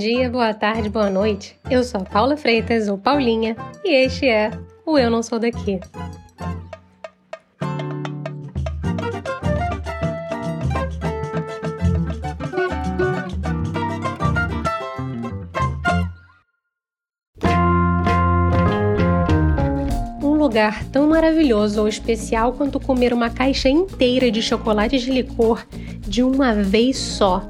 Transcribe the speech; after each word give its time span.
dia, 0.00 0.30
boa 0.30 0.54
tarde, 0.54 0.88
boa 0.88 1.10
noite. 1.10 1.60
Eu 1.70 1.84
sou 1.84 2.00
a 2.00 2.04
Paula 2.04 2.34
Freitas, 2.34 2.88
ou 2.88 2.96
Paulinha, 2.96 3.54
e 3.84 3.92
este 3.92 4.26
é 4.26 4.50
o 4.86 4.96
Eu 4.96 5.10
Não 5.10 5.22
Sou 5.22 5.38
Daqui. 5.38 5.78
Um 20.22 20.38
lugar 20.38 20.82
tão 20.84 21.06
maravilhoso 21.10 21.82
ou 21.82 21.86
especial 21.86 22.54
quanto 22.54 22.80
comer 22.80 23.12
uma 23.12 23.28
caixa 23.28 23.68
inteira 23.68 24.30
de 24.30 24.40
chocolates 24.40 25.02
de 25.02 25.10
licor 25.10 25.66
de 26.00 26.22
uma 26.22 26.54
vez 26.54 26.96
só 26.96 27.46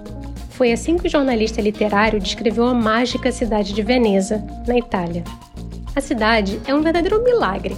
foi 0.60 0.72
assim 0.72 0.98
que 0.98 1.06
o 1.06 1.10
jornalista 1.10 1.62
literário 1.62 2.20
descreveu 2.20 2.66
a 2.66 2.74
mágica 2.74 3.32
cidade 3.32 3.72
de 3.72 3.82
Veneza, 3.82 4.44
na 4.66 4.76
Itália. 4.76 5.24
A 5.96 6.02
cidade 6.02 6.60
é 6.66 6.74
um 6.74 6.82
verdadeiro 6.82 7.24
milagre, 7.24 7.74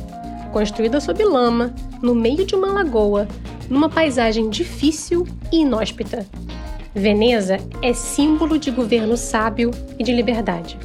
construída 0.53 1.01
sob 1.01 1.23
lama, 1.23 1.73
no 2.03 2.13
meio 2.13 2.45
de 2.45 2.57
uma 2.57 2.73
lagoa, 2.73 3.29
numa 3.71 3.89
paisagem 3.89 4.51
difícil 4.51 5.25
e 5.53 5.61
inóspita. 5.61 6.27
Veneza 6.93 7.59
é 7.81 7.93
símbolo 7.93 8.59
de 8.59 8.73
governo 8.73 9.17
sábio 9.17 9.71
e 9.97 10.03
de 10.03 10.13
liberdade. 10.13 10.77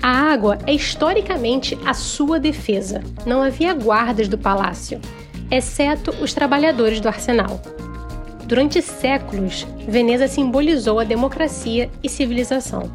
A 0.00 0.12
água 0.32 0.58
é 0.64 0.72
historicamente 0.72 1.76
a 1.84 1.92
sua 1.92 2.38
defesa. 2.38 3.02
Não 3.26 3.42
havia 3.42 3.74
guardas 3.74 4.28
do 4.28 4.38
palácio, 4.38 5.00
exceto 5.50 6.12
os 6.22 6.32
trabalhadores 6.32 7.00
do 7.00 7.08
arsenal. 7.08 7.60
Durante 8.48 8.80
séculos, 8.80 9.66
Veneza 9.86 10.26
simbolizou 10.26 10.98
a 10.98 11.04
democracia 11.04 11.90
e 12.02 12.08
civilização. 12.08 12.90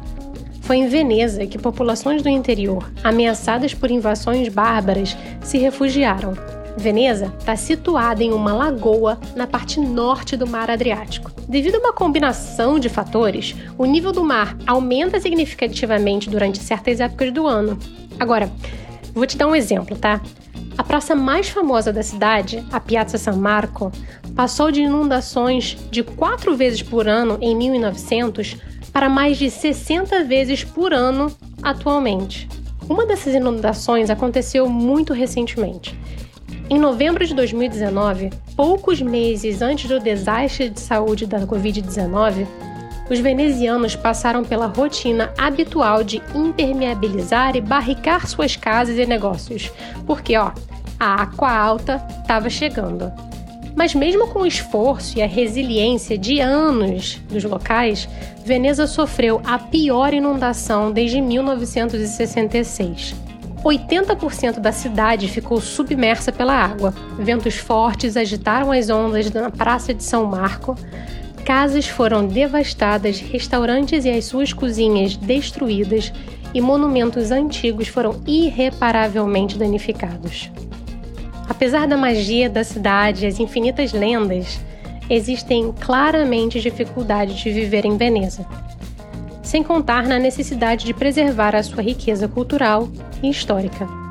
Foi 0.62 0.78
em 0.78 0.88
Veneza 0.88 1.46
que 1.46 1.56
populações 1.56 2.22
do 2.22 2.28
interior, 2.28 2.90
ameaçadas 3.04 3.72
por 3.72 3.88
invasões 3.88 4.48
bárbaras, 4.48 5.16
se 5.44 5.56
refugiaram. 5.56 6.34
Veneza 6.76 7.32
está 7.38 7.54
situada 7.54 8.24
em 8.24 8.32
uma 8.32 8.52
lagoa 8.52 9.20
na 9.36 9.46
parte 9.46 9.78
norte 9.78 10.36
do 10.36 10.44
Mar 10.44 10.72
Adriático. 10.72 11.30
Devido 11.48 11.76
a 11.76 11.78
uma 11.78 11.92
combinação 11.92 12.76
de 12.80 12.88
fatores, 12.88 13.54
o 13.78 13.84
nível 13.84 14.10
do 14.10 14.24
mar 14.24 14.56
aumenta 14.66 15.20
significativamente 15.20 16.28
durante 16.28 16.58
certas 16.58 16.98
épocas 16.98 17.32
do 17.32 17.46
ano. 17.46 17.78
Agora, 18.18 18.50
vou 19.14 19.26
te 19.26 19.36
dar 19.36 19.46
um 19.46 19.54
exemplo, 19.54 19.96
tá? 19.96 20.20
A 20.76 20.82
praça 20.82 21.14
mais 21.14 21.48
famosa 21.48 21.92
da 21.92 22.02
cidade, 22.02 22.64
a 22.72 22.80
Piazza 22.80 23.16
San 23.16 23.36
Marco, 23.36 23.92
passou 24.34 24.72
de 24.72 24.82
inundações 24.82 25.76
de 25.90 26.02
quatro 26.02 26.56
vezes 26.56 26.82
por 26.82 27.06
ano 27.06 27.38
em 27.40 27.54
1900 27.54 28.56
para 28.92 29.08
mais 29.08 29.38
de 29.38 29.50
60 29.50 30.24
vezes 30.24 30.64
por 30.64 30.92
ano 30.92 31.34
atualmente. 31.62 32.48
Uma 32.88 33.06
dessas 33.06 33.34
inundações 33.34 34.10
aconteceu 34.10 34.68
muito 34.68 35.12
recentemente. 35.12 35.98
Em 36.68 36.78
novembro 36.78 37.26
de 37.26 37.34
2019, 37.34 38.30
poucos 38.56 39.00
meses 39.00 39.62
antes 39.62 39.88
do 39.88 40.00
desastre 40.00 40.70
de 40.70 40.80
saúde 40.80 41.26
da 41.26 41.40
Covid-19, 41.40 42.46
os 43.10 43.18
venezianos 43.18 43.94
passaram 43.94 44.44
pela 44.44 44.66
rotina 44.66 45.32
habitual 45.36 46.02
de 46.02 46.22
impermeabilizar 46.34 47.56
e 47.56 47.60
barricar 47.60 48.26
suas 48.26 48.56
casas 48.56 48.98
e 48.98 49.06
negócios, 49.06 49.70
porque 50.06 50.36
ó, 50.36 50.52
a 50.98 51.22
água 51.22 51.50
alta 51.50 52.06
estava 52.20 52.48
chegando. 52.48 53.12
Mas 53.76 53.94
mesmo 53.94 54.28
com 54.28 54.40
o 54.40 54.46
esforço 54.46 55.18
e 55.18 55.22
a 55.22 55.26
resiliência 55.26 56.16
de 56.16 56.40
anos 56.40 57.20
dos 57.28 57.42
locais, 57.44 58.08
Veneza 58.44 58.86
sofreu 58.86 59.40
a 59.44 59.58
pior 59.58 60.14
inundação 60.14 60.92
desde 60.92 61.20
1966. 61.20 63.14
80% 63.64 64.60
da 64.60 64.70
cidade 64.70 65.26
ficou 65.26 65.60
submersa 65.60 66.30
pela 66.30 66.52
água. 66.52 66.94
Ventos 67.18 67.56
fortes 67.56 68.16
agitaram 68.16 68.70
as 68.70 68.90
ondas 68.90 69.30
na 69.32 69.50
Praça 69.50 69.94
de 69.94 70.04
São 70.04 70.26
Marco. 70.26 70.76
Casas 71.44 71.86
foram 71.86 72.26
devastadas, 72.26 73.20
restaurantes 73.20 74.06
e 74.06 74.10
as 74.10 74.24
suas 74.24 74.52
cozinhas 74.52 75.14
destruídas 75.14 76.10
e 76.54 76.60
monumentos 76.60 77.30
antigos 77.30 77.86
foram 77.86 78.22
irreparavelmente 78.26 79.58
danificados. 79.58 80.50
Apesar 81.46 81.86
da 81.86 81.98
magia 81.98 82.48
da 82.48 82.64
cidade 82.64 83.24
e 83.24 83.28
as 83.28 83.38
infinitas 83.38 83.92
lendas, 83.92 84.58
existem 85.10 85.70
claramente 85.72 86.60
dificuldades 86.60 87.36
de 87.36 87.50
viver 87.50 87.84
em 87.84 87.98
Veneza. 87.98 88.46
Sem 89.42 89.62
contar 89.62 90.04
na 90.04 90.18
necessidade 90.18 90.86
de 90.86 90.94
preservar 90.94 91.54
a 91.54 91.62
sua 91.62 91.82
riqueza 91.82 92.26
cultural 92.26 92.88
e 93.22 93.28
histórica. 93.28 94.03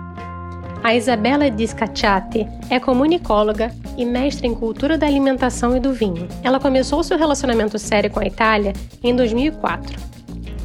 A 0.84 0.94
Isabella 0.94 1.50
Discacciati 1.50 2.46
é 2.70 2.78
comunicóloga 2.78 3.74
e 3.98 4.04
mestre 4.04 4.48
em 4.48 4.54
cultura 4.54 4.98
da 4.98 5.08
alimentação 5.08 5.78
e 5.78 5.80
do 5.80 5.94
vinho. 5.94 6.28
Ela 6.44 6.60
começou 6.60 7.02
seu 7.02 7.18
relacionamento 7.18 7.80
sério 7.80 8.12
com 8.12 8.20
a 8.20 8.26
Itália 8.26 8.74
em 9.02 9.16
2004. 9.16 9.98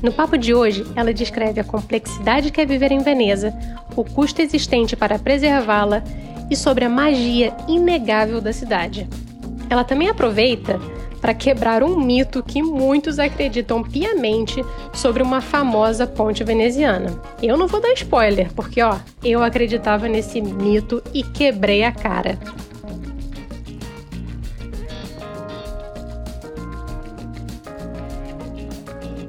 No 0.02 0.12
papo 0.12 0.36
de 0.36 0.52
hoje, 0.52 0.84
ela 0.96 1.14
descreve 1.14 1.60
a 1.60 1.64
complexidade 1.64 2.50
que 2.50 2.60
é 2.60 2.66
viver 2.66 2.90
em 2.90 2.98
Veneza, 2.98 3.56
o 3.94 4.02
custo 4.02 4.42
existente 4.42 4.96
para 4.96 5.20
preservá-la 5.20 6.02
e 6.50 6.56
sobre 6.56 6.84
a 6.84 6.88
magia 6.88 7.56
inegável 7.68 8.40
da 8.40 8.52
cidade. 8.52 9.08
Ela 9.70 9.84
também 9.84 10.08
aproveita 10.08 10.80
para 11.20 11.34
quebrar 11.34 11.82
um 11.82 11.98
mito 11.98 12.42
que 12.42 12.62
muitos 12.62 13.18
acreditam 13.18 13.82
piamente 13.82 14.64
sobre 14.92 15.22
uma 15.22 15.40
famosa 15.40 16.06
ponte 16.06 16.44
veneziana. 16.44 17.20
Eu 17.42 17.56
não 17.56 17.66
vou 17.66 17.80
dar 17.80 17.92
spoiler, 17.92 18.52
porque 18.54 18.82
ó, 18.82 18.96
eu 19.22 19.42
acreditava 19.42 20.08
nesse 20.08 20.40
mito 20.40 21.02
e 21.12 21.22
quebrei 21.22 21.84
a 21.84 21.92
cara. 21.92 22.38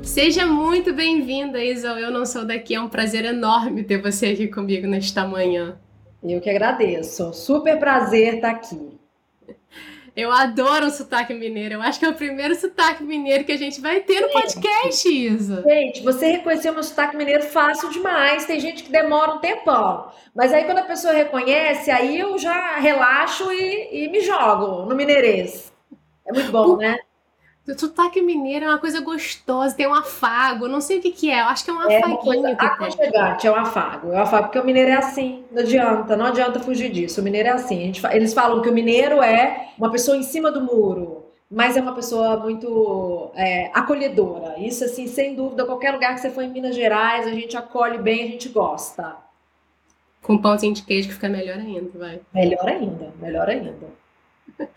Seja 0.02 0.46
muito 0.46 0.92
bem-vinda, 0.92 1.64
Isa. 1.64 1.90
Eu 2.00 2.12
não 2.12 2.26
sou 2.26 2.44
daqui. 2.44 2.76
É 2.76 2.82
um 2.82 2.90
prazer 2.90 3.24
enorme 3.24 3.84
ter 3.84 4.02
você 4.02 4.28
aqui 4.28 4.48
comigo 4.48 4.86
nesta 4.86 5.26
manhã. 5.26 5.78
Eu 6.22 6.42
que 6.42 6.50
agradeço. 6.50 7.32
Super 7.32 7.80
prazer 7.80 8.36
estar 8.36 8.50
aqui. 8.50 9.00
Eu 10.16 10.32
adoro 10.32 10.88
o 10.88 10.90
sotaque 10.90 11.34
mineiro. 11.34 11.76
Eu 11.76 11.82
acho 11.82 12.00
que 12.00 12.06
é 12.06 12.10
o 12.10 12.14
primeiro 12.14 12.56
sotaque 12.56 13.04
mineiro 13.04 13.44
que 13.44 13.52
a 13.52 13.58
gente 13.58 13.80
vai 13.82 14.00
ter 14.02 14.20
no 14.20 14.30
podcast, 14.30 15.08
Isa. 15.08 15.64
Gente, 15.64 16.04
você 16.04 16.32
reconheceu 16.32 16.74
meu 16.74 16.84
sotaque 16.84 17.16
mineiro 17.18 17.44
fácil 17.44 17.90
demais. 17.90 18.46
Tem 18.46 18.60
gente 18.60 18.84
que 18.84 18.92
demora 18.92 19.34
um 19.34 19.40
tempão. 19.40 20.12
Mas 20.36 20.54
aí 20.54 20.64
quando 20.64 20.80
a 20.80 20.84
pessoa 20.84 21.14
reconhece, 21.14 21.92
aí 21.92 22.20
eu 22.20 22.38
já 22.38 22.78
relaxo 22.78 23.52
e, 23.52 24.06
e 24.06 24.10
me 24.10 24.22
jogo 24.22 24.86
no 24.86 24.96
mineirês. 24.96 25.72
É 26.26 26.34
muito 26.34 26.52
bom, 26.52 26.78
né? 26.78 26.98
O 27.70 27.80
sotaque 27.80 28.22
mineiro 28.22 28.66
é 28.66 28.68
uma 28.68 28.80
coisa 28.80 29.00
gostosa, 29.00 29.76
tem 29.76 29.88
um 29.88 29.94
afago, 29.94 30.68
não 30.68 30.82
sei 30.82 30.98
o 30.98 31.02
que, 31.02 31.12
que 31.12 31.30
é, 31.30 31.42
eu 31.42 31.46
acho 31.46 31.64
que 31.64 31.70
é 31.70 31.74
um 31.74 31.90
é 31.90 31.98
afaguinho. 31.98 32.48
É 32.48 32.52
aconchegante, 32.52 33.48
é 33.48 33.52
um 33.52 33.56
afago. 33.56 34.12
É 34.12 34.16
um 34.18 34.22
afago, 34.22 34.44
porque 34.46 34.60
o 34.60 34.66
mineiro 34.66 34.90
é 34.90 34.96
assim, 34.96 35.44
não 35.52 35.62
adianta, 35.62 36.18
não 36.18 36.26
adianta 36.26 36.60
fugir 36.60 36.92
disso. 36.92 37.22
O 37.22 37.24
mineiro 37.24 37.50
é 37.50 37.52
assim. 37.52 37.80
Gente, 37.80 38.06
eles 38.08 38.34
falam 38.34 38.62
que 38.62 38.70
o 38.70 38.74
mineiro 38.74 39.22
é 39.22 39.70
uma 39.78 39.92
pessoa 39.92 40.18
em 40.18 40.24
cima 40.24 40.52
do 40.52 40.62
muro, 40.62 41.26
mas 41.50 41.78
é 41.78 41.82
uma 41.82 41.94
pessoa 41.94 42.38
muito 42.38 43.32
é, 43.36 43.70
acolhedora. 43.74 44.60
Isso, 44.60 44.84
assim, 44.84 45.08
sem 45.08 45.36
dúvida, 45.36 45.66
qualquer 45.66 45.92
lugar 45.92 46.16
que 46.16 46.22
você 46.22 46.30
for 46.30 46.44
em 46.44 46.50
Minas 46.50 46.76
Gerais, 46.76 47.28
a 47.28 47.32
gente 47.32 47.56
acolhe 47.56 47.98
bem, 47.98 48.24
a 48.24 48.28
gente 48.28 48.50
gosta. 48.50 49.16
Com 50.22 50.38
pãozinho 50.38 50.74
de 50.74 50.84
queijo 50.84 51.08
que 51.08 51.14
fica 51.14 51.30
melhor 51.30 51.58
ainda, 51.58 51.90
vai. 51.98 52.20
Melhor 52.34 52.68
ainda, 52.68 53.14
melhor 53.20 53.50
ainda. 53.50 53.88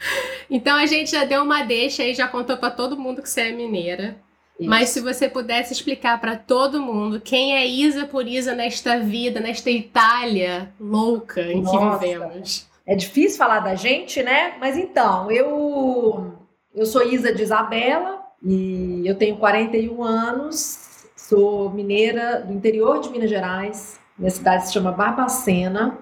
Então 0.50 0.76
a 0.76 0.84
gente 0.84 1.10
já 1.10 1.24
deu 1.24 1.42
uma 1.42 1.62
deixa 1.62 2.04
e 2.04 2.14
já 2.14 2.28
contou 2.28 2.58
para 2.58 2.70
todo 2.70 2.98
mundo 2.98 3.22
que 3.22 3.28
você 3.28 3.42
é 3.42 3.52
mineira. 3.52 4.16
Isso. 4.60 4.68
Mas 4.68 4.90
se 4.90 5.00
você 5.00 5.28
pudesse 5.28 5.72
explicar 5.72 6.20
para 6.20 6.36
todo 6.36 6.80
mundo 6.80 7.20
quem 7.20 7.54
é 7.54 7.66
Isa 7.66 8.06
por 8.06 8.26
Isa 8.26 8.54
nesta 8.54 8.98
vida, 8.98 9.40
nesta 9.40 9.70
Itália 9.70 10.72
louca 10.78 11.40
em 11.40 11.62
Nossa. 11.62 11.78
que 11.78 12.06
vivemos. 12.06 12.68
É 12.86 12.94
difícil 12.94 13.38
falar 13.38 13.60
da 13.60 13.74
gente, 13.74 14.22
né? 14.22 14.54
Mas 14.60 14.76
então, 14.76 15.30
eu 15.30 16.34
eu 16.74 16.86
sou 16.86 17.02
Isa 17.02 17.34
de 17.34 17.42
Isabela 17.42 18.22
e 18.42 19.02
eu 19.04 19.14
tenho 19.14 19.36
41 19.36 20.02
anos, 20.02 21.06
sou 21.16 21.70
mineira 21.70 22.40
do 22.40 22.52
interior 22.52 23.00
de 23.00 23.10
Minas 23.10 23.30
Gerais. 23.30 23.98
Minha 24.18 24.30
cidade 24.30 24.66
se 24.66 24.72
chama 24.72 24.92
Barbacena. 24.92 25.98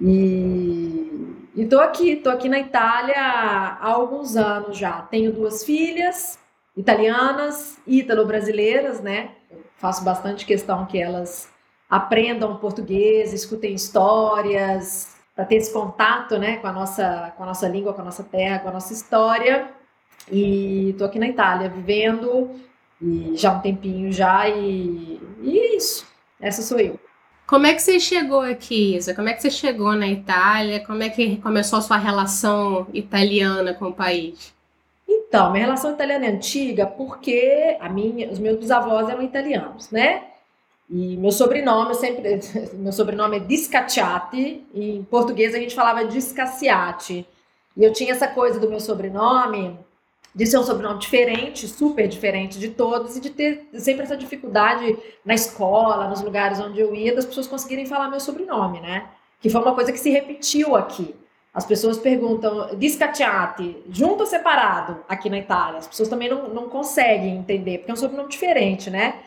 E 0.00 1.43
e 1.54 1.66
tô 1.66 1.78
aqui, 1.80 2.16
tô 2.16 2.30
aqui 2.30 2.48
na 2.48 2.58
Itália 2.58 3.16
há 3.16 3.86
alguns 3.88 4.36
anos 4.36 4.76
já. 4.76 5.02
Tenho 5.02 5.32
duas 5.32 5.64
filhas 5.64 6.38
italianas, 6.76 7.78
ítalo-brasileiras, 7.86 9.00
né? 9.00 9.30
faço 9.76 10.02
bastante 10.02 10.46
questão 10.46 10.86
que 10.86 10.98
elas 10.98 11.48
aprendam 11.90 12.56
português, 12.56 13.32
escutem 13.34 13.74
histórias, 13.74 15.14
para 15.34 15.44
ter 15.44 15.56
esse 15.56 15.72
contato, 15.72 16.38
né, 16.38 16.56
com 16.58 16.66
a 16.66 16.72
nossa 16.72 17.32
com 17.36 17.42
a 17.42 17.46
nossa 17.46 17.68
língua, 17.68 17.92
com 17.92 18.00
a 18.00 18.04
nossa 18.04 18.24
terra, 18.24 18.60
com 18.60 18.68
a 18.68 18.72
nossa 18.72 18.92
história. 18.92 19.70
E 20.30 20.94
tô 20.96 21.04
aqui 21.04 21.18
na 21.18 21.28
Itália 21.28 21.68
vivendo 21.68 22.50
E 23.02 23.36
já 23.36 23.50
há 23.50 23.56
um 23.56 23.60
tempinho 23.60 24.12
já, 24.12 24.48
e, 24.48 25.20
e 25.42 25.58
é 25.58 25.76
isso. 25.76 26.06
Essa 26.40 26.62
sou 26.62 26.78
eu. 26.78 26.98
Como 27.54 27.68
é 27.68 27.72
que 27.72 27.82
você 27.82 28.00
chegou 28.00 28.40
aqui, 28.40 28.96
Isa? 28.96 29.14
Como 29.14 29.28
é 29.28 29.32
que 29.32 29.40
você 29.40 29.48
chegou 29.48 29.92
na 29.92 30.08
Itália? 30.08 30.84
Como 30.84 31.04
é 31.04 31.08
que 31.08 31.36
começou 31.36 31.78
a 31.78 31.82
sua 31.82 31.96
relação 31.96 32.88
italiana 32.92 33.72
com 33.72 33.90
o 33.90 33.92
país? 33.92 34.52
Então, 35.08 35.52
minha 35.52 35.66
relação 35.66 35.92
italiana 35.92 36.26
é 36.26 36.30
antiga 36.30 36.84
porque 36.84 37.76
a 37.78 37.88
minha, 37.88 38.28
os 38.28 38.40
meus 38.40 38.58
bisavós 38.58 39.08
eram 39.08 39.22
italianos, 39.22 39.88
né? 39.92 40.24
E 40.90 41.16
meu 41.16 41.30
sobrenome 41.30 41.94
sempre, 41.94 42.40
meu 42.74 42.92
sobrenome 42.92 43.36
é 43.36 43.38
Discacciati, 43.38 44.66
em 44.74 45.04
português 45.04 45.54
a 45.54 45.58
gente 45.60 45.76
falava 45.76 46.04
Discassiati. 46.06 47.24
E 47.76 47.84
eu 47.84 47.92
tinha 47.92 48.10
essa 48.10 48.26
coisa 48.26 48.58
do 48.58 48.68
meu 48.68 48.80
sobrenome, 48.80 49.78
de 50.34 50.46
ser 50.46 50.58
um 50.58 50.64
sobrenome 50.64 50.98
diferente, 50.98 51.68
super 51.68 52.08
diferente 52.08 52.58
de 52.58 52.70
todos, 52.70 53.16
e 53.16 53.20
de 53.20 53.30
ter 53.30 53.68
sempre 53.74 54.02
essa 54.02 54.16
dificuldade 54.16 54.96
na 55.24 55.34
escola, 55.34 56.08
nos 56.08 56.20
lugares 56.22 56.58
onde 56.58 56.80
eu 56.80 56.94
ia, 56.94 57.14
das 57.14 57.24
pessoas 57.24 57.46
conseguirem 57.46 57.86
falar 57.86 58.10
meu 58.10 58.18
sobrenome, 58.18 58.80
né? 58.80 59.08
Que 59.40 59.48
foi 59.48 59.60
uma 59.60 59.74
coisa 59.74 59.92
que 59.92 59.98
se 59.98 60.10
repetiu 60.10 60.74
aqui. 60.74 61.14
As 61.52 61.64
pessoas 61.64 61.98
perguntam, 61.98 62.74
Discacciati, 62.76 63.84
junto 63.88 64.22
ou 64.22 64.26
separado 64.26 65.04
aqui 65.08 65.30
na 65.30 65.38
Itália? 65.38 65.78
As 65.78 65.86
pessoas 65.86 66.08
também 66.08 66.28
não, 66.28 66.48
não 66.48 66.68
conseguem 66.68 67.36
entender, 67.36 67.78
porque 67.78 67.92
é 67.92 67.94
um 67.94 67.96
sobrenome 67.96 68.28
diferente, 68.28 68.90
né? 68.90 69.20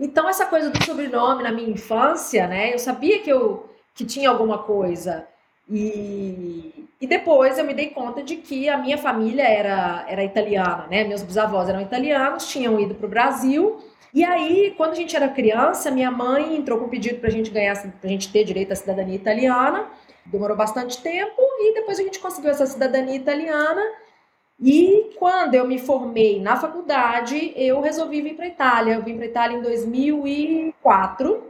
Então, 0.00 0.26
essa 0.26 0.46
coisa 0.46 0.70
do 0.70 0.82
sobrenome 0.82 1.42
na 1.42 1.52
minha 1.52 1.68
infância, 1.68 2.46
né? 2.46 2.72
Eu 2.72 2.78
sabia 2.78 3.20
que 3.20 3.30
eu 3.30 3.68
que 3.94 4.04
tinha 4.04 4.28
alguma 4.30 4.58
coisa. 4.58 5.26
E, 5.70 6.73
e 7.00 7.06
depois 7.06 7.58
eu 7.58 7.64
me 7.64 7.74
dei 7.74 7.90
conta 7.90 8.22
de 8.22 8.36
que 8.36 8.68
a 8.68 8.78
minha 8.78 8.96
família 8.96 9.42
era, 9.42 10.04
era 10.08 10.24
italiana, 10.24 10.86
né? 10.88 11.04
Meus 11.04 11.22
bisavós 11.22 11.68
eram 11.68 11.80
italianos, 11.80 12.48
tinham 12.48 12.78
ido 12.78 12.94
para 12.94 13.06
o 13.06 13.10
Brasil. 13.10 13.78
E 14.12 14.24
aí, 14.24 14.72
quando 14.76 14.92
a 14.92 14.94
gente 14.94 15.16
era 15.16 15.28
criança, 15.28 15.90
minha 15.90 16.10
mãe 16.10 16.56
entrou 16.56 16.78
com 16.78 16.84
um 16.86 16.88
pedido 16.88 17.18
para 17.18 17.28
a 17.28 17.32
gente 17.32 17.50
ganhar, 17.50 17.74
para 17.76 17.90
a 18.04 18.06
gente 18.06 18.30
ter 18.30 18.44
direito 18.44 18.72
à 18.72 18.76
cidadania 18.76 19.16
italiana. 19.16 19.86
Demorou 20.24 20.56
bastante 20.56 21.02
tempo 21.02 21.40
e 21.40 21.74
depois 21.74 21.98
a 21.98 22.02
gente 22.02 22.20
conseguiu 22.20 22.50
essa 22.50 22.64
cidadania 22.64 23.16
italiana. 23.16 23.82
E 24.60 25.10
quando 25.18 25.56
eu 25.56 25.66
me 25.66 25.78
formei 25.78 26.40
na 26.40 26.56
faculdade, 26.56 27.52
eu 27.56 27.80
resolvi 27.80 28.22
vir 28.22 28.34
para 28.34 28.44
a 28.44 28.48
Itália. 28.48 28.94
Eu 28.94 29.02
vim 29.02 29.16
para 29.16 29.24
a 29.24 29.28
Itália 29.28 29.56
em 29.58 29.62
2004, 29.62 31.42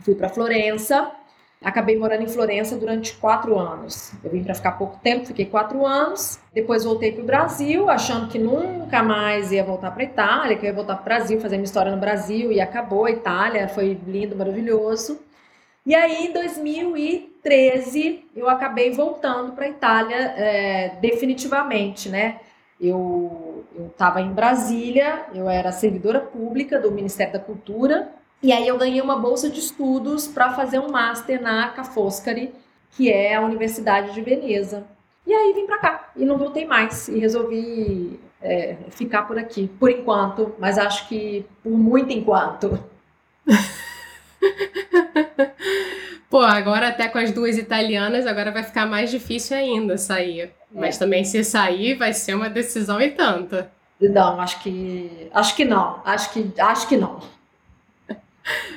fui 0.00 0.14
para 0.16 0.28
Florença, 0.28 1.12
acabei 1.62 1.98
morando 1.98 2.22
em 2.22 2.28
Florença 2.28 2.76
durante 2.76 3.12
quatro 3.14 3.58
anos. 3.58 4.12
Eu 4.24 4.30
vim 4.30 4.42
para 4.42 4.54
ficar 4.54 4.72
pouco 4.72 4.98
tempo, 5.02 5.26
fiquei 5.26 5.44
quatro 5.44 5.84
anos. 5.84 6.40
Depois 6.54 6.84
voltei 6.84 7.12
para 7.12 7.22
o 7.22 7.26
Brasil, 7.26 7.90
achando 7.90 8.28
que 8.28 8.38
nunca 8.38 9.02
mais 9.02 9.52
ia 9.52 9.62
voltar 9.62 9.90
para 9.90 10.02
a 10.02 10.06
Itália, 10.06 10.56
que 10.56 10.64
eu 10.64 10.70
ia 10.70 10.74
voltar 10.74 10.94
para 10.96 11.02
o 11.02 11.04
Brasil, 11.04 11.40
fazer 11.40 11.56
minha 11.56 11.64
história 11.64 11.92
no 11.92 12.00
Brasil, 12.00 12.50
e 12.50 12.60
acabou 12.60 13.04
a 13.04 13.10
Itália, 13.10 13.68
foi 13.68 13.98
lindo, 14.06 14.34
maravilhoso. 14.34 15.20
E 15.84 15.94
aí, 15.94 16.26
em 16.26 16.32
2013, 16.32 18.24
eu 18.34 18.48
acabei 18.48 18.90
voltando 18.92 19.52
para 19.52 19.66
a 19.66 19.68
Itália 19.68 20.16
é, 20.16 20.96
definitivamente, 21.00 22.08
né? 22.08 22.40
Eu 22.80 23.64
estava 23.90 24.20
em 24.22 24.32
Brasília, 24.32 25.26
eu 25.34 25.48
era 25.48 25.72
servidora 25.72 26.20
pública 26.20 26.78
do 26.80 26.90
Ministério 26.90 27.34
da 27.34 27.38
Cultura, 27.38 28.10
e 28.42 28.52
aí 28.52 28.66
eu 28.66 28.78
ganhei 28.78 29.00
uma 29.00 29.16
bolsa 29.16 29.50
de 29.50 29.58
estudos 29.58 30.26
para 30.26 30.52
fazer 30.52 30.78
um 30.78 30.90
master 30.90 31.42
na 31.42 31.68
Ca' 31.68 31.84
Foscari, 31.84 32.52
que 32.92 33.10
é 33.10 33.34
a 33.34 33.40
Universidade 33.40 34.14
de 34.14 34.22
Veneza. 34.22 34.84
E 35.26 35.32
aí 35.32 35.52
vim 35.52 35.66
para 35.66 35.78
cá 35.78 36.10
e 36.16 36.24
não 36.24 36.38
voltei 36.38 36.66
mais 36.66 37.08
e 37.08 37.18
resolvi 37.18 38.18
é, 38.40 38.76
ficar 38.90 39.22
por 39.22 39.38
aqui, 39.38 39.68
por 39.78 39.90
enquanto, 39.90 40.54
mas 40.58 40.78
acho 40.78 41.08
que 41.08 41.44
por 41.62 41.76
muito 41.76 42.12
enquanto. 42.12 42.82
Pô, 46.30 46.40
agora 46.40 46.88
até 46.88 47.08
com 47.08 47.18
as 47.18 47.32
duas 47.32 47.58
italianas, 47.58 48.26
agora 48.26 48.52
vai 48.52 48.62
ficar 48.62 48.86
mais 48.86 49.10
difícil 49.10 49.56
ainda 49.56 49.98
sair. 49.98 50.42
É. 50.42 50.50
Mas 50.72 50.96
também 50.96 51.24
se 51.24 51.44
sair, 51.44 51.94
vai 51.94 52.14
ser 52.14 52.34
uma 52.34 52.48
decisão 52.48 53.00
e 53.00 53.10
tanta. 53.10 53.70
Não, 54.00 54.40
acho 54.40 54.62
que 54.62 55.28
acho 55.34 55.54
que 55.54 55.64
não. 55.64 56.00
Acho 56.04 56.32
que 56.32 56.52
acho 56.58 56.88
que 56.88 56.96
não. 56.96 57.20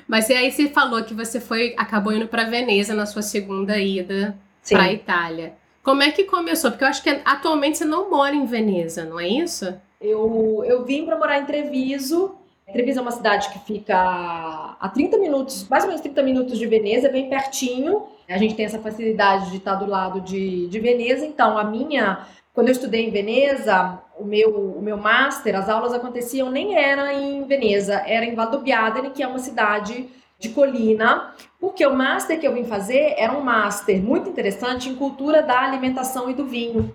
Mas 0.08 0.30
aí 0.30 0.52
você 0.52 0.68
falou 0.70 1.04
que 1.04 1.14
você 1.14 1.40
foi 1.40 1.74
acabou 1.78 2.14
indo 2.14 2.28
para 2.28 2.44
Veneza 2.46 2.94
na 2.94 3.06
sua 3.06 3.22
segunda 3.22 3.78
ida 3.78 4.38
para 4.70 4.92
Itália. 4.92 5.54
Como 5.82 6.02
é 6.02 6.12
que 6.12 6.24
começou? 6.24 6.72
Porque 6.72 6.84
eu 6.84 6.88
acho 6.88 7.04
que 7.04 7.10
atualmente 7.26 7.78
você 7.78 7.86
não 7.86 8.10
mora 8.10 8.36
em 8.36 8.46
Veneza, 8.46 9.04
não 9.04 9.20
é 9.20 9.28
isso? 9.28 9.74
Eu, 10.00 10.64
eu 10.66 10.86
vim 10.86 11.06
para 11.06 11.18
morar 11.18 11.40
em 11.40 11.46
Treviso 11.46 12.38
Treviso 12.72 13.00
é 13.00 13.02
uma 13.02 13.12
cidade 13.12 13.50
que 13.50 13.60
fica 13.60 14.76
a 14.80 14.90
30 14.90 15.18
minutos, 15.18 15.68
mais 15.70 15.84
ou 15.84 15.90
menos 15.90 16.02
30 16.02 16.24
minutos 16.24 16.58
de 16.58 16.66
Veneza, 16.66 17.10
bem 17.10 17.30
pertinho. 17.30 18.04
A 18.28 18.38
gente 18.38 18.56
tem 18.56 18.66
essa 18.66 18.80
facilidade 18.80 19.52
de 19.52 19.58
estar 19.58 19.76
do 19.76 19.86
lado 19.86 20.22
de, 20.22 20.68
de 20.68 20.80
Veneza. 20.80 21.26
Então, 21.26 21.58
a 21.58 21.64
minha, 21.64 22.26
quando 22.54 22.70
eu 22.70 22.72
estudei 22.72 23.06
em 23.06 23.12
Veneza, 23.12 24.00
o 24.18 24.24
meu, 24.24 24.50
o 24.50 24.82
meu 24.82 24.98
master, 24.98 25.56
as 25.56 25.70
aulas 25.70 25.94
aconteciam 25.94 26.52
nem 26.52 26.76
era 26.76 27.14
em 27.14 27.44
Veneza, 27.46 27.96
era 28.06 28.26
em 28.26 28.36
Valdobbiadene, 28.36 29.12
que 29.12 29.24
é 29.24 29.28
uma 29.28 29.40
cidade 29.40 30.10
de 30.40 30.50
colina, 30.50 31.34
porque 31.60 31.86
o 31.86 31.96
master 31.96 32.40
que 32.40 32.46
eu 32.46 32.54
vim 32.54 32.66
fazer 32.66 33.16
era 33.18 33.32
um 33.34 33.42
master 33.42 34.02
muito 34.02 34.30
interessante 34.30 34.90
em 34.90 34.96
cultura 34.96 35.42
da 35.42 35.62
alimentação 35.62 36.30
e 36.30 36.34
do 36.34 36.46
vinho, 36.46 36.94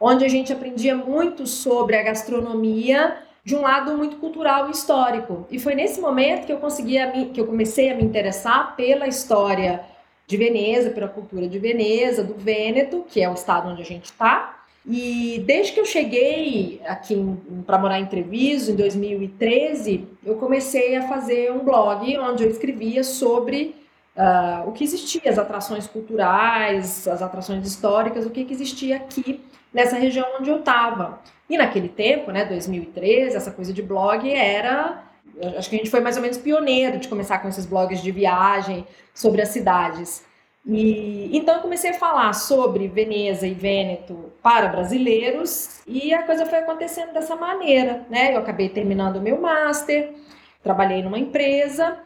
onde 0.00 0.24
a 0.24 0.28
gente 0.28 0.52
aprendia 0.52 0.96
muito 0.96 1.46
sobre 1.46 1.96
a 1.96 2.02
gastronomia 2.02 3.18
de 3.44 3.56
um 3.56 3.62
lado 3.62 3.96
muito 3.96 4.16
cultural 4.16 4.68
e 4.68 4.72
histórico. 4.72 5.46
E 5.50 5.58
foi 5.58 5.74
nesse 5.74 6.00
momento 6.00 6.44
que 6.44 6.52
eu 6.52 6.58
consegui 6.58 6.98
a, 6.98 7.10
que 7.10 7.40
eu 7.40 7.46
comecei 7.46 7.90
a 7.90 7.94
me 7.94 8.04
interessar 8.04 8.74
pela 8.76 9.06
história 9.06 9.80
de 10.26 10.36
Veneza, 10.36 10.90
pela 10.90 11.08
cultura 11.08 11.48
de 11.48 11.58
Veneza, 11.58 12.22
do 12.22 12.34
Vêneto, 12.34 13.04
que 13.08 13.22
é 13.22 13.30
o 13.30 13.34
estado 13.34 13.68
onde 13.68 13.80
a 13.80 13.84
gente 13.84 14.04
está. 14.06 14.57
E 14.90 15.44
desde 15.46 15.72
que 15.72 15.80
eu 15.80 15.84
cheguei 15.84 16.80
aqui 16.86 17.14
para 17.66 17.78
morar 17.78 18.00
em 18.00 18.06
Treviso, 18.06 18.72
em 18.72 18.74
2013, 18.74 20.08
eu 20.24 20.36
comecei 20.36 20.96
a 20.96 21.06
fazer 21.06 21.52
um 21.52 21.58
blog 21.58 22.16
onde 22.18 22.44
eu 22.44 22.50
escrevia 22.50 23.04
sobre 23.04 23.76
uh, 24.16 24.66
o 24.66 24.72
que 24.72 24.82
existia, 24.82 25.30
as 25.30 25.38
atrações 25.38 25.86
culturais, 25.86 27.06
as 27.06 27.20
atrações 27.20 27.66
históricas, 27.66 28.24
o 28.24 28.30
que, 28.30 28.46
que 28.46 28.54
existia 28.54 28.96
aqui 28.96 29.44
nessa 29.74 29.96
região 29.96 30.26
onde 30.40 30.48
eu 30.48 30.60
estava. 30.60 31.20
E 31.50 31.58
naquele 31.58 31.88
tempo, 31.90 32.30
né, 32.30 32.46
2013, 32.46 33.36
essa 33.36 33.50
coisa 33.50 33.74
de 33.74 33.82
blog 33.82 34.30
era. 34.32 35.04
Acho 35.56 35.68
que 35.68 35.76
a 35.76 35.78
gente 35.78 35.90
foi 35.90 36.00
mais 36.00 36.16
ou 36.16 36.22
menos 36.22 36.38
pioneiro 36.38 36.98
de 36.98 37.08
começar 37.08 37.38
com 37.38 37.48
esses 37.48 37.66
blogs 37.66 38.02
de 38.02 38.10
viagem 38.10 38.86
sobre 39.14 39.42
as 39.42 39.50
cidades. 39.50 40.24
E 40.68 41.34
então 41.34 41.54
eu 41.56 41.62
comecei 41.62 41.90
a 41.90 41.94
falar 41.94 42.34
sobre 42.34 42.88
Veneza 42.88 43.46
e 43.46 43.54
Vêneto 43.54 44.30
para 44.42 44.68
brasileiros 44.68 45.80
e 45.86 46.12
a 46.12 46.22
coisa 46.24 46.44
foi 46.44 46.58
acontecendo 46.58 47.14
dessa 47.14 47.34
maneira, 47.34 48.04
né? 48.10 48.34
Eu 48.34 48.40
acabei 48.40 48.68
terminando 48.68 49.16
o 49.16 49.20
meu 49.22 49.40
master, 49.40 50.12
trabalhei 50.62 51.02
numa 51.02 51.18
empresa 51.18 51.98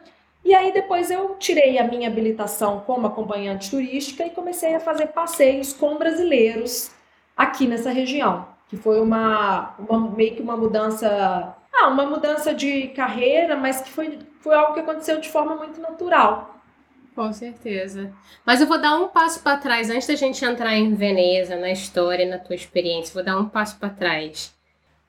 e 0.45 0.55
aí 0.55 0.71
depois 0.71 1.11
eu 1.11 1.35
tirei 1.35 1.77
a 1.77 1.83
minha 1.83 2.07
habilitação 2.07 2.79
como 2.85 3.05
acompanhante 3.05 3.69
turística 3.69 4.25
e 4.25 4.29
comecei 4.29 4.73
a 4.75 4.79
fazer 4.79 5.07
passeios 5.07 5.73
com 5.73 5.97
brasileiros 5.97 6.89
aqui 7.35 7.67
nessa 7.67 7.91
região, 7.91 8.47
que 8.69 8.77
foi 8.77 9.01
uma, 9.01 9.75
uma 9.77 10.09
meio 10.09 10.35
que 10.35 10.41
uma 10.41 10.55
mudança, 10.55 11.53
ah, 11.73 11.87
uma 11.89 12.05
mudança 12.05 12.53
de 12.53 12.87
carreira, 12.89 13.57
mas 13.57 13.81
que 13.81 13.91
foi, 13.91 14.19
foi 14.39 14.55
algo 14.55 14.73
que 14.73 14.79
aconteceu 14.79 15.19
de 15.19 15.29
forma 15.29 15.53
muito 15.55 15.81
natural. 15.81 16.62
Com 17.15 17.31
certeza. 17.31 18.11
Mas 18.45 18.59
eu 18.59 18.67
vou 18.67 18.81
dar 18.81 18.97
um 18.97 19.07
passo 19.07 19.41
para 19.41 19.57
trás 19.57 19.89
antes 19.89 20.07
da 20.07 20.15
gente 20.15 20.43
entrar 20.43 20.75
em 20.75 20.93
Veneza, 20.95 21.55
na 21.55 21.71
história, 21.71 22.25
na 22.25 22.39
tua 22.39 22.55
experiência. 22.55 23.13
Vou 23.13 23.23
dar 23.23 23.37
um 23.39 23.47
passo 23.47 23.77
para 23.77 23.89
trás. 23.89 24.53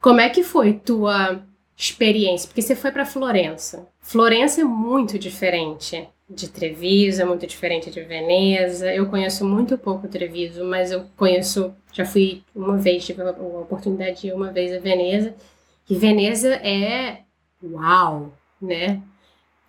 Como 0.00 0.20
é 0.20 0.28
que 0.28 0.42
foi 0.42 0.74
tua 0.74 1.42
experiência? 1.76 2.46
Porque 2.46 2.60
você 2.60 2.76
foi 2.76 2.92
para 2.92 3.06
Florença. 3.06 3.88
Florença 4.00 4.60
é 4.60 4.64
muito 4.64 5.18
diferente 5.18 6.06
de 6.28 6.48
Treviso, 6.48 7.22
é 7.22 7.24
muito 7.24 7.46
diferente 7.46 7.90
de 7.90 8.02
Veneza. 8.02 8.92
Eu 8.92 9.06
conheço 9.06 9.46
muito 9.46 9.78
pouco 9.78 10.06
Treviso, 10.06 10.62
mas 10.64 10.90
eu 10.90 11.06
conheço, 11.16 11.74
já 11.92 12.04
fui 12.04 12.42
uma 12.54 12.76
vez, 12.76 13.04
tive 13.04 13.22
a 13.22 13.30
oportunidade 13.30 14.20
de 14.20 14.26
ir 14.28 14.34
uma 14.34 14.52
vez 14.52 14.74
a 14.74 14.78
Veneza. 14.78 15.34
E 15.88 15.94
Veneza 15.94 16.54
é 16.56 17.20
uau, 17.62 18.32
né? 18.60 19.00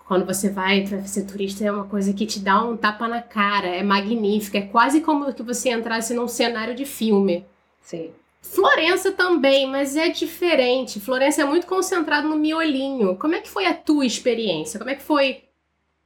Quando 0.07 0.25
você 0.25 0.49
vai 0.49 0.85
para 0.87 1.01
ser 1.03 1.25
turista 1.25 1.65
é 1.65 1.71
uma 1.71 1.85
coisa 1.85 2.13
que 2.13 2.25
te 2.25 2.39
dá 2.39 2.63
um 2.63 2.77
tapa 2.77 3.07
na 3.07 3.21
cara, 3.21 3.67
é 3.67 3.81
magnífica, 3.81 4.59
é 4.59 4.61
quase 4.61 5.01
como 5.01 5.33
que 5.33 5.41
você 5.41 5.69
entrasse 5.71 6.13
num 6.13 6.27
cenário 6.27 6.75
de 6.75 6.85
filme. 6.85 7.45
Sim. 7.81 8.11
Florença 8.41 9.11
também, 9.11 9.67
mas 9.67 9.97
é 9.97 10.09
diferente. 10.09 10.99
Florença 10.99 11.41
é 11.41 11.45
muito 11.45 11.65
concentrado 11.65 12.27
no 12.27 12.37
miolinho. 12.37 13.15
Como 13.15 13.33
é 13.33 13.41
que 13.41 13.49
foi 13.49 13.65
a 13.65 13.73
tua 13.73 14.05
experiência? 14.05 14.77
Como 14.77 14.91
é 14.91 14.95
que 14.95 15.01
foi 15.01 15.43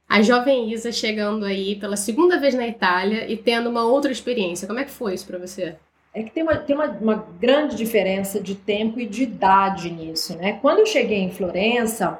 a 0.08 0.22
jovem 0.22 0.72
Isa 0.72 0.90
chegando 0.90 1.44
aí 1.44 1.76
pela 1.76 1.96
segunda 1.96 2.40
vez 2.40 2.54
na 2.54 2.66
Itália 2.66 3.30
e 3.30 3.36
tendo 3.36 3.68
uma 3.68 3.84
outra 3.84 4.10
experiência. 4.10 4.66
Como 4.66 4.80
é 4.80 4.84
que 4.84 4.90
foi 4.90 5.14
isso 5.14 5.26
para 5.26 5.38
você? 5.38 5.76
é 6.12 6.22
que 6.22 6.30
tem, 6.30 6.42
uma, 6.42 6.56
tem 6.56 6.74
uma, 6.74 6.86
uma 6.86 7.26
grande 7.40 7.76
diferença 7.76 8.40
de 8.40 8.54
tempo 8.54 8.98
e 8.98 9.06
de 9.06 9.22
idade 9.22 9.90
nisso, 9.90 10.36
né? 10.36 10.54
Quando 10.60 10.80
eu 10.80 10.86
cheguei 10.86 11.18
em 11.18 11.30
Florença, 11.30 12.18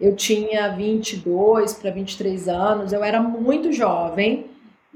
eu 0.00 0.14
tinha 0.16 0.68
22 0.70 1.74
para 1.74 1.90
23 1.90 2.48
anos, 2.48 2.92
eu 2.92 3.02
era 3.02 3.20
muito 3.20 3.72
jovem. 3.72 4.46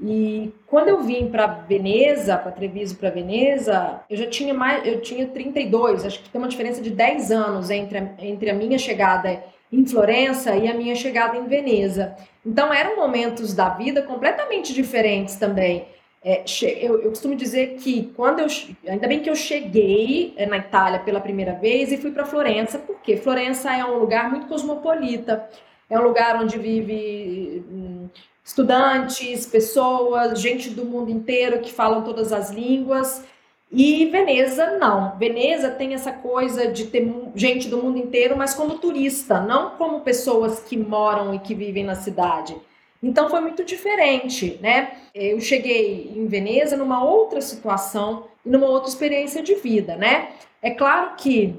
E 0.01 0.53
quando 0.65 0.87
eu 0.87 1.01
vim 1.03 1.27
para 1.27 1.45
Veneza, 1.47 2.37
para 2.37 2.51
Treviso 2.51 2.95
para 2.95 3.09
Veneza, 3.09 3.99
eu 4.09 4.15
já 4.15 4.27
tinha 4.27 4.53
mais, 4.53 4.85
eu 4.87 5.01
tinha 5.01 5.27
32, 5.27 6.05
acho 6.05 6.23
que 6.23 6.29
tem 6.29 6.39
uma 6.39 6.47
diferença 6.47 6.81
de 6.81 6.89
10 6.89 7.31
anos 7.31 7.69
entre 7.69 7.97
a, 7.97 8.09
entre 8.19 8.49
a 8.49 8.53
minha 8.53 8.77
chegada 8.77 9.43
em 9.71 9.85
Florença 9.85 10.55
e 10.55 10.67
a 10.67 10.73
minha 10.73 10.95
chegada 10.95 11.37
em 11.37 11.47
Veneza. 11.47 12.15
Então 12.45 12.73
eram 12.73 12.95
momentos 12.95 13.53
da 13.53 13.69
vida 13.69 14.01
completamente 14.01 14.73
diferentes 14.73 15.35
também. 15.35 15.85
É, 16.21 16.43
eu, 16.81 17.01
eu, 17.01 17.09
costumo 17.09 17.35
dizer 17.35 17.75
que 17.77 18.11
quando 18.15 18.39
eu. 18.39 18.47
Ainda 18.87 19.07
bem 19.07 19.21
que 19.21 19.29
eu 19.29 19.35
cheguei 19.35 20.33
é, 20.35 20.45
na 20.45 20.57
Itália 20.57 20.99
pela 20.99 21.21
primeira 21.21 21.53
vez 21.53 21.91
e 21.91 21.97
fui 21.97 22.11
para 22.11 22.25
Florença, 22.25 22.77
porque 22.77 23.15
Florença 23.15 23.73
é 23.73 23.85
um 23.85 23.97
lugar 23.99 24.29
muito 24.29 24.47
cosmopolita. 24.47 25.49
É 25.89 25.97
um 25.97 26.03
lugar 26.03 26.35
onde 26.41 26.59
vive 26.59 27.63
hum, 27.71 28.09
estudantes, 28.43 29.45
pessoas, 29.47 30.39
gente 30.39 30.69
do 30.69 30.85
mundo 30.85 31.09
inteiro 31.09 31.61
que 31.61 31.71
falam 31.71 32.03
todas 32.03 32.33
as 32.33 32.51
línguas. 32.51 33.23
E 33.71 34.05
Veneza 34.07 34.77
não. 34.77 35.17
Veneza 35.17 35.69
tem 35.69 35.93
essa 35.93 36.11
coisa 36.11 36.67
de 36.71 36.87
ter 36.87 37.11
gente 37.35 37.69
do 37.69 37.77
mundo 37.77 37.97
inteiro, 37.97 38.35
mas 38.35 38.53
como 38.53 38.79
turista, 38.79 39.39
não 39.39 39.71
como 39.71 40.01
pessoas 40.01 40.59
que 40.59 40.75
moram 40.75 41.33
e 41.33 41.39
que 41.39 41.55
vivem 41.55 41.83
na 41.83 41.95
cidade. 41.95 42.55
Então 43.01 43.29
foi 43.29 43.39
muito 43.39 43.63
diferente, 43.63 44.59
né? 44.61 44.97
Eu 45.15 45.39
cheguei 45.39 46.11
em 46.15 46.27
Veneza 46.27 46.75
numa 46.75 47.03
outra 47.03 47.41
situação 47.41 48.27
e 48.45 48.49
numa 48.49 48.67
outra 48.67 48.89
experiência 48.89 49.41
de 49.41 49.55
vida, 49.55 49.95
né? 49.95 50.31
É 50.61 50.71
claro 50.71 51.15
que 51.15 51.55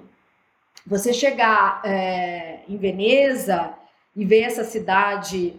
você 0.86 1.12
chegar 1.12 1.80
é, 1.84 2.60
em 2.68 2.76
Veneza 2.76 3.72
e 4.14 4.24
ver 4.24 4.42
essa 4.42 4.64
cidade 4.64 5.58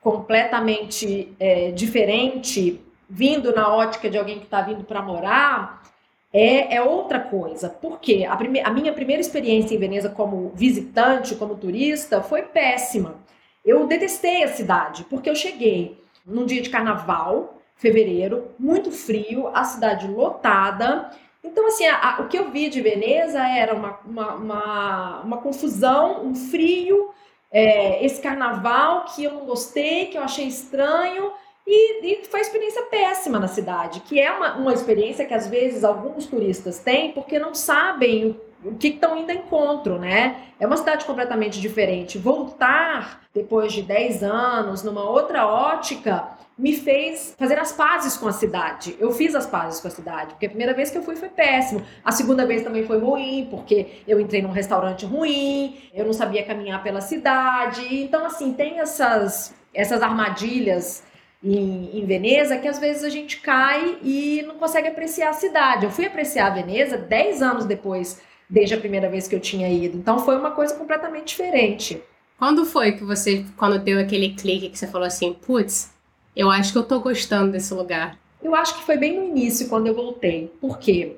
completamente 0.00 1.34
é, 1.40 1.70
diferente, 1.70 2.80
vindo 3.08 3.54
na 3.54 3.74
ótica 3.74 4.10
de 4.10 4.18
alguém 4.18 4.38
que 4.38 4.44
está 4.44 4.60
vindo 4.60 4.84
para 4.84 5.00
morar, 5.00 5.82
é, 6.30 6.74
é, 6.74 6.82
outra 6.82 7.20
coisa. 7.20 7.70
Porque 7.70 8.26
a, 8.28 8.36
prime 8.36 8.60
a 8.60 8.70
minha 8.70 8.92
primeira 8.92 9.22
experiência 9.22 9.74
em 9.74 9.78
Veneza 9.78 10.10
como 10.10 10.52
visitante, 10.54 11.36
como 11.36 11.56
turista, 11.56 12.20
foi 12.20 12.42
péssima. 12.42 13.23
Eu 13.64 13.86
detestei 13.86 14.44
a 14.44 14.48
cidade, 14.48 15.04
porque 15.04 15.30
eu 15.30 15.34
cheguei 15.34 15.98
num 16.26 16.44
dia 16.44 16.60
de 16.60 16.70
carnaval, 16.70 17.58
fevereiro, 17.76 18.50
muito 18.58 18.90
frio, 18.90 19.48
a 19.54 19.64
cidade 19.64 20.06
lotada. 20.06 21.10
Então, 21.42 21.66
assim, 21.66 21.86
a, 21.86 22.16
a, 22.16 22.20
o 22.22 22.28
que 22.28 22.38
eu 22.38 22.50
vi 22.50 22.68
de 22.68 22.80
Veneza 22.80 23.40
era 23.46 23.74
uma, 23.74 23.98
uma, 24.04 24.34
uma, 24.34 25.20
uma 25.22 25.36
confusão, 25.38 26.24
um 26.24 26.34
frio, 26.34 27.10
é, 27.50 28.04
esse 28.04 28.20
carnaval 28.20 29.04
que 29.06 29.24
eu 29.24 29.32
não 29.32 29.46
gostei, 29.46 30.06
que 30.06 30.18
eu 30.18 30.22
achei 30.22 30.46
estranho. 30.46 31.32
E, 31.66 32.06
e, 32.06 32.24
foi 32.26 32.40
uma 32.40 32.46
experiência 32.46 32.82
péssima 32.82 33.38
na 33.38 33.48
cidade, 33.48 34.00
que 34.00 34.20
é 34.20 34.30
uma, 34.30 34.56
uma 34.56 34.74
experiência 34.74 35.24
que 35.24 35.32
às 35.32 35.46
vezes 35.46 35.82
alguns 35.82 36.26
turistas 36.26 36.78
têm 36.78 37.12
porque 37.12 37.38
não 37.38 37.54
sabem 37.54 38.38
o 38.64 38.74
que 38.74 38.88
estão 38.88 39.16
indo 39.16 39.30
a 39.30 39.34
encontro, 39.34 39.98
né? 39.98 40.36
É 40.58 40.66
uma 40.66 40.76
cidade 40.76 41.04
completamente 41.04 41.60
diferente. 41.60 42.18
Voltar 42.18 43.22
depois 43.32 43.72
de 43.72 43.82
10 43.82 44.22
anos 44.22 44.82
numa 44.82 45.08
outra 45.08 45.46
ótica 45.46 46.28
me 46.56 46.72
fez 46.72 47.34
fazer 47.36 47.58
as 47.58 47.72
pazes 47.72 48.16
com 48.16 48.28
a 48.28 48.32
cidade. 48.32 48.96
Eu 49.00 49.10
fiz 49.10 49.34
as 49.34 49.46
pazes 49.46 49.80
com 49.80 49.88
a 49.88 49.90
cidade, 49.90 50.34
porque 50.34 50.46
a 50.46 50.48
primeira 50.48 50.72
vez 50.72 50.90
que 50.90 50.96
eu 50.96 51.02
fui 51.02 51.16
foi 51.16 51.28
péssimo. 51.28 51.82
A 52.04 52.12
segunda 52.12 52.46
vez 52.46 52.62
também 52.62 52.86
foi 52.86 52.98
ruim, 52.98 53.48
porque 53.50 54.02
eu 54.06 54.20
entrei 54.20 54.40
num 54.40 54.52
restaurante 54.52 55.04
ruim, 55.04 55.76
eu 55.92 56.04
não 56.04 56.12
sabia 56.12 56.44
caminhar 56.44 56.82
pela 56.82 57.00
cidade. 57.00 57.82
Então, 58.02 58.24
assim, 58.24 58.52
tem 58.52 58.78
essas, 58.78 59.52
essas 59.74 60.00
armadilhas 60.00 61.02
em, 61.42 61.98
em, 61.98 62.06
Veneza 62.06 62.56
que 62.56 62.68
às 62.68 62.78
vezes 62.78 63.02
a 63.04 63.10
gente 63.10 63.40
cai 63.40 63.98
e 64.02 64.42
não 64.46 64.54
consegue 64.54 64.88
apreciar 64.88 65.30
a 65.30 65.34
cidade. 65.34 65.84
Eu 65.84 65.90
fui 65.90 66.06
apreciar 66.06 66.46
a 66.46 66.50
Veneza 66.50 66.96
10 66.96 67.42
anos 67.42 67.64
depois 67.66 68.22
desde 68.54 68.72
a 68.72 68.78
primeira 68.78 69.10
vez 69.10 69.26
que 69.26 69.34
eu 69.34 69.40
tinha 69.40 69.68
ido. 69.68 69.98
Então 69.98 70.20
foi 70.20 70.36
uma 70.36 70.52
coisa 70.52 70.72
completamente 70.74 71.26
diferente. 71.26 72.00
Quando 72.38 72.64
foi 72.64 72.92
que 72.92 73.02
você, 73.02 73.44
quando 73.56 73.80
deu 73.80 73.98
aquele 73.98 74.30
clique 74.30 74.68
que 74.68 74.78
você 74.78 74.86
falou 74.86 75.06
assim, 75.06 75.32
putz, 75.32 75.92
eu 76.36 76.48
acho 76.48 76.72
que 76.72 76.78
eu 76.78 76.84
tô 76.84 77.00
gostando 77.00 77.50
desse 77.50 77.74
lugar? 77.74 78.16
Eu 78.40 78.54
acho 78.54 78.76
que 78.78 78.84
foi 78.84 78.96
bem 78.96 79.18
no 79.18 79.24
início, 79.26 79.68
quando 79.68 79.88
eu 79.88 79.94
voltei. 79.94 80.52
Por 80.60 80.78
quê? 80.78 81.16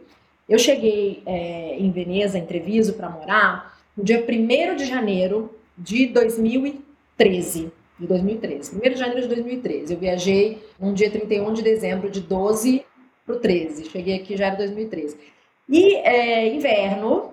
Eu 0.48 0.58
cheguei 0.58 1.22
é, 1.26 1.76
em 1.78 1.90
Veneza, 1.90 2.38
em 2.38 2.46
Treviso, 2.46 2.94
para 2.94 3.10
morar 3.10 3.78
no 3.94 4.02
dia 4.02 4.24
1 4.26 4.76
de 4.76 4.86
janeiro 4.86 5.50
de 5.76 6.06
2013. 6.06 7.70
De 7.98 8.06
2013. 8.06 8.76
1 8.76 8.80
de 8.80 8.96
janeiro 8.96 9.22
de 9.22 9.28
2013. 9.28 9.92
Eu 9.92 9.98
viajei 9.98 10.62
no 10.80 10.94
dia 10.94 11.10
31 11.10 11.52
de 11.52 11.62
dezembro 11.62 12.10
de 12.10 12.20
12 12.20 12.82
para 13.26 13.36
o 13.36 13.38
13. 13.38 13.90
Cheguei 13.90 14.14
aqui 14.14 14.36
já 14.36 14.46
era 14.46 14.56
2013. 14.56 15.35
E 15.68 15.96
é, 15.96 16.46
inverno, 16.48 17.32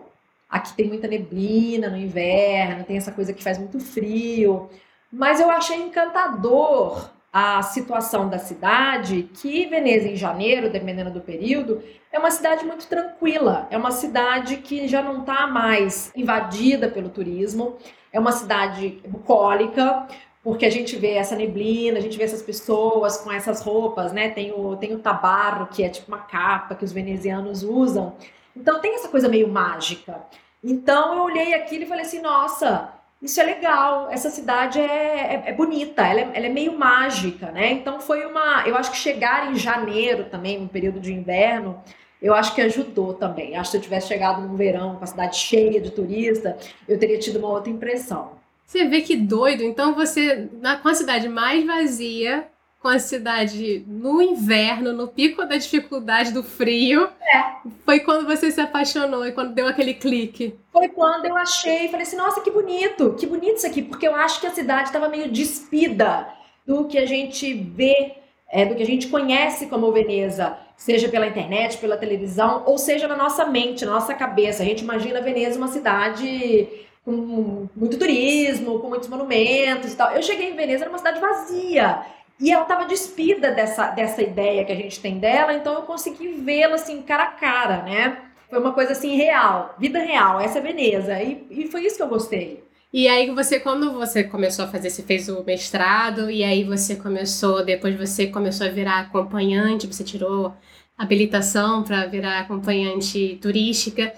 aqui 0.49 0.73
tem 0.73 0.87
muita 0.87 1.07
neblina 1.07 1.89
no 1.89 1.97
inverno, 1.97 2.83
tem 2.83 2.97
essa 2.97 3.11
coisa 3.11 3.33
que 3.33 3.43
faz 3.43 3.57
muito 3.57 3.79
frio, 3.79 4.69
mas 5.11 5.39
eu 5.39 5.49
achei 5.49 5.77
encantador 5.77 7.11
a 7.31 7.63
situação 7.63 8.29
da 8.29 8.37
cidade, 8.37 9.29
que 9.33 9.65
Veneza 9.65 10.07
em 10.07 10.15
janeiro, 10.15 10.69
dependendo 10.69 11.09
do 11.09 11.19
período, 11.19 11.83
é 12.11 12.19
uma 12.19 12.29
cidade 12.29 12.63
muito 12.63 12.85
tranquila, 12.87 13.67
é 13.71 13.77
uma 13.77 13.89
cidade 13.89 14.57
que 14.57 14.87
já 14.87 15.01
não 15.01 15.21
está 15.21 15.47
mais 15.47 16.11
invadida 16.15 16.87
pelo 16.87 17.09
turismo, 17.09 17.77
é 18.11 18.19
uma 18.19 18.31
cidade 18.31 19.01
bucólica, 19.07 20.07
porque 20.43 20.65
a 20.65 20.69
gente 20.69 20.97
vê 20.97 21.13
essa 21.13 21.35
neblina, 21.35 21.97
a 21.97 22.01
gente 22.01 22.17
vê 22.17 22.25
essas 22.25 22.41
pessoas 22.41 23.17
com 23.17 23.31
essas 23.31 23.61
roupas, 23.61 24.11
né? 24.11 24.29
Tem 24.29 24.51
o, 24.51 24.75
tem 24.75 24.93
o 24.93 24.99
tabarro, 24.99 25.67
que 25.67 25.81
é 25.83 25.89
tipo 25.89 26.09
uma 26.09 26.19
capa 26.19 26.75
que 26.75 26.83
os 26.83 26.91
venezianos 26.91 27.63
usam. 27.63 28.13
Então 28.55 28.81
tem 28.81 28.95
essa 28.95 29.07
coisa 29.07 29.29
meio 29.29 29.47
mágica. 29.47 30.21
Então 30.61 31.15
eu 31.15 31.23
olhei 31.23 31.53
aquilo 31.53 31.83
e 31.83 31.87
falei 31.87 32.03
assim, 32.03 32.21
nossa, 32.21 32.89
isso 33.21 33.39
é 33.39 33.43
legal, 33.43 34.09
essa 34.11 34.29
cidade 34.29 34.79
é, 34.81 34.83
é, 34.85 35.43
é 35.47 35.53
bonita, 35.53 36.05
ela 36.05 36.19
é, 36.19 36.31
ela 36.33 36.45
é, 36.45 36.49
meio 36.49 36.77
mágica, 36.77 37.49
né? 37.51 37.71
Então 37.71 38.01
foi 38.01 38.25
uma. 38.25 38.67
Eu 38.67 38.75
acho 38.75 38.91
que 38.91 38.97
chegar 38.97 39.49
em 39.49 39.55
janeiro 39.55 40.25
também, 40.25 40.59
no 40.59 40.67
período 40.67 40.99
de 40.99 41.13
inverno, 41.13 41.81
eu 42.21 42.33
acho 42.33 42.53
que 42.53 42.61
ajudou 42.61 43.13
também. 43.13 43.55
Acho 43.55 43.71
que 43.71 43.71
se 43.71 43.77
eu 43.77 43.81
tivesse 43.81 44.09
chegado 44.09 44.41
no 44.41 44.57
verão 44.57 44.97
com 44.97 45.03
a 45.05 45.07
cidade 45.07 45.37
cheia 45.37 45.79
de 45.79 45.89
turista, 45.91 46.57
eu 46.85 46.99
teria 46.99 47.17
tido 47.17 47.39
uma 47.39 47.47
outra 47.47 47.69
impressão. 47.69 48.42
Você 48.65 48.85
vê 48.85 49.01
que 49.01 49.15
doido. 49.15 49.63
Então 49.63 49.93
você, 49.93 50.49
na, 50.61 50.77
com 50.77 50.89
a 50.89 50.95
cidade 50.95 51.29
mais 51.29 51.65
vazia, 51.65 52.47
com 52.83 52.89
a 52.89 52.99
cidade 52.99 53.85
no 53.87 54.21
inverno, 54.21 54.91
no 54.91 55.07
pico 55.07 55.45
da 55.45 55.55
dificuldade 55.55 56.33
do 56.33 56.43
frio, 56.43 57.07
é. 57.21 57.53
foi 57.85 58.01
quando 58.01 58.25
você 58.25 58.51
se 58.51 58.59
apaixonou 58.59 59.25
e 59.25 59.31
quando 59.31 59.53
deu 59.53 59.67
aquele 59.67 59.93
clique. 59.93 60.53
Foi 60.69 60.89
quando 60.89 61.25
eu 61.25 61.37
achei, 61.37 61.87
falei 61.87 62.05
assim, 62.05 62.17
nossa, 62.17 62.41
que 62.41 62.51
bonito, 62.51 63.15
que 63.17 63.25
bonito 63.25 63.55
isso 63.55 63.67
aqui, 63.67 63.81
porque 63.81 64.05
eu 64.05 64.13
acho 64.13 64.41
que 64.41 64.47
a 64.47 64.51
cidade 64.51 64.89
estava 64.89 65.07
meio 65.07 65.31
despida 65.31 66.27
do 66.67 66.85
que 66.85 66.97
a 66.97 67.05
gente 67.05 67.53
vê, 67.53 68.15
é, 68.51 68.65
do 68.65 68.75
que 68.75 68.83
a 68.83 68.85
gente 68.85 69.07
conhece 69.07 69.67
como 69.67 69.91
Veneza, 69.93 70.57
seja 70.75 71.07
pela 71.07 71.27
internet, 71.27 71.77
pela 71.77 71.95
televisão, 71.95 72.63
ou 72.65 72.77
seja 72.77 73.07
na 73.07 73.15
nossa 73.15 73.45
mente, 73.45 73.85
na 73.85 73.93
nossa 73.93 74.13
cabeça. 74.13 74.61
A 74.61 74.65
gente 74.65 74.83
imagina 74.83 75.21
Veneza 75.21 75.57
uma 75.57 75.69
cidade 75.69 76.67
com 77.03 77.67
muito 77.75 77.97
turismo, 77.97 78.79
com 78.79 78.89
muitos 78.89 79.09
monumentos 79.09 79.93
e 79.93 79.95
tal. 79.95 80.11
Eu 80.11 80.23
cheguei 80.23 80.49
em 80.49 80.55
Veneza, 80.55 80.83
era 80.83 80.89
uma 80.89 80.97
cidade 80.97 81.19
vazia. 81.19 82.01
E 82.39 82.51
ela 82.51 82.63
estava 82.63 82.85
despida 82.85 83.51
dessa, 83.51 83.87
dessa 83.91 84.21
ideia 84.21 84.65
que 84.65 84.71
a 84.71 84.75
gente 84.75 84.99
tem 84.99 85.19
dela, 85.19 85.53
então 85.53 85.73
eu 85.73 85.83
consegui 85.83 86.29
vê-la 86.29 86.75
assim, 86.75 87.01
cara 87.01 87.23
a 87.23 87.31
cara, 87.31 87.83
né? 87.83 88.17
Foi 88.49 88.59
uma 88.59 88.73
coisa 88.73 88.91
assim, 88.91 89.15
real, 89.15 89.75
vida 89.79 89.99
real, 89.99 90.39
essa 90.39 90.59
é 90.59 90.61
Veneza. 90.61 91.21
E, 91.21 91.45
e 91.49 91.67
foi 91.67 91.85
isso 91.85 91.97
que 91.97 92.03
eu 92.03 92.07
gostei. 92.07 92.63
E 92.91 93.07
aí 93.07 93.29
você, 93.31 93.59
quando 93.59 93.91
você 93.91 94.23
começou 94.23 94.65
a 94.65 94.67
fazer, 94.67 94.89
você 94.89 95.01
fez 95.01 95.27
o 95.27 95.43
mestrado, 95.43 96.29
e 96.29 96.43
aí 96.43 96.63
você 96.63 96.95
começou, 96.95 97.65
depois 97.65 97.95
você 97.97 98.27
começou 98.27 98.67
a 98.67 98.69
virar 98.69 98.99
acompanhante, 98.99 99.87
você 99.87 100.03
tirou 100.03 100.53
habilitação 100.97 101.83
para 101.83 102.05
virar 102.05 102.39
acompanhante 102.39 103.39
turística. 103.41 104.13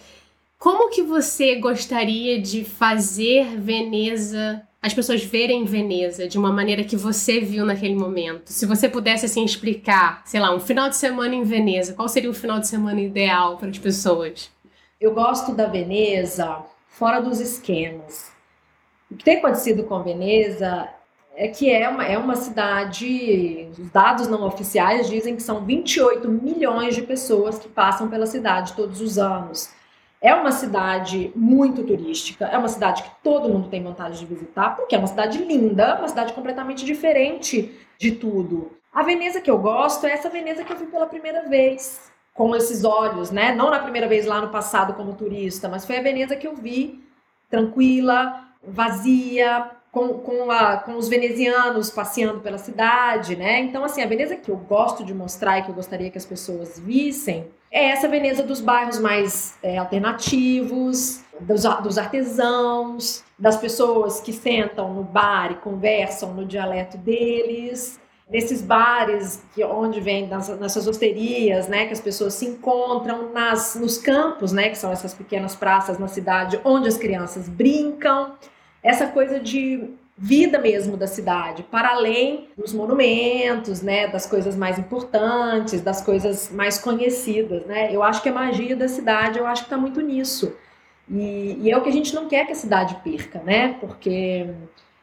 Como 0.57 0.89
que 0.89 1.03
você 1.03 1.55
gostaria 1.55 2.41
de 2.41 2.63
fazer 2.63 3.59
Veneza, 3.59 4.61
as 4.81 4.93
pessoas 4.93 5.23
verem 5.23 5.65
Veneza 5.65 6.27
de 6.27 6.37
uma 6.37 6.51
maneira 6.51 6.83
que 6.83 6.95
você 6.95 7.39
viu 7.39 7.65
naquele 7.65 7.95
momento? 7.95 8.49
Se 8.51 8.65
você 8.65 8.89
pudesse 8.89 9.25
assim 9.25 9.43
explicar, 9.43 10.23
sei 10.25 10.39
lá, 10.39 10.53
um 10.53 10.59
final 10.59 10.89
de 10.89 10.95
semana 10.95 11.35
em 11.35 11.43
Veneza, 11.43 11.93
qual 11.93 12.07
seria 12.07 12.29
o 12.29 12.33
final 12.33 12.59
de 12.59 12.67
semana 12.67 13.01
ideal 13.01 13.57
para 13.57 13.69
as 13.69 13.77
pessoas? 13.77 14.49
Eu 14.99 15.13
gosto 15.13 15.53
da 15.53 15.67
Veneza 15.67 16.63
fora 16.87 17.19
dos 17.19 17.39
esquemas. 17.39 18.31
O 19.11 19.15
que 19.15 19.23
tem 19.23 19.37
acontecido 19.37 19.83
com 19.83 20.01
Veneza 20.01 20.89
é 21.35 21.49
que 21.49 21.69
é 21.69 21.87
uma, 21.89 22.05
é 22.05 22.17
uma 22.17 22.35
cidade, 22.35 23.69
os 23.77 23.91
dados 23.91 24.27
não 24.27 24.47
oficiais 24.47 25.09
dizem 25.09 25.35
que 25.35 25.43
são 25.43 25.65
28 25.65 26.27
milhões 26.29 26.95
de 26.95 27.01
pessoas 27.01 27.59
que 27.59 27.67
passam 27.67 28.09
pela 28.09 28.25
cidade 28.25 28.73
todos 28.73 29.01
os 29.01 29.17
anos. 29.17 29.74
É 30.25 30.33
uma 30.33 30.51
cidade 30.51 31.31
muito 31.35 31.83
turística, 31.83 32.45
é 32.45 32.57
uma 32.57 32.67
cidade 32.67 33.03
que 33.03 33.11
todo 33.21 33.47
mundo 33.47 33.69
tem 33.69 33.83
vontade 33.83 34.17
de 34.17 34.25
visitar, 34.25 34.75
porque 34.75 34.95
é 34.95 34.97
uma 34.97 35.05
cidade 35.05 35.37
linda, 35.37 35.99
uma 35.99 36.07
cidade 36.07 36.33
completamente 36.33 36.83
diferente 36.83 37.71
de 37.99 38.11
tudo. 38.13 38.71
A 38.91 39.03
Veneza 39.03 39.39
que 39.39 39.51
eu 39.51 39.59
gosto 39.59 40.07
é 40.07 40.13
essa 40.13 40.27
Veneza 40.27 40.63
que 40.63 40.73
eu 40.73 40.77
vi 40.77 40.87
pela 40.87 41.05
primeira 41.05 41.47
vez, 41.47 42.11
com 42.33 42.55
esses 42.55 42.83
olhos, 42.83 43.29
né? 43.29 43.53
Não 43.53 43.69
na 43.69 43.77
primeira 43.77 44.07
vez 44.07 44.25
lá 44.25 44.41
no 44.41 44.49
passado 44.49 44.95
como 44.95 45.13
turista, 45.13 45.69
mas 45.69 45.85
foi 45.85 45.97
a 45.97 46.01
Veneza 46.01 46.35
que 46.35 46.47
eu 46.47 46.55
vi 46.55 47.03
tranquila, 47.47 48.47
vazia, 48.63 49.69
com, 49.91 50.09
com, 50.15 50.49
a, 50.49 50.77
com 50.77 50.95
os 50.95 51.07
venezianos 51.07 51.91
passeando 51.91 52.39
pela 52.39 52.57
cidade, 52.57 53.35
né? 53.35 53.59
Então, 53.59 53.83
assim, 53.83 54.01
a 54.01 54.07
Veneza 54.07 54.35
que 54.35 54.49
eu 54.49 54.57
gosto 54.57 55.03
de 55.03 55.13
mostrar 55.13 55.59
e 55.59 55.61
que 55.61 55.69
eu 55.69 55.75
gostaria 55.75 56.09
que 56.09 56.17
as 56.17 56.25
pessoas 56.25 56.79
vissem 56.79 57.47
é 57.75 57.89
essa 57.89 58.07
Veneza 58.07 58.41
dos 58.41 58.61
bairros 58.61 58.97
mais 58.99 59.57
é, 59.61 59.77
alternativos, 59.77 61.21
dos, 61.41 61.63
dos 61.83 61.97
artesãos, 61.97 63.21
das 63.37 63.57
pessoas 63.57 64.21
que 64.21 64.31
sentam 64.31 64.93
no 64.93 65.03
bar 65.03 65.51
e 65.51 65.55
conversam 65.55 66.33
no 66.33 66.45
dialeto 66.45 66.97
deles, 66.97 67.99
nesses 68.29 68.61
bares 68.61 69.43
que 69.53 69.61
onde 69.65 69.99
vem 69.99 70.25
nessas 70.57 70.87
osterias, 70.87 71.67
né, 71.67 71.85
que 71.85 71.91
as 71.91 71.99
pessoas 71.99 72.33
se 72.35 72.45
encontram 72.45 73.33
nas 73.33 73.75
nos 73.75 73.97
campos, 73.97 74.53
né, 74.53 74.69
que 74.69 74.77
são 74.77 74.89
essas 74.89 75.13
pequenas 75.13 75.53
praças 75.53 75.99
na 75.99 76.07
cidade 76.07 76.57
onde 76.63 76.87
as 76.87 76.97
crianças 76.97 77.49
brincam. 77.49 78.35
Essa 78.81 79.07
coisa 79.07 79.37
de 79.37 79.89
vida 80.17 80.57
mesmo 80.59 80.95
da 80.95 81.07
cidade, 81.07 81.63
para 81.63 81.89
além 81.89 82.47
dos 82.57 82.73
monumentos, 82.73 83.81
né, 83.81 84.07
das 84.07 84.25
coisas 84.25 84.55
mais 84.55 84.79
importantes, 84.79 85.81
das 85.81 86.01
coisas 86.01 86.49
mais 86.51 86.77
conhecidas, 86.77 87.65
né? 87.65 87.93
Eu 87.93 88.01
acho 88.01 88.21
que 88.23 88.29
a 88.29 88.33
magia 88.33 88.75
da 88.75 88.87
cidade, 88.87 89.39
eu 89.39 89.45
acho 89.45 89.63
que 89.63 89.67
está 89.67 89.77
muito 89.77 89.99
nisso. 89.99 90.55
E, 91.09 91.57
e, 91.61 91.71
é 91.71 91.77
o 91.77 91.81
que 91.81 91.89
a 91.89 91.91
gente 91.91 92.15
não 92.15 92.27
quer 92.27 92.45
que 92.45 92.53
a 92.53 92.55
cidade 92.55 92.95
perca, 93.03 93.39
né? 93.39 93.75
Porque 93.79 94.47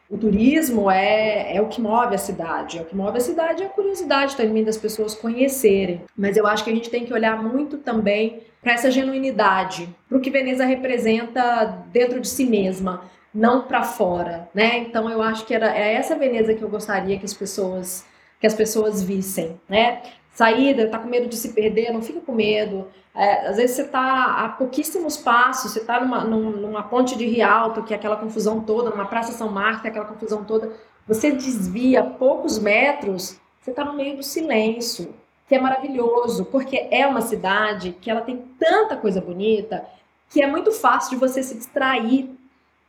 o 0.09 0.17
turismo 0.17 0.91
é, 0.91 1.55
é 1.55 1.61
o 1.61 1.67
que 1.67 1.79
move 1.79 2.13
a 2.13 2.17
cidade. 2.17 2.77
É 2.77 2.81
o 2.81 2.85
que 2.85 2.95
move 2.95 3.17
a 3.17 3.21
cidade 3.21 3.63
é 3.63 3.67
a 3.67 3.69
curiosidade 3.69 4.35
também 4.35 4.63
das 4.63 4.77
pessoas 4.77 5.15
conhecerem. 5.15 6.01
Mas 6.17 6.35
eu 6.35 6.45
acho 6.45 6.63
que 6.63 6.71
a 6.71 6.75
gente 6.75 6.89
tem 6.89 7.05
que 7.05 7.13
olhar 7.13 7.41
muito 7.41 7.77
também 7.77 8.41
para 8.61 8.73
essa 8.73 8.91
genuinidade, 8.91 9.87
para 10.07 10.17
o 10.17 10.21
que 10.21 10.29
Veneza 10.29 10.65
representa 10.65 11.65
dentro 11.91 12.19
de 12.19 12.27
si 12.27 12.45
mesma 12.45 13.09
não 13.33 13.63
para 13.63 13.83
fora, 13.83 14.47
né? 14.53 14.77
Então 14.77 15.09
eu 15.09 15.21
acho 15.21 15.45
que 15.45 15.53
era 15.53 15.75
é 15.75 15.93
essa 15.95 16.15
Veneza 16.15 16.53
que 16.53 16.61
eu 16.61 16.69
gostaria 16.69 17.17
que 17.17 17.25
as 17.25 17.33
pessoas 17.33 18.05
que 18.39 18.47
as 18.47 18.53
pessoas 18.53 19.01
vissem, 19.01 19.59
né? 19.67 20.01
Saída, 20.33 20.89
tá 20.89 20.99
com 20.99 21.07
medo 21.07 21.27
de 21.29 21.37
se 21.37 21.53
perder, 21.53 21.93
não 21.93 22.01
fica 22.01 22.19
com 22.19 22.33
medo. 22.33 22.87
É, 23.15 23.47
às 23.47 23.57
vezes 23.57 23.75
você 23.75 23.83
tá 23.85 24.43
a 24.43 24.49
pouquíssimos 24.49 25.15
passos, 25.15 25.71
você 25.71 25.79
tá 25.79 26.01
numa, 26.01 26.23
numa 26.23 26.83
ponte 26.83 27.15
de 27.15 27.25
Rialto, 27.25 27.83
que 27.83 27.93
é 27.93 27.97
aquela 27.97 28.17
confusão 28.17 28.59
toda, 28.59 28.89
numa 28.89 29.05
Praça 29.05 29.31
São 29.31 29.49
Marcos, 29.49 29.81
que 29.81 29.87
é 29.87 29.91
aquela 29.91 30.05
confusão 30.05 30.43
toda. 30.43 30.71
Você 31.07 31.31
desvia 31.31 32.03
poucos 32.03 32.57
metros, 32.57 33.39
você 33.61 33.71
tá 33.71 33.85
no 33.85 33.93
meio 33.93 34.17
do 34.17 34.23
silêncio, 34.23 35.13
que 35.47 35.55
é 35.55 35.61
maravilhoso, 35.61 36.45
porque 36.45 36.87
é 36.89 37.05
uma 37.05 37.21
cidade 37.21 37.95
que 38.01 38.09
ela 38.09 38.21
tem 38.21 38.37
tanta 38.59 38.97
coisa 38.97 39.21
bonita 39.21 39.85
que 40.29 40.41
é 40.41 40.47
muito 40.47 40.71
fácil 40.71 41.11
de 41.11 41.15
você 41.17 41.43
se 41.43 41.55
distrair 41.55 42.35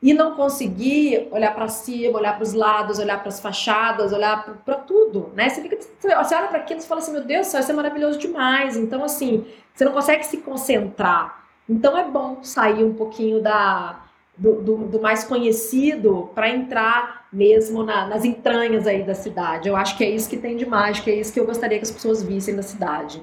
e 0.04 0.12
não 0.12 0.34
conseguir 0.37 1.28
olhar 1.30 1.54
para 1.54 1.66
cima, 1.66 2.18
olhar 2.18 2.34
para 2.34 2.42
os 2.42 2.52
lados, 2.52 2.99
olhar 2.99 3.18
para 3.20 3.30
as 3.30 3.40
fachadas, 3.40 4.12
olhar 4.12 4.61
para 4.62 4.75
tudo, 4.75 5.32
né? 5.34 5.49
Você, 5.49 5.62
fica, 5.62 5.78
você 5.99 6.34
olha 6.34 6.49
para 6.49 6.58
aquilo 6.58 6.78
e 6.78 6.82
fala 6.82 7.00
assim, 7.00 7.12
meu 7.12 7.25
Deus, 7.25 7.46
isso 7.46 7.56
é 7.56 7.73
maravilhoso 7.73 8.18
demais. 8.18 8.76
Então, 8.76 9.02
assim, 9.02 9.46
você 9.75 9.82
não 9.82 9.92
consegue 9.92 10.26
se 10.26 10.37
concentrar. 10.37 11.46
Então, 11.66 11.96
é 11.96 12.04
bom 12.04 12.42
sair 12.42 12.84
um 12.84 12.92
pouquinho 12.92 13.40
da, 13.40 13.99
do, 14.36 14.60
do, 14.60 14.76
do 14.88 15.00
mais 15.00 15.25
conhecido 15.25 16.28
para 16.34 16.50
entrar 16.50 17.26
mesmo 17.32 17.82
na, 17.82 18.06
nas 18.06 18.26
entranhas 18.26 18.86
aí 18.86 19.04
da 19.04 19.14
cidade. 19.14 19.71
Eu 19.71 19.75
acho 19.75 19.97
que 19.97 20.04
é 20.04 20.10
isso 20.10 20.28
que 20.28 20.36
tem 20.36 20.54
de 20.54 20.67
mágico, 20.67 21.08
é 21.08 21.14
isso 21.14 21.32
que 21.32 21.40
eu 21.40 21.47
gostaria 21.47 21.78
que 21.78 21.84
as 21.84 21.90
pessoas 21.90 22.23
vissem 22.23 22.54
da 22.54 22.62
cidade. 22.62 23.23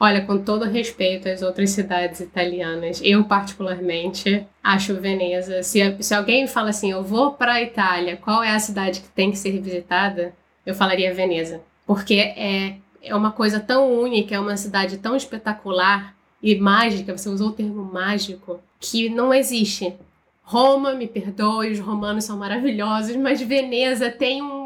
Olha, 0.00 0.24
com 0.24 0.38
todo 0.38 0.64
respeito 0.64 1.28
às 1.28 1.42
outras 1.42 1.70
cidades 1.70 2.20
italianas, 2.20 3.00
eu 3.02 3.24
particularmente 3.24 4.46
acho 4.62 4.94
Veneza. 4.94 5.62
Se, 5.64 5.96
se 6.00 6.14
alguém 6.14 6.46
fala 6.46 6.70
assim, 6.70 6.92
eu 6.92 7.02
vou 7.02 7.32
para 7.32 7.54
a 7.54 7.62
Itália, 7.62 8.16
qual 8.16 8.42
é 8.42 8.50
a 8.50 8.60
cidade 8.60 9.00
que 9.00 9.08
tem 9.08 9.32
que 9.32 9.38
ser 9.38 9.60
visitada? 9.60 10.32
Eu 10.64 10.74
falaria 10.74 11.12
Veneza. 11.12 11.60
Porque 11.84 12.14
é, 12.14 12.76
é 13.02 13.14
uma 13.14 13.32
coisa 13.32 13.58
tão 13.58 13.92
única, 13.92 14.36
é 14.36 14.38
uma 14.38 14.56
cidade 14.56 14.98
tão 14.98 15.16
espetacular 15.16 16.14
e 16.40 16.54
mágica, 16.54 17.16
você 17.16 17.28
usou 17.28 17.48
o 17.48 17.52
termo 17.52 17.82
mágico, 17.82 18.60
que 18.78 19.08
não 19.08 19.34
existe. 19.34 19.94
Roma, 20.42 20.94
me 20.94 21.06
perdoe, 21.06 21.72
os 21.72 21.80
romanos 21.80 22.24
são 22.24 22.38
maravilhosos, 22.38 23.16
mas 23.16 23.42
Veneza 23.42 24.10
tem 24.10 24.40
um 24.40 24.57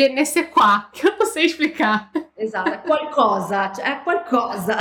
um 0.00 0.44
quoi, 0.52 0.82
que 0.92 1.06
eu 1.06 1.18
não 1.18 1.26
sei 1.26 1.46
explicar. 1.46 2.10
Exato, 2.36 2.70
é 2.70 2.76
qualcosa, 2.78 3.72
é 3.82 3.92
qualcosa. 3.96 4.76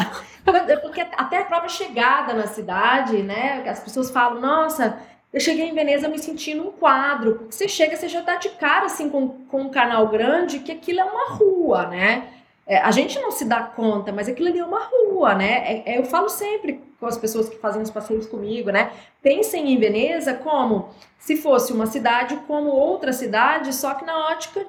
Porque 0.82 1.02
até 1.02 1.40
a 1.40 1.46
própria 1.46 1.70
chegada 1.70 2.34
na 2.34 2.48
cidade, 2.48 3.22
né, 3.22 3.64
as 3.68 3.80
pessoas 3.80 4.10
falam, 4.10 4.42
nossa, 4.42 4.98
eu 5.34 5.40
cheguei 5.40 5.70
em 5.70 5.74
Veneza 5.74 6.10
me 6.10 6.20
senti 6.20 6.54
num 6.54 6.72
quadro. 6.72 7.48
Você 7.50 7.68
chega, 7.68 7.96
você 7.96 8.10
já 8.10 8.22
dá 8.22 8.36
de 8.36 8.50
cara 8.50 8.86
assim 8.86 9.10
com, 9.10 9.30
com 9.48 9.62
um 9.62 9.70
canal 9.70 10.08
grande, 10.08 10.60
que 10.60 10.72
aquilo 10.72 11.00
é 11.00 11.04
uma 11.04 11.30
rua, 11.36 11.88
né? 11.88 12.28
É, 12.68 12.78
a 12.78 12.92
gente 12.92 13.20
não 13.20 13.32
se 13.32 13.46
dá 13.46 13.64
conta, 13.64 14.12
mas 14.12 14.30
aquilo 14.30 14.50
ali 14.50 14.60
é 14.60 14.66
uma 14.66 14.84
rua, 14.84 15.34
né? 15.34 15.64
É, 15.66 15.94
é, 15.94 16.00
eu 16.00 16.06
falo 16.06 16.30
sempre 16.30 16.82
com 17.00 17.06
as 17.06 17.18
pessoas 17.18 17.50
que 17.50 17.58
fazem 17.58 17.82
os 17.82 17.90
passeios 17.90 18.28
comigo, 18.28 18.72
né? 18.72 18.92
Pensem 19.22 19.74
em 19.74 19.80
Veneza 19.80 20.34
como 20.34 20.90
se 21.18 21.38
fosse 21.38 21.74
uma 21.74 21.86
cidade 21.86 22.36
como 22.48 22.70
outra 22.70 23.14
cidade, 23.14 23.74
só 23.74 23.94
que 23.94 24.06
na 24.06 24.28
ótica 24.30 24.66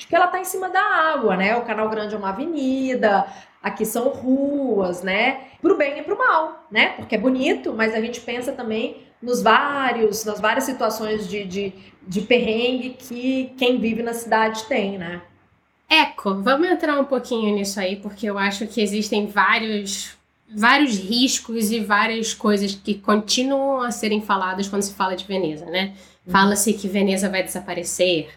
de 0.00 0.06
que 0.06 0.16
ela 0.16 0.24
está 0.24 0.40
em 0.40 0.44
cima 0.44 0.70
da 0.70 0.80
água, 0.80 1.36
né? 1.36 1.54
O 1.56 1.62
Canal 1.62 1.90
Grande 1.90 2.14
é 2.14 2.18
uma 2.18 2.30
avenida, 2.30 3.26
aqui 3.62 3.84
são 3.84 4.08
ruas, 4.08 5.02
né? 5.02 5.42
Pro 5.60 5.76
bem 5.76 5.98
e 5.98 6.02
pro 6.02 6.16
mal, 6.16 6.66
né? 6.70 6.94
Porque 6.96 7.14
é 7.14 7.18
bonito, 7.18 7.74
mas 7.74 7.94
a 7.94 8.00
gente 8.00 8.18
pensa 8.22 8.50
também 8.50 9.02
nos 9.20 9.42
vários, 9.42 10.24
nas 10.24 10.40
várias 10.40 10.64
situações 10.64 11.28
de, 11.28 11.44
de, 11.44 11.74
de 12.02 12.22
perrengue 12.22 12.96
que 12.98 13.52
quem 13.58 13.78
vive 13.78 14.02
na 14.02 14.14
cidade 14.14 14.64
tem, 14.64 14.96
né? 14.96 15.20
Eco, 15.86 16.36
vamos 16.36 16.68
entrar 16.68 16.98
um 16.98 17.04
pouquinho 17.04 17.54
nisso 17.54 17.78
aí, 17.78 17.96
porque 17.96 18.24
eu 18.24 18.38
acho 18.38 18.66
que 18.66 18.80
existem 18.80 19.26
vários 19.26 20.18
vários 20.52 20.98
riscos 20.98 21.70
e 21.70 21.78
várias 21.78 22.34
coisas 22.34 22.74
que 22.74 22.94
continuam 22.94 23.82
a 23.82 23.92
serem 23.92 24.20
faladas 24.20 24.66
quando 24.66 24.82
se 24.82 24.94
fala 24.94 25.14
de 25.14 25.24
Veneza, 25.24 25.66
né? 25.66 25.94
Uhum. 26.26 26.32
Fala-se 26.32 26.72
que 26.72 26.88
Veneza 26.88 27.28
vai 27.28 27.44
desaparecer, 27.44 28.30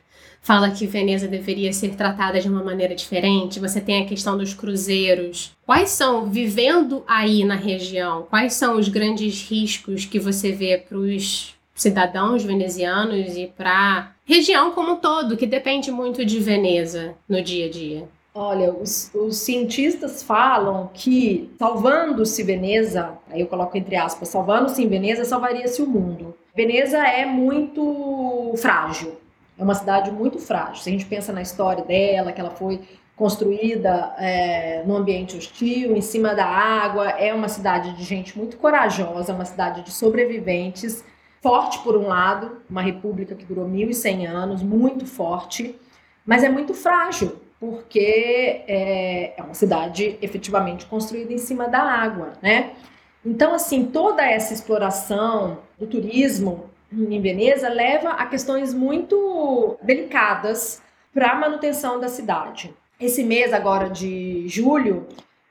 fala 0.43 0.69
que 0.69 0.85
Veneza 0.85 1.27
deveria 1.27 1.73
ser 1.73 1.95
tratada 1.95 2.39
de 2.39 2.49
uma 2.49 2.63
maneira 2.63 2.93
diferente. 2.93 3.61
Você 3.61 3.81
tem 3.81 4.03
a 4.03 4.05
questão 4.05 4.37
dos 4.37 4.53
cruzeiros. 4.53 5.55
Quais 5.65 5.89
são, 5.89 6.29
vivendo 6.29 7.03
aí 7.07 7.43
na 7.45 7.55
região, 7.55 8.27
quais 8.29 8.53
são 8.53 8.77
os 8.77 8.89
grandes 8.89 9.49
riscos 9.49 10.05
que 10.05 10.19
você 10.19 10.51
vê 10.51 10.77
para 10.77 10.97
os 10.97 11.55
cidadãos 11.73 12.43
venezianos 12.43 13.35
e 13.35 13.47
para 13.47 14.11
região 14.25 14.71
como 14.71 14.93
um 14.93 14.97
todo, 14.97 15.37
que 15.37 15.47
depende 15.47 15.91
muito 15.91 16.23
de 16.23 16.39
Veneza 16.39 17.15
no 17.27 17.41
dia 17.41 17.65
a 17.65 17.69
dia? 17.69 18.07
Olha, 18.35 18.73
os, 18.73 19.11
os 19.13 19.37
cientistas 19.37 20.23
falam 20.23 20.89
que 20.93 21.51
salvando-se 21.57 22.41
Veneza, 22.43 23.13
aí 23.29 23.41
eu 23.41 23.47
coloco 23.47 23.77
entre 23.77 23.95
aspas, 23.95 24.27
salvando-se 24.27 24.83
em 24.83 24.87
Veneza, 24.87 25.23
salvaria-se 25.23 25.81
o 25.81 25.87
mundo. 25.87 26.35
Veneza 26.55 26.97
é 26.97 27.25
muito 27.25 28.53
frágil, 28.57 29.17
é 29.63 29.65
uma 29.65 29.75
cidade 29.75 30.11
muito 30.11 30.39
frágil. 30.39 30.83
Se 30.83 30.89
a 30.89 30.91
gente 30.91 31.05
pensa 31.05 31.31
na 31.31 31.41
história 31.41 31.83
dela, 31.85 32.33
que 32.33 32.41
ela 32.41 32.51
foi 32.51 32.81
construída 33.15 34.13
é, 34.17 34.83
no 34.85 34.97
ambiente 34.97 35.37
hostil, 35.37 35.95
em 35.95 36.01
cima 36.01 36.35
da 36.35 36.45
água, 36.45 37.11
é 37.11 37.33
uma 37.33 37.47
cidade 37.47 37.95
de 37.95 38.03
gente 38.03 38.37
muito 38.37 38.57
corajosa, 38.57 39.33
uma 39.33 39.45
cidade 39.45 39.81
de 39.83 39.91
sobreviventes, 39.91 41.03
forte 41.41 41.79
por 41.79 41.95
um 41.95 42.07
lado, 42.07 42.57
uma 42.69 42.81
república 42.81 43.35
que 43.35 43.45
durou 43.45 43.65
1.100 43.65 44.27
anos, 44.27 44.61
muito 44.61 45.05
forte, 45.05 45.79
mas 46.25 46.43
é 46.43 46.49
muito 46.49 46.73
frágil, 46.73 47.37
porque 47.59 48.63
é, 48.67 49.33
é 49.37 49.43
uma 49.43 49.53
cidade 49.53 50.17
efetivamente 50.21 50.85
construída 50.87 51.31
em 51.31 51.37
cima 51.37 51.69
da 51.69 51.81
água, 51.81 52.33
né? 52.41 52.71
Então, 53.25 53.53
assim, 53.53 53.85
toda 53.85 54.25
essa 54.25 54.53
exploração 54.53 55.59
do 55.79 55.87
turismo 55.87 56.72
em 56.95 57.21
Veneza 57.21 57.69
leva 57.69 58.11
a 58.11 58.25
questões 58.25 58.73
muito 58.73 59.77
delicadas 59.81 60.81
para 61.13 61.31
a 61.31 61.35
manutenção 61.35 61.99
da 61.99 62.07
cidade. 62.07 62.73
Esse 62.99 63.23
mês 63.23 63.53
agora 63.53 63.89
de 63.89 64.47
julho, 64.47 65.07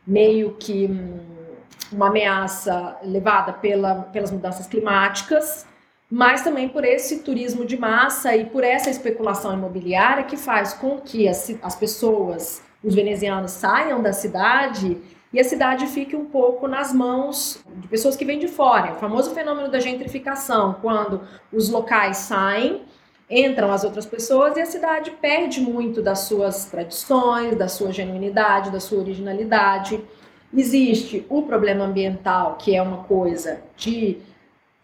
meio 0.06 0.56
que 0.60 0.84
hum, 0.84 1.20
uma 1.90 2.08
ameaça 2.08 2.98
levada 3.02 3.50
pela, 3.50 4.02
pelas 4.12 4.30
mudanças 4.30 4.66
climáticas, 4.66 5.66
mas 6.10 6.42
também 6.42 6.68
por 6.68 6.84
esse 6.84 7.20
turismo 7.20 7.64
de 7.64 7.78
massa 7.78 8.36
e 8.36 8.44
por 8.44 8.62
essa 8.62 8.90
especulação 8.90 9.54
imobiliária 9.54 10.24
que 10.24 10.36
faz 10.36 10.74
com 10.74 10.98
que 10.98 11.26
as, 11.26 11.50
as 11.62 11.74
pessoas 11.74 12.62
os 12.84 12.94
venezianos 12.94 13.52
saiam 13.52 14.02
da 14.02 14.12
cidade 14.12 14.98
e 15.32 15.40
a 15.40 15.44
cidade 15.44 15.86
fique 15.86 16.14
um 16.14 16.26
pouco 16.26 16.68
nas 16.68 16.92
mãos 16.92 17.64
de 17.76 17.88
pessoas 17.88 18.14
que 18.14 18.24
vêm 18.24 18.38
de 18.38 18.46
fora. 18.46 18.92
O 18.92 18.96
famoso 18.96 19.32
fenômeno 19.32 19.68
da 19.68 19.80
gentrificação, 19.80 20.76
quando 20.80 21.22
os 21.52 21.68
locais 21.70 22.18
saem, 22.18 22.82
entram 23.28 23.72
as 23.72 23.82
outras 23.82 24.06
pessoas 24.06 24.56
e 24.56 24.60
a 24.60 24.66
cidade 24.66 25.10
perde 25.10 25.60
muito 25.60 26.00
das 26.00 26.20
suas 26.20 26.66
tradições, 26.66 27.56
da 27.56 27.66
sua 27.66 27.90
genuinidade, 27.90 28.70
da 28.70 28.78
sua 28.78 29.00
originalidade. 29.00 30.00
Existe 30.56 31.26
o 31.28 31.42
problema 31.42 31.84
ambiental, 31.84 32.56
que 32.56 32.76
é 32.76 32.80
uma 32.80 32.98
coisa 32.98 33.60
de 33.76 34.18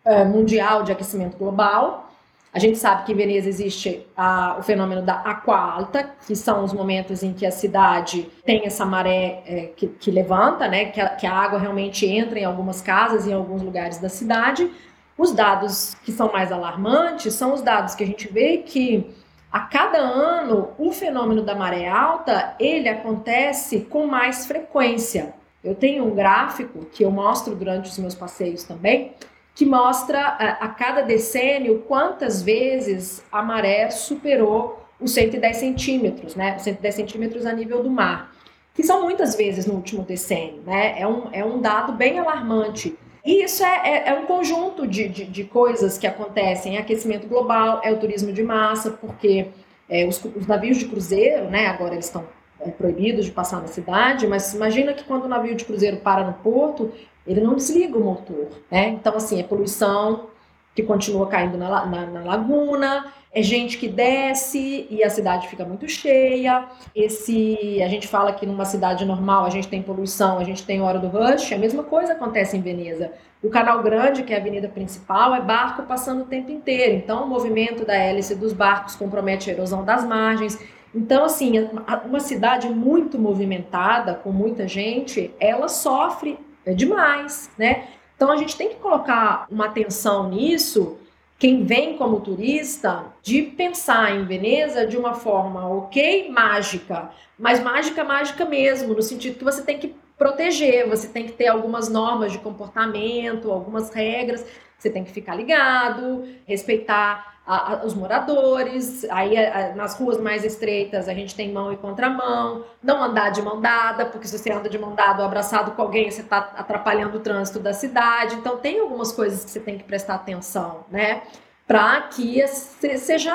uh, 0.04 0.24
mundial 0.24 0.82
de 0.82 0.90
aquecimento 0.90 1.36
global, 1.36 2.09
a 2.52 2.58
gente 2.58 2.78
sabe 2.78 3.04
que 3.04 3.12
em 3.12 3.14
Veneza 3.14 3.48
existe 3.48 4.04
a, 4.16 4.56
o 4.58 4.62
fenômeno 4.62 5.02
da 5.02 5.14
aqua 5.14 5.56
alta, 5.56 6.10
que 6.26 6.34
são 6.34 6.64
os 6.64 6.72
momentos 6.72 7.22
em 7.22 7.32
que 7.32 7.46
a 7.46 7.50
cidade 7.50 8.28
tem 8.44 8.66
essa 8.66 8.84
maré 8.84 9.42
é, 9.46 9.70
que, 9.76 9.86
que, 9.86 10.10
levanta, 10.10 10.66
né, 10.66 10.86
que 10.86 11.00
a, 11.00 11.08
que 11.10 11.26
a 11.26 11.32
água 11.32 11.60
realmente 11.60 12.06
entra 12.06 12.40
em 12.40 12.44
algumas 12.44 12.82
casas 12.82 13.26
em 13.26 13.32
alguns 13.32 13.62
lugares 13.62 13.98
da 13.98 14.08
cidade. 14.08 14.68
Os 15.16 15.32
dados 15.32 15.94
que 16.02 16.10
são 16.10 16.32
mais 16.32 16.50
alarmantes 16.50 17.34
são 17.34 17.54
os 17.54 17.62
dados 17.62 17.94
que 17.94 18.02
a 18.02 18.06
gente 18.06 18.26
vê 18.32 18.58
que 18.58 19.14
a 19.52 19.60
cada 19.60 19.98
ano 19.98 20.70
o 20.76 20.90
fenômeno 20.92 21.42
da 21.42 21.54
maré 21.54 21.88
alta 21.88 22.54
ele 22.58 22.88
acontece 22.88 23.80
com 23.82 24.06
mais 24.06 24.46
frequência. 24.46 25.34
Eu 25.62 25.74
tenho 25.74 26.04
um 26.04 26.14
gráfico 26.14 26.86
que 26.86 27.04
eu 27.04 27.10
mostro 27.10 27.54
durante 27.54 27.90
os 27.90 27.98
meus 27.98 28.14
passeios 28.14 28.64
também, 28.64 29.12
que 29.60 29.66
mostra 29.66 30.18
a, 30.18 30.64
a 30.64 30.68
cada 30.68 31.02
decênio 31.02 31.84
quantas 31.86 32.40
vezes 32.40 33.22
a 33.30 33.42
maré 33.42 33.90
superou 33.90 34.82
os 34.98 35.12
110 35.12 35.54
centímetros, 35.54 36.34
né? 36.34 36.56
Os 36.56 36.62
110 36.62 36.94
centímetros 36.94 37.44
a 37.44 37.52
nível 37.52 37.82
do 37.82 37.90
mar, 37.90 38.32
que 38.72 38.82
são 38.82 39.02
muitas 39.02 39.34
vezes 39.34 39.66
no 39.66 39.74
último 39.74 40.02
decênio, 40.02 40.62
né? 40.64 40.98
É 40.98 41.06
um, 41.06 41.28
é 41.30 41.44
um 41.44 41.60
dado 41.60 41.92
bem 41.92 42.18
alarmante. 42.18 42.96
E 43.22 43.44
isso 43.44 43.62
é, 43.62 43.82
é, 43.84 44.08
é 44.08 44.14
um 44.14 44.24
conjunto 44.24 44.86
de, 44.86 45.06
de, 45.08 45.26
de, 45.26 45.44
coisas 45.44 45.98
que 45.98 46.06
acontecem. 46.06 46.78
É 46.78 46.80
aquecimento 46.80 47.28
global, 47.28 47.82
é 47.84 47.92
o 47.92 47.98
turismo 47.98 48.32
de 48.32 48.42
massa, 48.42 48.90
porque 48.90 49.48
é, 49.90 50.06
os, 50.06 50.24
os, 50.24 50.46
navios 50.46 50.78
de 50.78 50.86
cruzeiro, 50.86 51.50
né? 51.50 51.66
Agora 51.66 51.92
eles 51.92 52.06
estão 52.06 52.24
é, 52.60 52.70
proibidos 52.70 53.26
de 53.26 53.30
passar 53.30 53.60
na 53.60 53.68
cidade, 53.68 54.26
mas 54.26 54.54
imagina 54.54 54.94
que 54.94 55.04
quando 55.04 55.24
o 55.24 55.28
navio 55.28 55.54
de 55.54 55.66
cruzeiro 55.66 55.98
para 55.98 56.24
no 56.24 56.32
porto, 56.32 56.90
ele 57.26 57.40
não 57.40 57.54
desliga 57.54 57.96
o 57.96 58.04
motor, 58.04 58.48
né? 58.70 58.88
Então, 58.88 59.16
assim, 59.16 59.40
é 59.40 59.42
poluição 59.42 60.28
que 60.74 60.82
continua 60.82 61.26
caindo 61.26 61.58
na, 61.58 61.84
na, 61.86 62.06
na, 62.06 62.24
laguna, 62.24 63.06
é 63.32 63.42
gente 63.42 63.76
que 63.76 63.88
desce 63.88 64.86
e 64.88 65.02
a 65.02 65.10
cidade 65.10 65.48
fica 65.48 65.64
muito 65.64 65.88
cheia. 65.88 66.66
Esse, 66.94 67.82
a 67.82 67.88
gente 67.88 68.08
fala 68.08 68.32
que 68.32 68.46
numa 68.46 68.64
cidade 68.64 69.04
normal 69.04 69.44
a 69.44 69.50
gente 69.50 69.68
tem 69.68 69.82
poluição, 69.82 70.38
a 70.38 70.44
gente 70.44 70.64
tem 70.64 70.80
hora 70.80 70.98
do 70.98 71.08
rush, 71.08 71.52
a 71.52 71.58
mesma 71.58 71.82
coisa 71.82 72.12
acontece 72.12 72.56
em 72.56 72.60
Veneza. 72.60 73.12
O 73.42 73.48
Canal 73.48 73.82
Grande, 73.82 74.22
que 74.22 74.32
é 74.32 74.36
a 74.36 74.40
avenida 74.40 74.68
principal, 74.68 75.34
é 75.34 75.40
barco 75.40 75.82
passando 75.84 76.22
o 76.22 76.26
tempo 76.26 76.50
inteiro. 76.50 76.94
Então, 76.94 77.24
o 77.24 77.28
movimento 77.28 77.84
da 77.84 77.94
hélice 77.94 78.34
dos 78.34 78.52
barcos 78.52 78.94
compromete 78.94 79.50
a 79.50 79.52
erosão 79.52 79.84
das 79.84 80.04
margens. 80.04 80.58
Então, 80.94 81.24
assim, 81.24 81.68
uma 82.04 82.20
cidade 82.20 82.68
muito 82.68 83.18
movimentada, 83.18 84.14
com 84.14 84.30
muita 84.30 84.68
gente, 84.68 85.32
ela 85.40 85.68
sofre 85.68 86.38
é 86.64 86.72
demais, 86.72 87.50
né? 87.58 87.88
Então 88.16 88.30
a 88.30 88.36
gente 88.36 88.56
tem 88.56 88.68
que 88.68 88.76
colocar 88.76 89.46
uma 89.50 89.66
atenção 89.66 90.28
nisso, 90.28 90.98
quem 91.38 91.64
vem 91.64 91.96
como 91.96 92.20
turista, 92.20 93.06
de 93.22 93.40
pensar 93.42 94.14
em 94.14 94.26
Veneza 94.26 94.86
de 94.86 94.96
uma 94.98 95.14
forma 95.14 95.66
ok, 95.66 96.30
mágica, 96.30 97.10
mas 97.38 97.60
mágica, 97.62 98.04
mágica 98.04 98.44
mesmo, 98.44 98.92
no 98.92 99.02
sentido 99.02 99.38
que 99.38 99.44
você 99.44 99.62
tem 99.62 99.78
que 99.78 99.94
proteger, 100.18 100.86
você 100.86 101.08
tem 101.08 101.24
que 101.24 101.32
ter 101.32 101.46
algumas 101.46 101.88
normas 101.88 102.30
de 102.30 102.38
comportamento, 102.38 103.50
algumas 103.50 103.90
regras, 103.94 104.44
você 104.76 104.90
tem 104.90 105.02
que 105.02 105.10
ficar 105.10 105.34
ligado, 105.34 106.28
respeitar 106.46 107.29
a, 107.46 107.72
a, 107.72 107.84
os 107.84 107.94
moradores, 107.94 109.04
aí 109.10 109.36
a, 109.36 109.74
nas 109.74 109.94
ruas 109.98 110.20
mais 110.20 110.44
estreitas 110.44 111.08
a 111.08 111.14
gente 111.14 111.34
tem 111.34 111.52
mão 111.52 111.72
e 111.72 111.76
contramão, 111.76 112.64
não 112.82 113.02
andar 113.02 113.30
de 113.30 113.42
mão 113.42 113.60
dada, 113.60 114.06
porque 114.06 114.28
se 114.28 114.38
você 114.38 114.52
anda 114.52 114.68
de 114.68 114.78
mão 114.78 114.94
dada 114.94 115.20
ou 115.20 115.26
abraçado 115.26 115.72
com 115.72 115.82
alguém, 115.82 116.10
você 116.10 116.20
está 116.20 116.38
atrapalhando 116.56 117.18
o 117.18 117.20
trânsito 117.20 117.58
da 117.58 117.72
cidade. 117.72 118.36
Então 118.36 118.56
tem 118.58 118.80
algumas 118.80 119.12
coisas 119.12 119.44
que 119.44 119.50
você 119.50 119.60
tem 119.60 119.78
que 119.78 119.84
prestar 119.84 120.14
atenção, 120.14 120.84
né? 120.90 121.22
Para 121.66 122.02
que 122.02 122.46
seja 122.48 123.32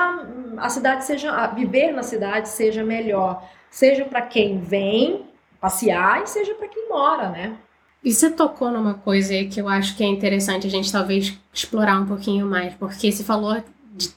a 0.57 0.69
cidade 0.69 1.05
seja 1.05 1.47
viver 1.47 1.91
na 1.91 2.03
cidade 2.03 2.49
seja 2.49 2.83
melhor, 2.83 3.43
seja 3.69 4.05
para 4.05 4.21
quem 4.21 4.59
vem 4.59 5.25
passear 5.59 6.23
e 6.23 6.27
seja 6.27 6.53
para 6.53 6.67
quem 6.67 6.87
mora, 6.89 7.29
né? 7.29 7.57
E 8.03 8.13
você 8.13 8.29
tocou 8.29 8.69
numa 8.69 8.93
coisa 8.93 9.33
que 9.45 9.59
eu 9.59 9.67
acho 9.67 9.97
que 9.97 10.03
é 10.03 10.07
interessante 10.07 10.67
a 10.67 10.69
gente 10.69 10.91
talvez 10.91 11.39
explorar 11.51 11.99
um 11.99 12.05
pouquinho 12.05 12.45
mais, 12.45 12.73
porque 12.75 13.11
você 13.11 13.23
falou 13.23 13.63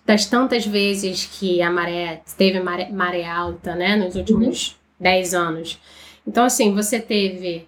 das 0.05 0.27
tantas 0.27 0.67
vezes 0.67 1.25
que 1.25 1.62
a 1.62 1.71
maré 1.71 2.23
teve 2.37 2.61
maré, 2.61 2.91
maré 2.91 3.25
alta, 3.25 3.75
né, 3.75 3.97
nos 3.97 4.17
últimos 4.17 4.71
uhum. 4.71 4.77
10 5.01 5.35
anos. 5.35 5.79
Então, 6.27 6.45
assim, 6.45 6.75
você 6.75 7.01
teve. 7.01 7.67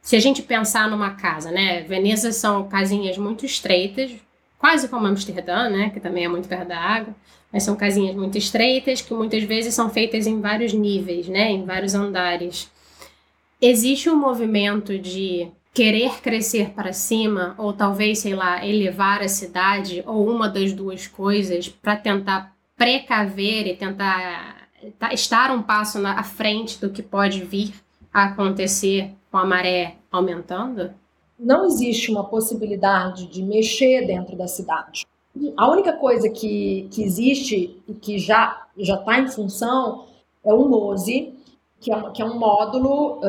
Se 0.00 0.14
a 0.14 0.20
gente 0.20 0.42
pensar 0.42 0.88
numa 0.88 1.10
casa, 1.10 1.50
né? 1.50 1.82
Veneza 1.82 2.30
são 2.30 2.68
casinhas 2.68 3.18
muito 3.18 3.44
estreitas, 3.44 4.12
quase 4.58 4.86
como 4.88 5.06
Amsterdã, 5.06 5.68
né? 5.68 5.90
Que 5.90 5.98
também 5.98 6.24
é 6.24 6.28
muito 6.28 6.48
perto 6.48 6.68
da 6.68 6.78
água. 6.78 7.14
Mas 7.52 7.64
são 7.64 7.74
casinhas 7.74 8.14
muito 8.14 8.38
estreitas, 8.38 9.00
que 9.00 9.12
muitas 9.12 9.42
vezes 9.42 9.74
são 9.74 9.90
feitas 9.90 10.26
em 10.26 10.40
vários 10.40 10.72
níveis, 10.72 11.26
né? 11.26 11.50
Em 11.50 11.64
vários 11.64 11.94
andares. 11.94 12.70
Existe 13.60 14.08
um 14.08 14.16
movimento 14.16 14.96
de 14.96 15.48
querer 15.76 16.22
crescer 16.22 16.70
para 16.70 16.94
cima, 16.94 17.54
ou 17.58 17.70
talvez, 17.70 18.20
sei 18.20 18.34
lá, 18.34 18.66
elevar 18.66 19.20
a 19.20 19.28
cidade, 19.28 20.02
ou 20.06 20.26
uma 20.26 20.48
das 20.48 20.72
duas 20.72 21.06
coisas, 21.06 21.68
para 21.68 21.94
tentar 21.94 22.56
precaver 22.74 23.66
e 23.66 23.76
tentar 23.76 24.70
tá, 24.98 25.12
estar 25.12 25.54
um 25.54 25.62
passo 25.62 25.98
na, 25.98 26.18
à 26.18 26.22
frente 26.22 26.80
do 26.80 26.88
que 26.88 27.02
pode 27.02 27.44
vir 27.44 27.74
a 28.10 28.24
acontecer 28.24 29.10
com 29.30 29.36
a 29.36 29.44
maré 29.44 29.96
aumentando? 30.10 30.94
Não 31.38 31.66
existe 31.66 32.10
uma 32.10 32.24
possibilidade 32.24 33.26
de 33.26 33.42
mexer 33.42 34.06
dentro 34.06 34.34
da 34.34 34.48
cidade. 34.48 35.04
A 35.58 35.70
única 35.70 35.92
coisa 35.92 36.30
que, 36.30 36.88
que 36.90 37.02
existe 37.02 37.76
e 37.86 37.92
que 37.92 38.18
já 38.18 38.66
está 38.78 39.18
em 39.18 39.28
função 39.28 40.06
é 40.42 40.54
o 40.54 40.66
MOSE, 40.66 41.34
que 41.80 41.92
é, 41.92 42.10
que 42.10 42.22
é 42.22 42.24
um 42.24 42.38
módulo, 42.38 43.20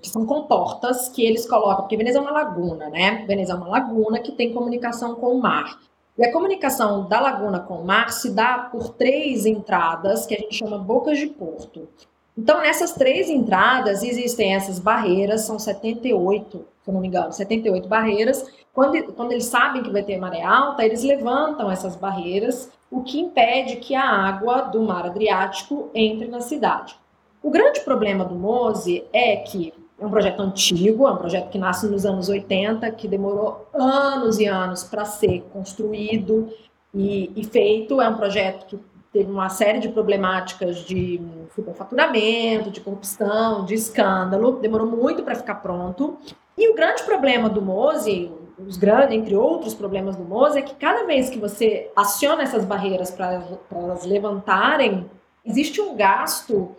que 0.00 0.08
são 0.08 0.26
comportas 0.26 1.08
que 1.08 1.24
eles 1.24 1.48
colocam, 1.48 1.82
porque 1.82 1.96
Veneza 1.96 2.18
é 2.18 2.20
uma 2.20 2.30
laguna, 2.30 2.90
né? 2.90 3.24
Veneza 3.26 3.52
é 3.52 3.56
uma 3.56 3.68
laguna 3.68 4.18
que 4.20 4.32
tem 4.32 4.52
comunicação 4.52 5.14
com 5.14 5.28
o 5.28 5.40
mar. 5.40 5.78
E 6.16 6.24
a 6.24 6.32
comunicação 6.32 7.08
da 7.08 7.18
laguna 7.18 7.58
com 7.58 7.74
o 7.74 7.84
mar 7.84 8.10
se 8.12 8.30
dá 8.30 8.58
por 8.70 8.90
três 8.90 9.46
entradas 9.46 10.26
que 10.26 10.34
a 10.34 10.38
gente 10.38 10.54
chama 10.54 10.78
bocas 10.78 11.18
de 11.18 11.26
porto. 11.26 11.88
Então, 12.36 12.60
nessas 12.60 12.92
três 12.92 13.28
entradas 13.28 14.02
existem 14.02 14.54
essas 14.54 14.78
barreiras, 14.78 15.42
são 15.42 15.58
78, 15.58 16.64
se 16.84 16.92
não 16.92 17.00
me 17.00 17.08
engano, 17.08 17.32
78 17.32 17.88
barreiras. 17.88 18.44
Quando, 18.72 19.12
quando 19.14 19.32
eles 19.32 19.46
sabem 19.46 19.82
que 19.82 19.90
vai 19.90 20.02
ter 20.02 20.18
maré 20.18 20.42
alta, 20.42 20.84
eles 20.84 21.02
levantam 21.02 21.70
essas 21.70 21.96
barreiras, 21.96 22.70
o 22.90 23.02
que 23.02 23.20
impede 23.20 23.76
que 23.76 23.94
a 23.94 24.08
água 24.08 24.62
do 24.62 24.82
mar 24.82 25.06
Adriático 25.06 25.90
entre 25.94 26.28
na 26.28 26.40
cidade. 26.40 26.96
O 27.44 27.50
grande 27.50 27.80
problema 27.80 28.24
do 28.24 28.34
MOSE 28.34 29.04
é 29.12 29.36
que 29.36 29.74
é 30.00 30.06
um 30.06 30.08
projeto 30.08 30.40
antigo, 30.40 31.06
é 31.06 31.12
um 31.12 31.18
projeto 31.18 31.50
que 31.50 31.58
nasce 31.58 31.86
nos 31.86 32.06
anos 32.06 32.30
80, 32.30 32.90
que 32.92 33.06
demorou 33.06 33.68
anos 33.74 34.38
e 34.38 34.46
anos 34.46 34.82
para 34.82 35.04
ser 35.04 35.42
construído 35.52 36.48
e, 36.94 37.30
e, 37.36 37.44
feito. 37.44 38.00
É 38.00 38.08
um 38.08 38.16
projeto 38.16 38.64
que 38.64 38.78
teve 39.12 39.30
uma 39.30 39.50
série 39.50 39.78
de 39.78 39.90
problemáticas 39.90 40.78
de 40.78 41.20
superfaturamento, 41.54 42.70
de 42.70 42.80
corrupção, 42.80 43.66
de 43.66 43.74
escândalo, 43.74 44.52
demorou 44.52 44.86
muito 44.86 45.22
para 45.22 45.34
ficar 45.34 45.56
pronto. 45.56 46.16
E 46.56 46.70
o 46.70 46.74
grande 46.74 47.02
problema 47.02 47.50
do 47.50 47.60
MOSE, 47.60 48.32
os 48.58 48.78
grandes, 48.78 49.14
entre 49.14 49.36
outros 49.36 49.74
problemas 49.74 50.16
do 50.16 50.24
MOSE, 50.24 50.60
é 50.60 50.62
que 50.62 50.74
cada 50.76 51.04
vez 51.04 51.28
que 51.28 51.38
você 51.38 51.92
aciona 51.94 52.42
essas 52.42 52.64
barreiras 52.64 53.10
para 53.10 53.44
elas 53.70 54.06
levantarem, 54.06 55.10
existe 55.44 55.78
um 55.78 55.94
gasto 55.94 56.74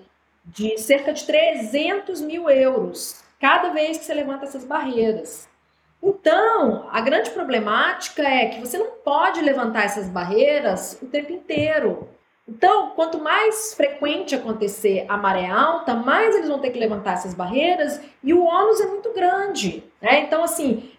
de 0.45 0.77
cerca 0.77 1.11
de 1.13 1.25
300 1.25 2.21
mil 2.21 2.49
euros 2.49 3.23
cada 3.39 3.69
vez 3.69 3.97
que 3.97 4.05
você 4.05 4.13
levanta 4.13 4.45
essas 4.45 4.63
barreiras. 4.63 5.47
Então, 6.01 6.87
a 6.91 7.01
grande 7.01 7.31
problemática 7.31 8.21
é 8.21 8.47
que 8.47 8.59
você 8.59 8.77
não 8.77 8.91
pode 9.03 9.41
levantar 9.41 9.85
essas 9.85 10.07
barreiras 10.07 10.99
o 11.01 11.07
tempo 11.07 11.31
inteiro. 11.31 12.07
Então, 12.47 12.91
quanto 12.91 13.19
mais 13.19 13.73
frequente 13.73 14.35
acontecer 14.35 15.05
a 15.09 15.17
maré 15.17 15.47
alta, 15.47 15.95
mais 15.95 16.35
eles 16.35 16.47
vão 16.47 16.59
ter 16.59 16.69
que 16.69 16.79
levantar 16.79 17.13
essas 17.13 17.33
barreiras 17.33 17.99
e 18.23 18.33
o 18.33 18.43
ônus 18.43 18.79
é 18.81 18.85
muito 18.85 19.11
grande. 19.13 19.83
Né? 19.99 20.21
Então, 20.21 20.43
assim, 20.43 20.91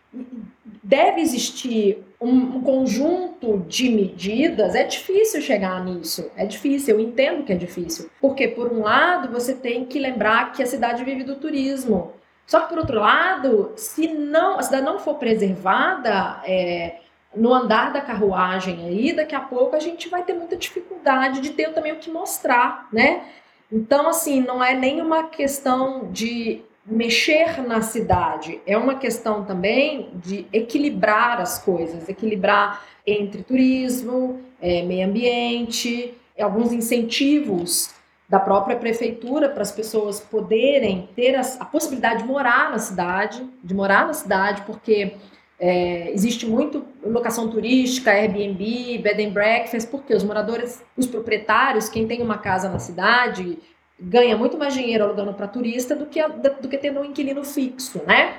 deve 0.83 1.21
existir 1.21 2.05
um, 2.21 2.61
conjunto 2.63 3.59
de 3.69 3.89
medidas. 3.91 4.75
É 4.75 4.85
difícil 4.85 5.41
chegar 5.41 5.85
nisso, 5.85 6.31
é 6.37 6.47
difícil, 6.47 6.95
eu 6.95 7.01
entendo 7.01 7.45
que 7.45 7.53
é 7.53 7.57
difícil. 7.57 8.11
Porque, 8.21 8.49
por 8.49 8.73
um 8.73 8.83
lado, 8.83 9.31
você 9.31 9.55
tem 9.55 9.85
que 9.85 9.99
lembrar 9.99 10.53
que 10.53 10.63
a 10.63 10.67
cidade 10.67 11.05
vive 11.05 11.25
do 11.25 11.37
turismo. 11.37 12.13
Só 12.47 12.61
que, 12.61 12.69
por 12.69 12.79
outro 12.79 13.01
lado, 13.01 13.73
se 13.77 14.09
não, 14.09 14.59
a 14.59 14.63
cidade 14.63 14.85
não 14.85 14.99
for 14.99 15.17
preservada, 15.17 16.41
é, 16.45 17.01
no 17.35 17.53
andar 17.53 17.93
da 17.93 18.01
carruagem 18.01 18.87
aí, 18.87 19.13
daqui 19.13 19.35
a 19.35 19.41
pouco 19.41 19.77
a 19.77 19.81
gente 19.81 20.09
vai 20.09 20.23
ter 20.23 20.33
muita 20.33 20.57
dificuldade 20.57 21.41
de 21.41 21.51
ter 21.51 21.73
também 21.73 21.93
o 21.93 21.97
que 21.97 22.11
mostrar, 22.11 22.89
né? 22.93 23.25
Então, 23.71 24.09
assim, 24.09 24.41
não 24.41 24.63
é 24.63 24.75
nem 24.75 25.01
uma 25.01 25.25
questão 25.25 26.09
de 26.13 26.63
mexer 26.87 27.63
na 27.63 27.83
cidade, 27.83 28.61
é 28.67 28.77
uma 28.77 28.95
questão 28.95 29.45
também 29.45 30.11
de 30.15 30.47
equilibrar 30.53 31.41
as 31.41 31.59
coisas, 31.59 32.09
equilibrar 32.09 32.85
entre 33.07 33.43
turismo, 33.43 34.41
é, 34.61 34.83
meio 34.83 35.07
ambiente, 35.09 36.15
alguns 36.39 36.73
incentivos 36.73 37.95
da 38.29 38.41
própria 38.41 38.77
prefeitura 38.77 39.49
para 39.49 39.63
as 39.63 39.71
pessoas 39.71 40.21
poderem 40.21 41.09
ter 41.15 41.35
a, 41.35 41.41
a 41.61 41.65
possibilidade 41.65 42.23
de 42.23 42.29
morar 42.29 42.71
na 42.71 42.79
cidade, 42.79 43.45
de 43.63 43.75
morar 43.75 44.07
na 44.07 44.13
cidade, 44.13 44.63
porque 44.63 45.15
é, 45.59 46.11
existe 46.13 46.47
muito 46.47 46.85
locação 47.05 47.49
turística, 47.49 48.11
Airbnb, 48.11 48.99
bed 48.99 49.25
and 49.25 49.31
breakfast, 49.31 49.89
porque 49.89 50.15
os 50.15 50.25
moradores, 50.25 50.83
os 50.97 51.07
proprietários, 51.07 51.89
quem 51.89 52.07
tem 52.07 52.21
uma 52.21 52.39
casa 52.39 52.69
na 52.69 52.79
cidade, 52.79 53.59
ganha 53.99 54.37
muito 54.37 54.59
mais 54.59 54.75
dinheiro 54.75 55.05
alugando 55.05 55.33
para 55.35 55.49
turista 55.49 55.95
do 55.95 56.07
que, 56.07 56.21
do 56.29 56.69
que 56.69 56.79
tendo 56.79 57.01
um 57.01 57.05
inquilino 57.05 57.45
fixo, 57.45 58.03
né? 58.07 58.39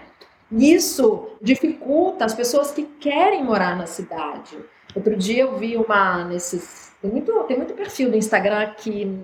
Isso 0.51 1.29
dificulta 1.41 2.23
as 2.23 2.33
pessoas 2.33 2.71
que 2.71 2.83
querem 2.83 3.43
morar 3.43 3.75
na 3.75 3.85
cidade. 3.85 4.57
Outro 4.95 5.15
dia 5.15 5.43
eu 5.43 5.57
vi 5.57 5.75
uma 5.75 6.23
nesses 6.23 6.87
tem 7.01 7.11
muito 7.11 7.31
tem 7.43 7.57
muito 7.57 7.73
perfil 7.73 8.09
do 8.09 8.17
Instagram 8.17 8.73
que 8.77 9.19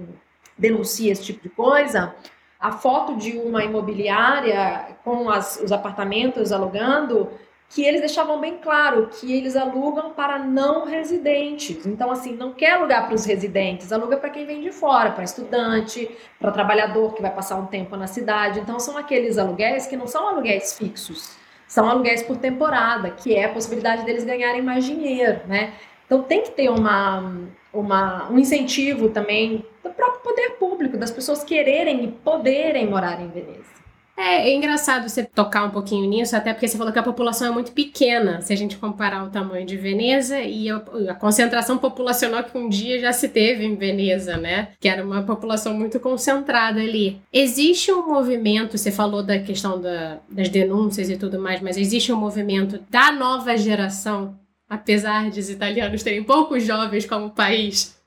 denuncia 0.58 1.12
esse 1.12 1.24
tipo 1.24 1.42
de 1.42 1.50
coisa. 1.50 2.14
A 2.60 2.72
foto 2.72 3.16
de 3.16 3.38
uma 3.38 3.64
imobiliária 3.64 4.96
com 5.04 5.30
as, 5.30 5.60
os 5.60 5.72
apartamentos 5.72 6.52
alugando 6.52 7.30
que 7.74 7.84
eles 7.84 8.02
deixavam 8.02 8.40
bem 8.40 8.58
claro 8.58 9.08
que 9.08 9.34
eles 9.34 9.56
alugam 9.56 10.12
para 10.12 10.38
não 10.38 10.86
residentes. 10.86 11.88
Então, 11.88 12.12
assim, 12.12 12.36
não 12.36 12.54
quer 12.54 12.74
alugar 12.74 13.08
para 13.08 13.16
os 13.16 13.26
residentes, 13.26 13.92
aluga 13.92 14.16
para 14.18 14.30
quem 14.30 14.46
vem 14.46 14.62
de 14.62 14.72
fora, 14.72 15.10
para 15.12 15.24
estudante, 15.24 16.08
para 16.40 16.52
trabalhador 16.52 17.16
que 17.16 17.22
vai 17.22 17.32
passar 17.32 17.56
um 17.56 17.66
tempo 17.66 17.98
na 17.98 18.06
cidade. 18.06 18.60
Então, 18.60 18.80
são 18.80 18.96
aqueles 18.96 19.40
aluguéis 19.40 19.88
que 19.88 19.98
não 19.98 20.06
são 20.06 20.28
aluguéis 20.28 20.78
fixos, 20.78 21.36
são 21.68 21.90
aluguéis 21.90 22.22
por 22.22 22.38
temporada, 22.38 23.10
que 23.10 23.34
é 23.34 23.46
a 23.46 23.50
possibilidade 23.50 24.06
deles 24.06 24.24
ganharem 24.24 24.62
mais 24.62 24.86
dinheiro, 24.86 25.42
né? 25.48 25.74
Então, 26.06 26.22
tem 26.22 26.44
que 26.44 26.52
ter 26.52 26.70
uma, 26.70 27.42
uma, 27.74 28.30
um 28.30 28.38
incentivo 28.38 29.10
também 29.10 29.66
do 29.84 29.90
próprio 29.90 30.22
poder 30.22 30.52
público, 30.60 30.96
das 30.96 31.10
pessoas 31.10 31.44
quererem 31.44 32.04
e 32.04 32.12
poderem 32.12 32.88
morar 32.88 33.20
em 33.20 33.30
Veneza. 33.30 33.73
É, 34.16 34.48
é, 34.48 34.54
engraçado 34.54 35.10
você 35.10 35.24
tocar 35.24 35.64
um 35.64 35.72
pouquinho 35.72 36.08
nisso, 36.08 36.36
até 36.36 36.54
porque 36.54 36.68
você 36.68 36.78
falou 36.78 36.94
que 36.94 37.00
a 37.00 37.04
população 37.04 37.48
é 37.48 37.52
muito 37.52 37.72
pequena, 37.72 38.42
se 38.42 38.54
a 38.54 38.56
gente 38.56 38.78
comparar 38.78 39.24
o 39.24 39.30
tamanho 39.30 39.66
de 39.66 39.76
Veneza 39.76 40.40
e 40.40 40.70
a, 40.70 40.76
a, 41.10 41.16
concentração 41.16 41.80
populacional 41.80 42.44
que 42.44 42.56
um 42.56 42.70
dia 42.70 43.00
já 43.00 43.12
se 43.12 43.28
teve 43.28 43.66
em 43.66 43.76
Veneza, 43.76 44.38
né? 44.38 44.70
Que 44.80 44.88
era 44.88 45.04
uma 45.04 45.24
população 45.24 45.74
muito 45.74 46.00
concentrada 46.00 46.80
ali. 46.80 47.20
Existe 47.32 47.92
um 47.92 48.08
movimento, 48.08 48.78
você 48.78 48.92
falou 48.92 49.24
da 49.24 49.40
questão 49.40 49.82
da, 49.82 50.20
das 50.30 50.48
denúncias 50.48 51.10
e 51.10 51.18
tudo 51.18 51.40
mais, 51.40 51.60
mas 51.60 51.76
existe 51.76 52.14
um 52.14 52.18
movimento 52.18 52.84
da 52.92 53.12
nova 53.12 53.58
geração, 53.58 54.38
apesar 54.70 55.32
de 55.32 55.40
os 55.40 55.50
italianos 55.50 56.04
terem 56.04 56.24
poucos 56.24 56.64
jovens 56.64 57.08
como 57.08 57.32
país. 57.32 58.00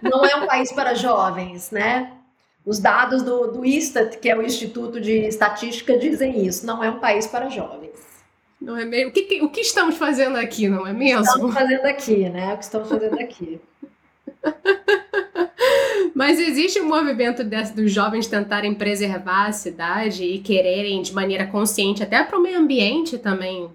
Não 0.00 0.24
é 0.24 0.34
um 0.36 0.46
país 0.46 0.72
para 0.72 0.94
jovens, 0.94 1.70
né? 1.70 2.10
Os 2.64 2.78
dados 2.78 3.22
do, 3.22 3.48
do 3.48 3.64
ISTAT, 3.64 4.18
que 4.18 4.28
é 4.28 4.36
o 4.36 4.42
Instituto 4.42 5.00
de 5.00 5.12
Estatística, 5.12 5.98
dizem 5.98 6.46
isso. 6.46 6.64
Não 6.64 6.82
é 6.82 6.90
um 6.90 6.98
país 6.98 7.26
para 7.26 7.50
jovens. 7.50 7.92
Não 8.60 8.76
é 8.76 8.84
meio. 8.86 9.08
O 9.08 9.12
que, 9.12 9.42
o 9.42 9.50
que 9.50 9.60
estamos 9.60 9.96
fazendo 9.96 10.36
aqui, 10.36 10.66
não 10.68 10.86
é 10.86 10.92
mesmo? 10.92 11.24
Estamos 11.24 11.52
fazendo 11.52 11.84
aqui, 11.84 12.28
né? 12.30 12.54
O 12.54 12.56
que 12.56 12.64
estamos 12.64 12.88
fazendo 12.88 13.20
aqui. 13.20 13.60
Mas 16.14 16.38
existe 16.38 16.80
um 16.80 16.88
movimento 16.88 17.44
desse, 17.44 17.74
dos 17.74 17.92
jovens 17.92 18.26
tentarem 18.26 18.74
preservar 18.74 19.48
a 19.48 19.52
cidade 19.52 20.24
e 20.24 20.38
quererem, 20.38 21.02
de 21.02 21.12
maneira 21.12 21.46
consciente, 21.46 22.02
até 22.02 22.22
para 22.22 22.38
o 22.38 22.42
meio 22.42 22.58
ambiente 22.58 23.18
também, 23.18 23.68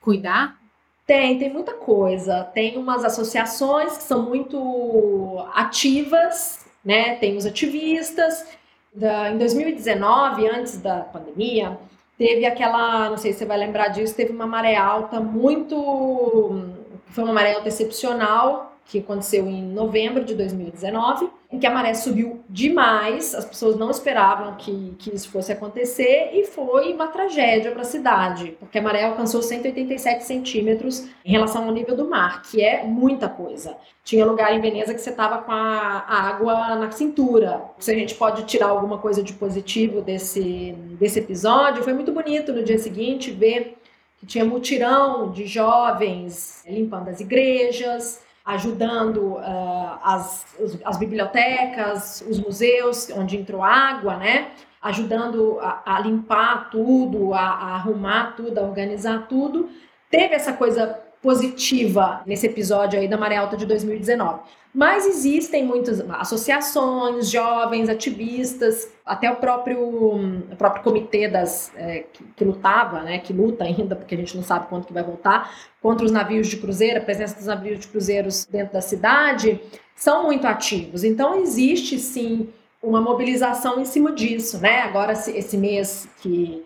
cuidar? 0.00 0.56
Tem, 1.04 1.38
tem 1.38 1.52
muita 1.52 1.72
coisa. 1.72 2.44
Tem 2.44 2.76
umas 2.76 3.04
associações 3.04 3.96
que 3.96 4.04
são 4.04 4.22
muito 4.22 5.44
ativas 5.52 6.65
né? 6.86 7.16
Tem 7.16 7.36
os 7.36 7.44
ativistas. 7.44 8.46
Da, 8.94 9.30
em 9.30 9.36
2019, 9.36 10.48
antes 10.48 10.80
da 10.80 11.00
pandemia, 11.00 11.76
teve 12.16 12.46
aquela, 12.46 13.10
não 13.10 13.18
sei 13.18 13.32
se 13.32 13.40
você 13.40 13.44
vai 13.44 13.58
lembrar 13.58 13.88
disso, 13.88 14.14
teve 14.14 14.32
uma 14.32 14.46
maré 14.46 14.74
alta 14.74 15.20
muito, 15.20 16.64
foi 17.08 17.24
uma 17.24 17.34
maré 17.34 17.54
alta 17.54 17.68
excepcional 17.68 18.74
que 18.86 19.00
aconteceu 19.00 19.46
em 19.46 19.62
novembro 19.62 20.24
de 20.24 20.34
2019, 20.34 21.28
em 21.56 21.58
que 21.58 21.66
a 21.66 21.70
maré 21.70 21.94
subiu 21.94 22.44
demais, 22.48 23.34
as 23.34 23.44
pessoas 23.46 23.76
não 23.76 23.90
esperavam 23.90 24.56
que, 24.56 24.94
que 24.98 25.14
isso 25.14 25.30
fosse 25.30 25.50
acontecer 25.50 26.30
e 26.34 26.44
foi 26.44 26.92
uma 26.92 27.08
tragédia 27.08 27.72
para 27.72 27.80
a 27.80 27.84
cidade, 27.84 28.56
porque 28.60 28.78
a 28.78 28.82
maré 28.82 29.04
alcançou 29.04 29.42
187 29.42 30.22
centímetros 30.22 31.08
em 31.24 31.32
relação 31.32 31.64
ao 31.64 31.72
nível 31.72 31.96
do 31.96 32.08
mar, 32.08 32.42
que 32.42 32.62
é 32.62 32.84
muita 32.84 33.26
coisa. 33.26 33.74
Tinha 34.04 34.26
lugar 34.26 34.54
em 34.54 34.60
Veneza 34.60 34.92
que 34.92 35.00
você 35.00 35.10
estava 35.10 35.38
com 35.38 35.50
a, 35.50 36.04
água 36.06 36.76
na 36.76 36.90
cintura. 36.90 37.64
Se 37.78 37.90
a 37.90 37.94
gente 37.94 38.14
pode 38.14 38.44
tirar 38.44 38.68
alguma 38.68 38.98
coisa 38.98 39.22
de 39.22 39.32
positivo 39.32 40.02
desse, 40.02 40.72
desse 41.00 41.18
episódio, 41.20 41.82
foi 41.82 41.94
muito 41.94 42.12
bonito 42.12 42.52
no 42.52 42.62
dia 42.62 42.78
seguinte 42.78 43.30
ver 43.30 43.78
que 44.18 44.26
tinha 44.26 44.44
mutirão 44.44 45.30
de 45.30 45.46
jovens 45.46 46.62
limpando 46.68 47.08
as 47.08 47.20
igrejas, 47.20 48.25
ajudando 48.46 49.34
uh, 49.34 49.98
as, 50.04 50.46
as 50.84 50.96
bibliotecas, 50.96 52.24
os 52.28 52.38
museus 52.38 53.10
onde 53.10 53.36
entrou 53.36 53.60
água, 53.60 54.16
né? 54.16 54.52
Ajudando 54.80 55.58
a, 55.60 55.82
a 55.84 56.00
limpar 56.00 56.70
tudo, 56.70 57.34
a, 57.34 57.40
a, 57.40 57.74
arrumar 57.74 58.36
tudo, 58.36 58.58
a 58.58 58.62
organizar 58.62 59.26
tudo. 59.26 59.68
Teve 60.08 60.36
essa 60.36 60.52
coisa 60.52 60.96
positiva 61.26 62.22
nesse 62.24 62.46
episódio 62.46 63.00
aí 63.00 63.08
da 63.08 63.16
Maré 63.16 63.34
Alta 63.34 63.56
de 63.56 63.66
2019. 63.66 64.42
Mas 64.72 65.04
existem 65.04 65.64
muitas 65.64 65.98
associações, 66.08 67.28
jovens, 67.28 67.88
ativistas, 67.88 68.88
até 69.04 69.28
o 69.28 69.34
próprio, 69.34 69.80
o 69.80 70.56
próprio 70.56 70.84
comitê 70.84 71.26
das, 71.26 71.72
é, 71.74 72.04
que, 72.12 72.22
que, 72.22 72.44
lutava, 72.44 73.02
né, 73.02 73.18
que 73.18 73.32
luta 73.32 73.64
ainda, 73.64 73.96
porque 73.96 74.14
a 74.14 74.18
gente 74.18 74.36
não 74.36 74.44
sabe 74.44 74.68
quando 74.68 74.86
que 74.86 74.92
vai 74.92 75.02
voltar, 75.02 75.52
contra 75.82 76.06
os 76.06 76.12
navios 76.12 76.46
de 76.46 76.58
cruzeiro, 76.58 76.98
a 76.98 77.02
presença 77.02 77.34
dos 77.34 77.46
navios 77.46 77.80
de 77.80 77.88
cruzeiros 77.88 78.44
dentro 78.44 78.74
da 78.74 78.80
cidade, 78.80 79.60
são 79.96 80.22
muito 80.22 80.46
ativos. 80.46 81.02
Então 81.02 81.34
existe 81.40 81.98
sim 81.98 82.50
uma 82.80 83.00
mobilização 83.00 83.80
em 83.80 83.84
cima 83.84 84.12
disso, 84.12 84.60
né? 84.60 84.82
Agora 84.82 85.12
esse 85.12 85.56
mês 85.56 86.08
que 86.20 86.64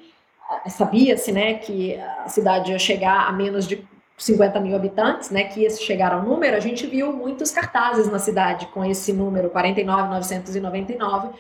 sabia-se, 0.69 1.33
né, 1.33 1.55
que 1.55 1.97
a 1.97 2.29
cidade 2.29 2.73
ia 2.73 2.79
chegar 2.79 3.27
a 3.27 3.33
menos 3.33 3.67
de 3.67 3.89
50 4.21 4.61
mil 4.61 4.77
habitantes, 4.77 5.31
né, 5.31 5.45
que 5.45 5.65
esse 5.65 5.83
chegar 5.83 6.13
ao 6.13 6.23
número, 6.23 6.57
a 6.57 6.61
gente 6.61 6.87
viu 6.87 7.13
muitos 7.13 7.51
cartazes 7.51 8.11
na 8.11 8.19
cidade 8.19 8.67
com 8.67 8.85
esse 8.85 9.13
número 9.13 9.49
49.999, 9.51 11.31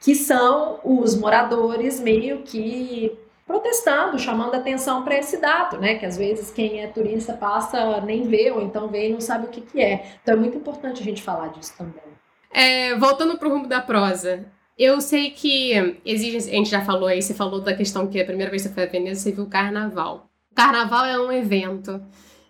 que 0.00 0.14
são 0.14 0.80
os 0.82 1.14
moradores 1.14 2.00
meio 2.00 2.42
que 2.42 3.18
protestando, 3.46 4.18
chamando 4.18 4.54
atenção 4.54 5.02
para 5.02 5.18
esse 5.18 5.36
dado, 5.36 5.78
né, 5.78 5.96
que 5.96 6.06
às 6.06 6.16
vezes 6.16 6.50
quem 6.50 6.80
é 6.80 6.86
turista 6.86 7.34
passa 7.34 8.00
nem 8.00 8.22
vê 8.22 8.50
ou 8.50 8.62
então 8.62 8.88
vê 8.88 9.10
e 9.10 9.12
não 9.12 9.20
sabe 9.20 9.46
o 9.46 9.50
que, 9.50 9.60
que 9.60 9.80
é. 9.80 10.16
Então 10.22 10.34
é 10.34 10.38
muito 10.38 10.56
importante 10.56 11.02
a 11.02 11.04
gente 11.04 11.22
falar 11.22 11.48
disso 11.48 11.74
também. 11.76 12.02
É, 12.50 12.96
voltando 12.96 13.36
para 13.36 13.48
o 13.48 13.50
rumo 13.50 13.68
da 13.68 13.80
prosa, 13.80 14.46
eu 14.78 15.00
sei 15.02 15.30
que 15.30 16.00
exige, 16.04 16.38
a 16.38 16.54
gente 16.54 16.70
já 16.70 16.82
falou 16.82 17.08
aí, 17.08 17.20
você 17.20 17.34
falou 17.34 17.60
da 17.60 17.74
questão 17.74 18.06
que 18.06 18.20
a 18.20 18.24
primeira 18.24 18.50
vez 18.50 18.62
que 18.62 18.68
você 18.68 18.74
foi 18.74 18.84
a 18.84 18.86
Veneza, 18.86 19.20
você 19.20 19.32
viu 19.32 19.44
o 19.44 19.50
carnaval. 19.50 20.31
Carnaval 20.54 21.04
é 21.04 21.18
um 21.18 21.32
evento 21.32 22.02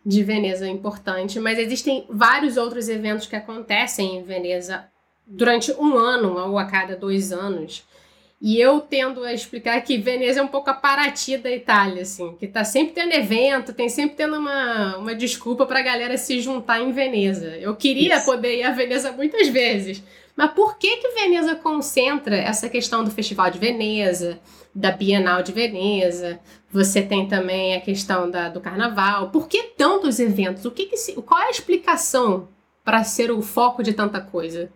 de 0.05 0.23
Veneza 0.23 0.69
importante, 0.69 1.39
mas 1.39 1.59
existem 1.59 2.05
vários 2.09 2.57
outros 2.57 2.89
eventos 2.89 3.27
que 3.27 3.37
acontecem 3.37 4.17
em 4.17 4.23
Veneza 4.23 4.85
durante 5.27 5.73
um 5.73 5.97
ano 5.97 6.37
ou 6.37 6.59
a 6.59 6.65
cada 6.65 6.97
dois 6.97 7.33
anos. 7.33 7.85
E 8.45 8.61
eu 8.61 8.81
tendo 8.81 9.23
a 9.23 9.33
explicar 9.33 9.81
que 9.83 9.97
Veneza 9.97 10.41
é 10.41 10.43
um 10.43 10.49
pouco 10.49 10.69
a 10.69 10.75
Paraty 10.75 11.37
da 11.37 11.49
Itália, 11.49 12.03
assim, 12.03 12.35
que 12.41 12.49
tá 12.49 12.65
sempre 12.65 12.93
tendo 12.93 13.13
evento, 13.13 13.73
tem 13.73 13.89
sempre 13.89 14.17
tendo 14.17 14.37
uma, 14.37 14.97
uma 14.97 15.15
desculpa 15.15 15.65
pra 15.65 15.81
galera 15.81 16.19
se 16.19 16.41
juntar 16.41 16.81
em 16.81 16.91
Veneza. 16.91 17.57
Eu 17.59 17.77
queria 17.77 18.17
Isso. 18.17 18.25
poder 18.25 18.57
ir 18.57 18.65
a 18.65 18.73
Veneza 18.73 19.13
muitas 19.13 19.47
vezes, 19.47 20.03
mas 20.35 20.51
por 20.51 20.77
que 20.77 20.97
que 20.97 21.09
Veneza 21.11 21.55
concentra 21.55 22.37
essa 22.37 22.69
questão 22.69 23.05
do 23.05 23.13
Festival 23.13 23.49
de 23.49 23.61
Veneza, 23.61 24.41
da 24.75 24.91
Bienal 24.91 25.41
de 25.45 25.53
Veneza? 25.53 26.41
Você 26.73 27.03
tem 27.03 27.29
também 27.29 27.77
a 27.77 27.81
questão 27.81 28.31
da, 28.31 28.49
do 28.49 28.61
Carnaval. 28.61 29.29
Por 29.29 29.47
que 29.47 29.63
tantos 29.77 30.19
eventos? 30.19 30.65
O 30.65 30.71
que, 30.71 30.87
que 30.87 30.97
se, 30.97 31.13
qual 31.15 31.41
é 31.43 31.47
a 31.49 31.51
explicação 31.51 32.49
para 32.83 33.05
ser 33.05 33.31
o 33.31 33.43
foco 33.43 33.83
de 33.83 33.93
tanta 33.93 34.21
coisa? 34.21 34.71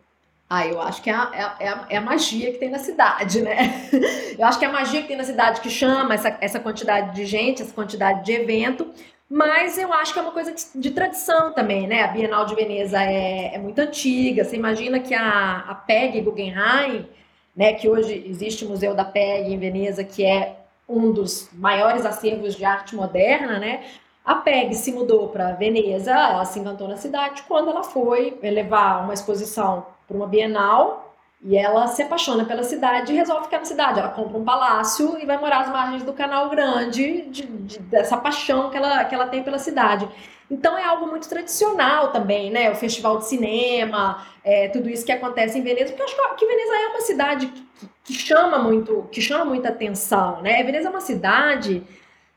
Ah, 0.48 0.66
eu 0.66 0.80
acho 0.80 1.02
que 1.02 1.10
é 1.10 1.14
a, 1.14 1.56
é, 1.58 1.68
a, 1.68 1.86
é 1.90 1.96
a, 1.96 2.00
magia 2.00 2.52
que 2.52 2.58
tem 2.58 2.70
na 2.70 2.78
cidade, 2.78 3.40
né? 3.40 3.90
Eu 4.38 4.46
acho 4.46 4.58
que 4.58 4.64
é 4.64 4.68
a 4.68 4.72
magia 4.72 5.02
que 5.02 5.08
tem 5.08 5.16
na 5.16 5.24
cidade 5.24 5.60
que 5.60 5.70
chama 5.70 6.14
essa, 6.14 6.36
essa 6.40 6.60
quantidade 6.60 7.16
de 7.16 7.24
gente, 7.26 7.62
essa 7.62 7.72
quantidade 7.72 8.24
de 8.24 8.32
evento, 8.32 8.92
mas 9.28 9.76
eu 9.76 9.92
acho 9.92 10.12
que 10.12 10.18
é 10.20 10.22
uma 10.22 10.30
coisa 10.30 10.52
de, 10.52 10.62
de 10.74 10.90
tradição 10.92 11.52
também, 11.52 11.88
né? 11.88 12.02
A 12.02 12.08
Bienal 12.08 12.44
de 12.44 12.54
Veneza 12.54 13.02
é, 13.02 13.54
é 13.54 13.58
muito 13.58 13.80
antiga. 13.80 14.44
Você 14.44 14.54
imagina 14.54 15.00
que 15.00 15.14
a, 15.14 15.64
a 15.68 15.74
PEG 15.74 16.20
Guggenheim, 16.20 17.08
né, 17.56 17.72
que 17.72 17.88
hoje 17.88 18.24
existe 18.28 18.64
o 18.64 18.68
Museu 18.68 18.94
da 18.94 19.04
PEG 19.04 19.52
em 19.52 19.58
Veneza, 19.58 20.04
que 20.04 20.24
é 20.24 20.65
um 20.88 21.12
dos 21.12 21.48
maiores 21.52 22.04
acervos 22.06 22.54
de 22.54 22.64
arte 22.64 22.94
moderna, 22.94 23.58
né? 23.58 23.84
A 24.24 24.34
PEG 24.34 24.74
se 24.74 24.92
mudou 24.92 25.28
para 25.28 25.52
Veneza, 25.52 26.10
ela 26.10 26.44
se 26.44 26.58
encantou 26.58 26.88
na 26.88 26.96
cidade 26.96 27.44
quando 27.46 27.70
ela 27.70 27.84
foi 27.84 28.38
levar 28.42 29.04
uma 29.04 29.14
exposição 29.14 29.86
para 30.06 30.16
uma 30.16 30.26
Bienal 30.26 31.14
e 31.42 31.56
ela 31.56 31.86
se 31.86 32.02
apaixona 32.02 32.44
pela 32.44 32.64
cidade 32.64 33.12
e 33.12 33.16
resolve 33.16 33.44
ficar 33.44 33.58
na 33.58 33.64
cidade. 33.64 34.00
Ela 34.00 34.08
compra 34.08 34.36
um 34.36 34.44
palácio 34.44 35.16
e 35.20 35.26
vai 35.26 35.38
morar 35.38 35.60
às 35.60 35.68
margens 35.68 36.02
do 36.02 36.12
Canal 36.12 36.50
Grande, 36.50 37.22
de, 37.22 37.42
de, 37.46 37.78
dessa 37.78 38.16
paixão 38.16 38.68
que 38.68 38.76
ela, 38.76 39.04
que 39.04 39.14
ela 39.14 39.28
tem 39.28 39.44
pela 39.44 39.58
cidade. 39.58 40.08
Então 40.50 40.76
é 40.78 40.84
algo 40.84 41.06
muito 41.06 41.28
tradicional 41.28 42.10
também, 42.10 42.50
né? 42.50 42.70
O 42.70 42.74
festival 42.74 43.18
de 43.18 43.26
cinema, 43.26 44.26
é, 44.42 44.68
tudo 44.68 44.88
isso 44.88 45.04
que 45.04 45.12
acontece 45.12 45.58
em 45.58 45.62
Veneza, 45.62 45.92
porque 45.92 46.02
eu 46.02 46.06
acho 46.06 46.36
que 46.36 46.46
Veneza 46.46 46.74
é 46.74 46.88
uma 46.88 47.00
cidade 47.00 47.46
que, 47.46 47.88
que 48.06 48.14
chama 48.14 48.58
muito, 48.58 49.08
que 49.10 49.20
chama 49.20 49.44
muita 49.44 49.68
atenção, 49.68 50.40
né? 50.40 50.62
Veneza 50.62 50.88
é 50.88 50.90
uma 50.90 51.00
cidade 51.00 51.82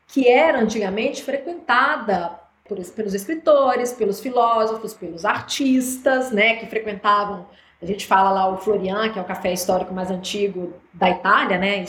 que 0.08 0.28
era 0.28 0.60
antigamente 0.60 1.22
frequentada 1.22 2.38
por, 2.68 2.78
pelos 2.92 3.14
escritores, 3.14 3.92
pelos 3.92 4.20
filósofos, 4.20 4.92
pelos 4.92 5.24
artistas, 5.24 6.32
né, 6.32 6.56
que 6.56 6.66
frequentavam. 6.66 7.46
A 7.80 7.86
gente 7.86 8.06
fala 8.06 8.30
lá 8.30 8.48
o 8.48 8.58
Florian, 8.58 9.10
que 9.10 9.18
é 9.18 9.22
o 9.22 9.24
café 9.24 9.52
histórico 9.52 9.94
mais 9.94 10.10
antigo 10.10 10.74
da 10.92 11.08
Itália, 11.08 11.58
né, 11.58 11.84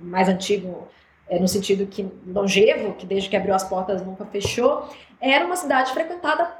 mais 0.00 0.28
antigo 0.28 0.88
é, 1.28 1.38
no 1.38 1.48
sentido 1.48 1.86
que 1.86 2.10
longevo, 2.26 2.94
que 2.94 3.06
desde 3.06 3.28
que 3.28 3.36
abriu 3.36 3.54
as 3.54 3.64
portas 3.64 4.04
nunca 4.04 4.26
fechou. 4.26 4.88
Era 5.20 5.46
uma 5.46 5.56
cidade 5.56 5.92
frequentada 5.92 6.50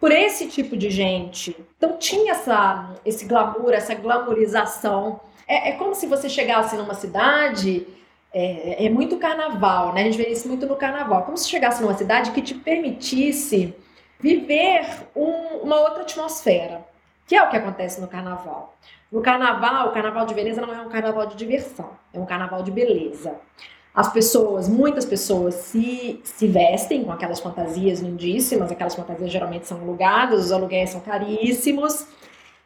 por 0.00 0.10
esse 0.10 0.48
tipo 0.48 0.76
de 0.76 0.90
gente. 0.90 1.56
Então 1.76 1.96
tinha 1.98 2.32
essa, 2.32 2.90
esse 3.04 3.24
glamour, 3.26 3.72
essa 3.72 3.94
glamorização. 3.94 5.20
É, 5.46 5.70
é 5.70 5.72
como 5.72 5.94
se 5.94 6.06
você 6.06 6.28
chegasse 6.28 6.76
numa 6.76 6.94
cidade 6.94 7.86
é, 8.32 8.86
é, 8.86 8.90
muito 8.90 9.16
carnaval, 9.16 9.94
né? 9.94 10.02
A 10.02 10.04
gente 10.04 10.18
vê 10.18 10.28
isso 10.28 10.48
muito 10.48 10.66
no 10.66 10.76
carnaval. 10.76 11.22
Como 11.22 11.36
se 11.36 11.48
chegasse 11.48 11.80
numa 11.80 11.94
cidade 11.94 12.32
que 12.32 12.42
te 12.42 12.54
permitisse 12.54 13.74
viver 14.20 14.84
um, 15.14 15.62
uma 15.62 15.80
outra 15.80 16.02
atmosfera, 16.02 16.84
que 17.26 17.34
é 17.34 17.42
o 17.42 17.48
que 17.48 17.56
acontece 17.56 18.00
no 18.00 18.08
carnaval. 18.08 18.76
No 19.10 19.20
carnaval, 19.20 19.88
o 19.88 19.92
carnaval 19.92 20.26
de 20.26 20.34
Veneza 20.34 20.60
não 20.60 20.74
é 20.74 20.80
um 20.80 20.88
carnaval 20.88 21.26
de 21.26 21.36
diversão, 21.36 21.90
é 22.12 22.18
um 22.18 22.26
carnaval 22.26 22.62
de 22.62 22.70
beleza. 22.70 23.34
As 23.94 24.12
pessoas, 24.12 24.68
muitas 24.68 25.06
pessoas 25.06 25.54
se, 25.54 26.20
se 26.22 26.46
vestem 26.46 27.02
com 27.04 27.12
aquelas 27.12 27.40
fantasias 27.40 28.00
lindíssimas, 28.00 28.70
aquelas 28.70 28.94
fantasias 28.94 29.30
geralmente 29.30 29.66
são 29.66 29.80
alugadas, 29.80 30.44
os 30.44 30.52
aluguéis 30.52 30.90
são 30.90 31.00
caríssimos. 31.00 32.06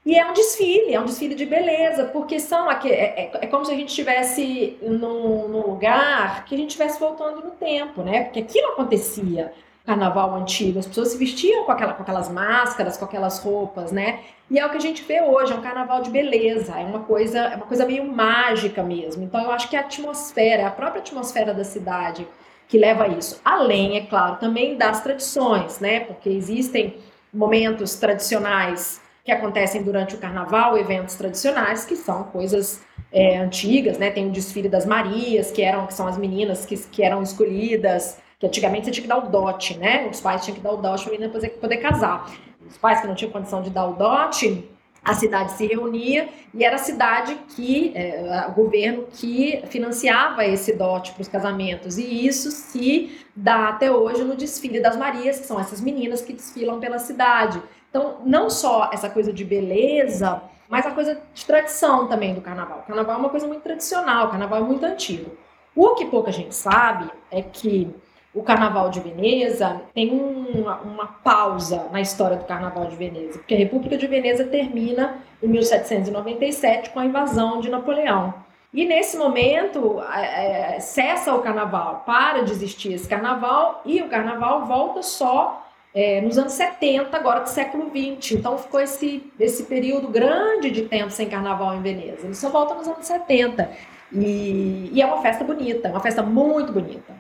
E 0.04 0.18
é 0.18 0.28
um 0.28 0.32
desfile, 0.32 0.94
é 0.94 1.00
um 1.00 1.04
desfile 1.04 1.34
de 1.34 1.44
beleza, 1.44 2.04
porque 2.04 2.40
são 2.40 2.70
aqui, 2.70 2.88
é, 2.90 3.20
é, 3.20 3.30
é 3.42 3.46
como 3.46 3.66
se 3.66 3.72
a 3.72 3.74
gente 3.74 3.90
estivesse 3.90 4.78
num, 4.80 5.46
num, 5.46 5.60
lugar 5.60 6.44
que 6.46 6.54
a 6.54 6.58
gente 6.58 6.70
estivesse 6.70 6.98
voltando 6.98 7.44
no 7.44 7.50
tempo, 7.50 8.02
né? 8.02 8.24
Porque 8.24 8.40
aquilo 8.40 8.68
acontecia 8.68 9.52
carnaval 9.84 10.34
antigo, 10.34 10.78
as 10.78 10.86
pessoas 10.86 11.08
se 11.08 11.18
vestiam 11.18 11.64
com, 11.64 11.72
aquela, 11.72 11.92
com 11.92 12.02
aquelas 12.02 12.30
máscaras, 12.30 12.96
com 12.96 13.04
aquelas 13.04 13.40
roupas, 13.40 13.92
né? 13.92 14.20
E 14.50 14.58
é 14.58 14.64
o 14.64 14.70
que 14.70 14.76
a 14.76 14.80
gente 14.80 15.02
vê 15.02 15.20
hoje, 15.20 15.52
é 15.52 15.56
um 15.56 15.60
carnaval 15.60 16.00
de 16.00 16.10
beleza, 16.10 16.78
é 16.78 16.84
uma 16.84 17.00
coisa, 17.00 17.38
é 17.38 17.56
uma 17.56 17.66
coisa 17.66 17.84
meio 17.84 18.04
mágica 18.04 18.82
mesmo. 18.82 19.22
Então 19.22 19.42
eu 19.42 19.50
acho 19.50 19.68
que 19.68 19.76
a 19.76 19.80
atmosfera, 19.80 20.66
a 20.66 20.70
própria 20.70 21.00
atmosfera 21.00 21.52
da 21.52 21.64
cidade 21.64 22.26
que 22.68 22.78
leva 22.78 23.04
a 23.04 23.08
isso. 23.08 23.40
Além, 23.44 23.96
é 23.96 24.06
claro, 24.06 24.36
também 24.36 24.76
das 24.76 25.02
tradições, 25.02 25.78
né? 25.80 26.00
Porque 26.00 26.30
existem 26.30 26.96
momentos 27.32 27.96
tradicionais 27.96 29.00
que 29.24 29.30
acontecem 29.30 29.83
durante 29.83 30.14
o 30.14 30.18
carnaval, 30.18 30.76
eventos 30.78 31.14
tradicionais, 31.14 31.85
que 31.85 31.96
são 31.96 32.24
coisas 32.24 32.83
é, 33.12 33.38
antigas, 33.38 33.98
né? 33.98 34.11
Tem 34.11 34.26
o 34.26 34.30
desfile 34.30 34.68
das 34.68 34.87
Marias, 34.87 35.50
que 35.50 35.62
eram 35.62 35.87
que 35.87 35.94
são 35.94 36.06
as 36.06 36.16
meninas 36.16 36.64
que, 36.64 36.76
que 36.76 37.02
eram 37.02 37.22
escolhidas, 37.22 38.18
que 38.38 38.46
antigamente 38.46 38.87
você 38.87 38.90
tinha 38.92 39.02
que 39.02 39.09
dar 39.09 39.18
o 39.18 39.28
dote, 39.28 39.76
né? 39.78 40.09
Os 40.11 40.20
pais 40.20 40.44
tinham 40.44 40.56
que 40.56 40.62
dar 40.62 40.72
o 40.72 40.76
dote 40.76 41.04
para 41.04 41.12
a 41.12 41.18
menina 41.18 41.33
poder, 41.33 41.48
poder 41.50 41.76
casar. 41.78 42.30
Os 42.66 42.78
pais 42.78 43.00
que 43.00 43.06
não 43.06 43.14
tinham 43.14 43.30
condição 43.30 43.62
de 43.62 43.70
dar 43.70 43.87
o 43.87 43.94
dote, 43.94 44.68
a 45.02 45.14
cidade 45.14 45.52
se 45.52 45.66
reunia 45.66 46.28
e 46.52 46.64
era 46.64 46.76
a 46.76 46.78
cidade 46.78 47.35
que, 47.54 47.92
é, 47.94 48.46
o 48.48 48.52
governo 48.52 49.06
que 49.11 49.62
financiava 49.68 50.44
esse 50.44 50.74
dote 50.74 51.12
para 51.12 51.22
os 51.22 51.28
casamentos. 51.28 51.96
E 51.98 52.26
isso 52.26 52.50
se 52.50 53.18
dá 53.35 53.68
até 53.68 53.90
hoje 53.90 54.22
no 54.24 54.37
desfile 54.37 54.80
das 54.80 54.96
Marias, 54.96 55.40
que 55.40 55.46
são 55.46 55.59
essas 55.59 55.80
meninas 55.80 56.20
que 56.20 56.33
desfilam 56.33 56.78
pela 56.78 56.98
cidade. 56.98 57.62
Então, 57.90 58.18
não 58.24 58.48
só 58.48 58.88
essa 58.92 59.11
coisa 59.11 59.33
de 59.33 59.44
beleza, 59.44 60.40
mas 60.68 60.87
a 60.87 60.92
coisa 60.92 61.20
de 61.35 61.44
tradição 61.44 62.07
também 62.07 62.33
do 62.33 62.40
carnaval. 62.40 62.79
O 62.79 62.87
carnaval 62.87 63.16
é 63.16 63.18
uma 63.18 63.29
coisa 63.29 63.46
muito 63.46 63.62
tradicional, 63.62 64.29
o 64.29 64.31
carnaval 64.31 64.61
é 64.61 64.64
muito 64.64 64.87
antigo. 64.87 65.37
O 65.74 65.94
que 65.94 66.07
pouca 66.07 66.33
gente 66.33 66.55
sabe 66.55 67.11
é 67.31 67.42
que 67.42 67.92
o 68.33 68.42
Carnaval 68.42 68.90
de 68.90 69.00
Veneza 69.00 69.83
tem 69.92 70.11
uma, 70.11 70.76
uma, 70.81 71.07
pausa 71.07 71.88
na 71.90 72.00
história 72.00 72.37
do 72.37 72.44
Carnaval 72.44 72.87
de 72.87 72.94
Veneza, 72.94 73.38
porque 73.38 73.55
a 73.55 73.59
República 73.59 73.96
de 73.96 74.07
Veneza 74.07 74.44
termina 74.44 75.18
em 75.42 75.48
1797 75.48 76.90
com 76.90 77.00
a 77.00 77.07
invasão 77.07 77.61
de 77.61 77.68
Napoleão. 77.68 78.35
E 78.72 78.85
nesse 78.85 79.16
momento 79.16 80.00
é, 80.00 80.79
cessa 80.79 81.35
o 81.35 81.42
Carnaval, 81.42 82.05
para 82.07 82.44
de 82.44 82.53
existir 82.53 82.92
esse 82.92 83.09
Carnaval 83.09 83.83
e 83.85 84.00
o 84.00 84.09
Carnaval 84.09 84.64
volta 84.64 85.03
só 85.03 85.66
é, 85.94 86.20
nos 86.20 86.38
anos 86.38 86.53
70, 86.53 87.16
agora 87.16 87.40
do 87.40 87.48
século 87.48 87.90
20. 87.90 88.37
Então 88.37 88.57
ficou 88.59 88.81
esse, 88.81 89.31
esse 89.38 89.64
período 89.64 90.09
grande 90.09 90.70
de 90.70 90.83
tempo 90.83 91.11
sem 91.11 91.29
carnaval 91.29 91.74
em 91.74 91.83
Veneza. 91.83 92.26
Ele 92.26 92.35
só 92.35 92.48
volta 92.48 92.74
nos 92.74 92.87
anos 92.87 93.07
70. 93.07 93.70
E, 94.12 94.90
e 94.92 95.03
é 95.03 95.07
uma 95.07 95.22
festa 95.22 95.44
bonita, 95.44 95.88
uma 95.88 96.00
festa 96.00 96.22
muito 96.22 96.72
bonita. 96.72 97.14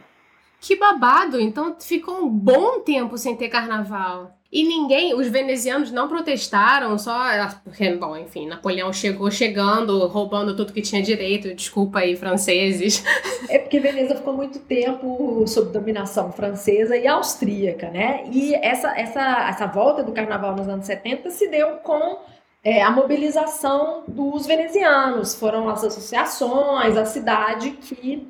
Que 0.60 0.76
babado! 0.76 1.40
Então 1.40 1.76
ficou 1.80 2.18
um 2.18 2.28
bom 2.28 2.80
tempo 2.80 3.16
sem 3.16 3.36
ter 3.36 3.48
carnaval. 3.48 4.36
E 4.52 4.64
ninguém, 4.64 5.14
os 5.14 5.28
venezianos 5.28 5.92
não 5.92 6.08
protestaram, 6.08 6.98
só 6.98 7.14
porque, 7.62 7.94
bom, 7.94 8.16
enfim, 8.16 8.48
Napoleão 8.48 8.92
chegou 8.92 9.30
chegando, 9.30 10.08
roubando 10.08 10.56
tudo 10.56 10.72
que 10.72 10.82
tinha 10.82 11.00
direito. 11.00 11.54
Desculpa 11.54 12.00
aí, 12.00 12.16
franceses. 12.16 13.04
É 13.48 13.58
porque 13.58 13.78
Veneza 13.78 14.16
ficou 14.16 14.32
muito 14.32 14.58
tempo 14.58 15.44
sob 15.46 15.72
dominação 15.72 16.32
francesa 16.32 16.96
e 16.96 17.06
austríaca, 17.06 17.90
né? 17.90 18.24
E 18.32 18.54
essa, 18.54 18.88
essa, 18.98 19.48
essa 19.48 19.66
volta 19.66 20.02
do 20.02 20.12
carnaval 20.12 20.56
nos 20.56 20.68
anos 20.68 20.86
70 20.86 21.30
se 21.30 21.48
deu 21.48 21.76
com 21.78 22.18
é, 22.64 22.82
a 22.82 22.90
mobilização 22.90 24.02
dos 24.06 24.46
venezianos. 24.46 25.34
Foram 25.34 25.68
as 25.68 25.84
associações, 25.84 26.96
a 26.96 27.04
cidade 27.04 27.70
que 27.70 28.28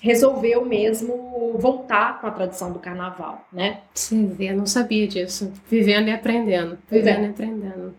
resolveu 0.00 0.64
mesmo 0.64 1.56
voltar 1.58 2.20
com 2.20 2.26
a 2.26 2.30
tradição 2.30 2.72
do 2.72 2.78
carnaval, 2.78 3.46
né? 3.52 3.80
Sim, 3.94 4.34
eu 4.38 4.56
não 4.56 4.66
sabia 4.66 5.06
disso. 5.06 5.52
Vivendo 5.68 6.08
e 6.08 6.12
aprendendo. 6.12 6.78
Vivendo 6.90 7.24
é. 7.24 7.26
e 7.26 7.30
aprendendo. 7.30 7.94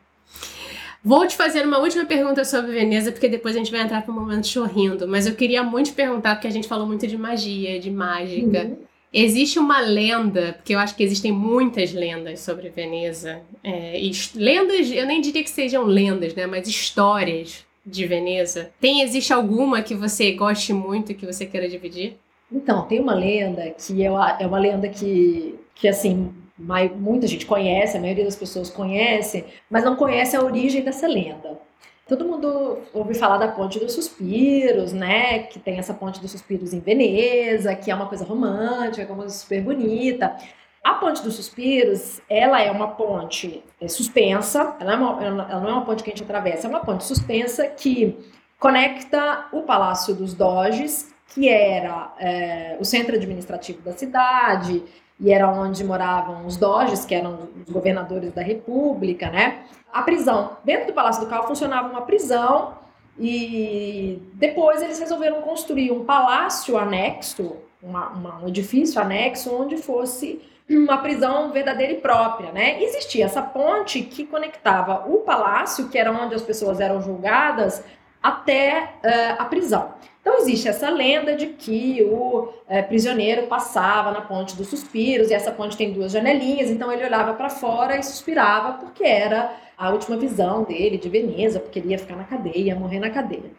Vou 1.03 1.25
te 1.25 1.35
fazer 1.35 1.65
uma 1.65 1.79
última 1.79 2.05
pergunta 2.05 2.45
sobre 2.45 2.71
Veneza, 2.73 3.11
porque 3.11 3.27
depois 3.27 3.55
a 3.55 3.59
gente 3.59 3.71
vai 3.71 3.81
entrar 3.81 4.03
para 4.03 4.11
o 4.11 4.15
momento 4.15 4.47
chorrindo. 4.47 5.07
Mas 5.07 5.25
eu 5.25 5.33
queria 5.33 5.63
muito 5.63 5.87
te 5.87 5.93
perguntar, 5.93 6.35
porque 6.35 6.47
a 6.47 6.51
gente 6.51 6.67
falou 6.67 6.85
muito 6.85 7.07
de 7.07 7.17
magia, 7.17 7.79
de 7.79 7.89
mágica. 7.89 8.65
Uhum. 8.65 8.77
Existe 9.11 9.59
uma 9.59 9.81
lenda, 9.81 10.53
porque 10.53 10.73
eu 10.73 10.79
acho 10.79 10.95
que 10.95 11.03
existem 11.03 11.31
muitas 11.31 11.91
lendas 11.91 12.39
sobre 12.39 12.69
Veneza. 12.69 13.41
É, 13.63 13.99
lendas, 14.35 14.91
eu 14.91 15.05
nem 15.05 15.19
diria 15.19 15.43
que 15.43 15.49
sejam 15.49 15.83
lendas, 15.83 16.35
né? 16.35 16.45
Mas 16.45 16.67
histórias 16.67 17.65
de 17.85 18.05
Veneza. 18.05 18.71
Tem, 18.79 19.01
existe 19.01 19.33
alguma 19.33 19.81
que 19.81 19.95
você 19.95 20.31
goste 20.33 20.73
muito 20.73 21.13
que 21.13 21.25
você 21.25 21.45
queira 21.45 21.67
dividir? 21.67 22.17
Então, 22.51 22.83
tem 22.83 22.99
uma 22.99 23.13
lenda 23.13 23.69
que 23.71 24.03
é 24.03 24.11
uma, 24.11 24.37
é 24.39 24.45
uma 24.45 24.59
lenda 24.59 24.89
que, 24.89 25.57
que 25.73 25.87
assim, 25.87 26.33
muita 26.57 27.25
gente 27.27 27.45
conhece, 27.45 27.97
a 27.97 28.01
maioria 28.01 28.25
das 28.25 28.35
pessoas 28.35 28.69
conhece, 28.69 29.45
mas 29.69 29.83
não 29.83 29.95
conhece 29.95 30.35
a 30.35 30.43
origem 30.43 30.83
dessa 30.83 31.07
lenda. 31.07 31.59
Todo 32.07 32.25
mundo 32.25 32.79
ouve 32.93 33.13
falar 33.13 33.37
da 33.37 33.47
Ponte 33.47 33.79
dos 33.79 33.93
Suspiros, 33.93 34.91
né? 34.91 35.39
Que 35.43 35.57
tem 35.59 35.77
essa 35.77 35.93
Ponte 35.93 36.19
dos 36.19 36.31
Suspiros 36.31 36.73
em 36.73 36.79
Veneza, 36.81 37.73
que 37.73 37.89
é 37.89 37.95
uma 37.95 38.07
coisa 38.07 38.25
romântica, 38.25 39.05
uma 39.05 39.15
coisa 39.15 39.33
super 39.33 39.61
bonita. 39.61 40.35
A 40.83 40.93
Ponte 40.95 41.21
dos 41.21 41.35
Suspiros, 41.35 42.21
ela 42.27 42.61
é 42.61 42.71
uma 42.71 42.89
ponte 42.89 43.63
é, 43.79 43.87
suspensa, 43.87 44.75
ela, 44.79 44.93
é 44.93 44.95
uma, 44.95 45.23
ela 45.23 45.59
não 45.59 45.69
é 45.69 45.73
uma 45.73 45.85
ponte 45.85 46.03
que 46.03 46.09
a 46.09 46.13
gente 46.13 46.23
atravessa, 46.23 46.65
é 46.65 46.69
uma 46.69 46.79
ponte 46.79 47.03
suspensa 47.03 47.67
que 47.67 48.17
conecta 48.59 49.47
o 49.51 49.61
Palácio 49.61 50.15
dos 50.15 50.33
Doges, 50.33 51.13
que 51.33 51.47
era 51.47 52.13
é, 52.19 52.77
o 52.79 52.85
centro 52.85 53.15
administrativo 53.15 53.81
da 53.81 53.91
cidade, 53.91 54.83
e 55.19 55.31
era 55.31 55.47
onde 55.47 55.83
moravam 55.83 56.47
os 56.47 56.57
doges, 56.57 57.05
que 57.05 57.13
eram 57.13 57.49
os 57.65 57.71
governadores 57.71 58.33
da 58.33 58.41
república, 58.41 59.29
né? 59.29 59.65
A 59.93 60.01
prisão. 60.01 60.57
Dentro 60.63 60.87
do 60.87 60.93
Palácio 60.93 61.23
do 61.23 61.29
Cal 61.29 61.47
funcionava 61.47 61.87
uma 61.87 62.01
prisão 62.01 62.73
e 63.19 64.19
depois 64.33 64.81
eles 64.81 64.99
resolveram 64.99 65.43
construir 65.43 65.91
um 65.91 66.03
palácio 66.05 66.75
anexo, 66.75 67.55
uma, 67.81 68.09
uma, 68.09 68.39
um 68.39 68.47
edifício 68.47 68.99
anexo 68.99 69.55
onde 69.55 69.77
fosse 69.77 70.41
uma 70.77 70.97
prisão 70.99 71.51
verdadeira 71.51 71.93
e 71.93 71.97
própria, 71.97 72.51
né? 72.51 72.81
Existia 72.83 73.25
essa 73.25 73.41
ponte 73.41 74.01
que 74.01 74.25
conectava 74.25 75.05
o 75.07 75.19
palácio, 75.19 75.89
que 75.89 75.97
era 75.97 76.11
onde 76.11 76.35
as 76.35 76.41
pessoas 76.41 76.79
eram 76.79 77.01
julgadas, 77.01 77.83
até 78.21 78.93
uh, 79.03 79.41
a 79.41 79.45
prisão. 79.45 79.93
Então 80.21 80.37
existe 80.37 80.67
essa 80.67 80.87
lenda 80.89 81.35
de 81.35 81.47
que 81.47 82.03
o 82.03 82.53
é, 82.69 82.83
prisioneiro 82.83 83.47
passava 83.47 84.11
na 84.11 84.21
ponte 84.21 84.55
dos 84.55 84.67
suspiros 84.67 85.31
e 85.31 85.33
essa 85.33 85.51
ponte 85.51 85.75
tem 85.75 85.91
duas 85.91 86.11
janelinhas, 86.11 86.69
então 86.69 86.91
ele 86.91 87.03
olhava 87.03 87.33
para 87.33 87.49
fora 87.49 87.97
e 87.97 88.03
suspirava 88.03 88.73
porque 88.73 89.03
era 89.03 89.51
a 89.75 89.89
última 89.89 90.15
visão 90.15 90.63
dele 90.63 90.99
de 90.99 91.09
Veneza, 91.09 91.59
porque 91.59 91.79
ele 91.79 91.89
ia 91.89 91.97
ficar 91.97 92.15
na 92.15 92.23
cadeia, 92.23 92.55
ia 92.55 92.75
morrer 92.75 92.99
na 92.99 93.09
cadeia. 93.09 93.51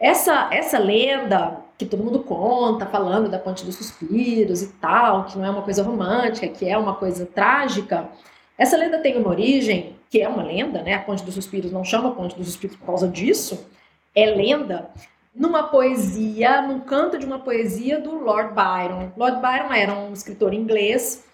Essa, 0.00 0.48
essa 0.50 0.78
lenda 0.78 1.58
que 1.76 1.84
todo 1.84 2.02
mundo 2.02 2.20
conta, 2.20 2.86
falando 2.86 3.28
da 3.28 3.38
ponte 3.38 3.64
dos 3.64 3.76
suspiros 3.76 4.62
e 4.62 4.68
tal, 4.74 5.24
que 5.24 5.36
não 5.36 5.44
é 5.44 5.50
uma 5.50 5.62
coisa 5.62 5.82
romântica, 5.82 6.48
que 6.48 6.66
é 6.66 6.76
uma 6.78 6.94
coisa 6.94 7.26
trágica, 7.26 8.08
essa 8.56 8.76
lenda 8.76 8.98
tem 8.98 9.16
uma 9.16 9.28
origem, 9.28 9.96
que 10.08 10.20
é 10.20 10.28
uma 10.28 10.42
lenda, 10.42 10.82
né? 10.82 10.94
A 10.94 11.00
ponte 11.00 11.22
dos 11.22 11.34
suspiros 11.34 11.70
não 11.70 11.84
chama 11.84 12.12
ponte 12.12 12.36
dos 12.36 12.46
suspiros 12.46 12.76
por 12.76 12.86
causa 12.86 13.08
disso, 13.08 13.66
é 14.14 14.26
lenda, 14.26 14.90
numa 15.34 15.64
poesia, 15.64 16.62
num 16.62 16.80
canto 16.80 17.18
de 17.18 17.24
uma 17.24 17.38
poesia 17.38 18.00
do 18.00 18.18
Lord 18.18 18.54
Byron. 18.54 19.12
Lord 19.16 19.40
Byron 19.40 19.72
era 19.72 19.94
um 19.94 20.12
escritor 20.12 20.52
inglês 20.52 21.24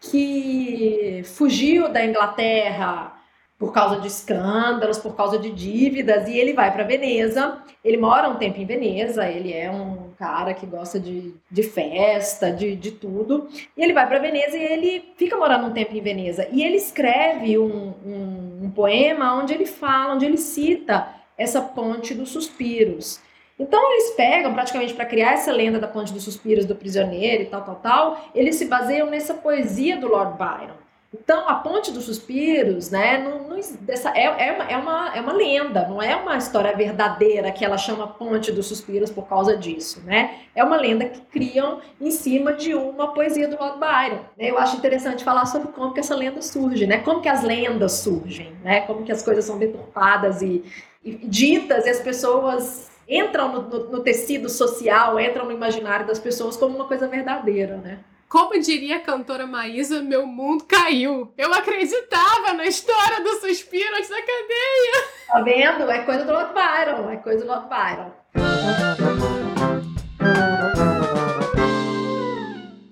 que 0.00 1.22
fugiu 1.24 1.88
da 1.88 2.04
Inglaterra 2.04 3.13
por 3.58 3.72
causa 3.72 4.00
de 4.00 4.08
escândalos, 4.08 4.98
por 4.98 5.14
causa 5.14 5.38
de 5.38 5.50
dívidas, 5.50 6.28
e 6.28 6.36
ele 6.36 6.52
vai 6.52 6.72
para 6.72 6.84
Veneza. 6.84 7.58
Ele 7.84 7.96
mora 7.96 8.28
um 8.28 8.36
tempo 8.36 8.58
em 8.60 8.66
Veneza, 8.66 9.28
ele 9.28 9.52
é 9.52 9.70
um 9.70 10.10
cara 10.18 10.54
que 10.54 10.66
gosta 10.66 10.98
de, 10.98 11.34
de 11.50 11.62
festa, 11.62 12.50
de, 12.50 12.74
de 12.74 12.90
tudo. 12.90 13.48
E 13.76 13.82
ele 13.82 13.92
vai 13.92 14.06
para 14.06 14.18
Veneza 14.18 14.56
e 14.56 14.62
ele 14.62 15.12
fica 15.16 15.36
morando 15.36 15.66
um 15.66 15.72
tempo 15.72 15.94
em 15.94 16.00
Veneza. 16.00 16.48
E 16.50 16.62
ele 16.62 16.76
escreve 16.76 17.58
um, 17.58 17.94
um, 18.04 18.64
um 18.64 18.70
poema 18.70 19.34
onde 19.34 19.54
ele 19.54 19.66
fala, 19.66 20.14
onde 20.14 20.26
ele 20.26 20.38
cita 20.38 21.08
essa 21.36 21.60
ponte 21.60 22.14
dos 22.14 22.30
suspiros. 22.30 23.20
Então 23.58 23.92
eles 23.92 24.10
pegam 24.12 24.52
praticamente 24.52 24.94
para 24.94 25.06
criar 25.06 25.34
essa 25.34 25.52
lenda 25.52 25.78
da 25.78 25.86
Ponte 25.86 26.12
dos 26.12 26.24
Suspiros 26.24 26.64
do 26.64 26.74
prisioneiro 26.74 27.44
e 27.44 27.46
tal, 27.46 27.62
tal, 27.62 27.76
tal, 27.76 28.24
eles 28.34 28.56
se 28.56 28.64
baseiam 28.64 29.08
nessa 29.08 29.32
poesia 29.32 29.96
do 29.96 30.08
Lord 30.08 30.36
Byron. 30.36 30.83
Então 31.14 31.48
a 31.48 31.54
Ponte 31.54 31.92
dos 31.92 32.04
Suspiros, 32.04 32.90
né, 32.90 33.18
não, 33.18 33.48
não, 33.48 33.56
é, 33.56 34.48
é, 34.48 34.52
uma, 34.52 34.64
é, 34.64 34.76
uma, 34.76 35.16
é 35.16 35.20
uma 35.20 35.32
lenda, 35.32 35.86
não 35.86 36.02
é 36.02 36.16
uma 36.16 36.36
história 36.36 36.74
verdadeira 36.76 37.52
que 37.52 37.64
ela 37.64 37.78
chama 37.78 38.08
Ponte 38.08 38.50
dos 38.50 38.66
Suspiros 38.66 39.10
por 39.10 39.28
causa 39.28 39.56
disso, 39.56 40.02
né? 40.04 40.40
É 40.56 40.64
uma 40.64 40.76
lenda 40.76 41.04
que 41.06 41.20
criam 41.20 41.80
em 42.00 42.10
cima 42.10 42.52
de 42.52 42.74
uma 42.74 43.14
poesia 43.14 43.46
do 43.46 43.56
Lord 43.56 43.78
Byron. 43.78 44.24
Né? 44.36 44.50
Eu 44.50 44.58
acho 44.58 44.76
interessante 44.76 45.22
falar 45.22 45.46
sobre 45.46 45.68
como 45.68 45.94
que 45.94 46.00
essa 46.00 46.16
lenda 46.16 46.42
surge, 46.42 46.86
né? 46.86 46.98
Como 46.98 47.20
que 47.20 47.28
as 47.28 47.44
lendas 47.44 47.92
surgem, 47.92 48.52
né? 48.64 48.80
Como 48.82 49.04
que 49.04 49.12
as 49.12 49.22
coisas 49.22 49.44
são 49.44 49.56
deturpadas 49.56 50.42
e, 50.42 50.64
e 51.04 51.14
ditas 51.14 51.86
e 51.86 51.90
as 51.90 52.00
pessoas 52.00 52.90
entram 53.08 53.52
no, 53.52 53.62
no, 53.62 53.90
no, 53.90 54.00
tecido 54.00 54.48
social, 54.48 55.20
entram 55.20 55.44
no 55.44 55.52
imaginário 55.52 56.06
das 56.06 56.18
pessoas 56.18 56.56
como 56.56 56.74
uma 56.74 56.86
coisa 56.86 57.06
verdadeira, 57.06 57.76
né? 57.76 57.98
Como 58.34 58.58
diria 58.58 58.96
a 58.96 59.00
cantora 59.00 59.46
Maísa, 59.46 60.02
meu 60.02 60.26
mundo 60.26 60.64
caiu. 60.64 61.32
Eu 61.38 61.54
acreditava 61.54 62.52
na 62.54 62.66
história 62.66 63.22
do 63.22 63.30
suspiro 63.34 63.94
antes 63.94 64.10
da 64.10 64.16
cadeia. 64.16 65.04
Tá 65.28 65.40
vendo? 65.40 65.88
É 65.88 66.00
coisa 66.00 66.24
do 66.24 66.32
Lord 66.32 66.52
Byron, 66.52 67.10
é 67.10 67.16
coisa 67.18 67.44
do 67.44 67.46
Lord 67.46 67.68
Byron. 67.68 68.12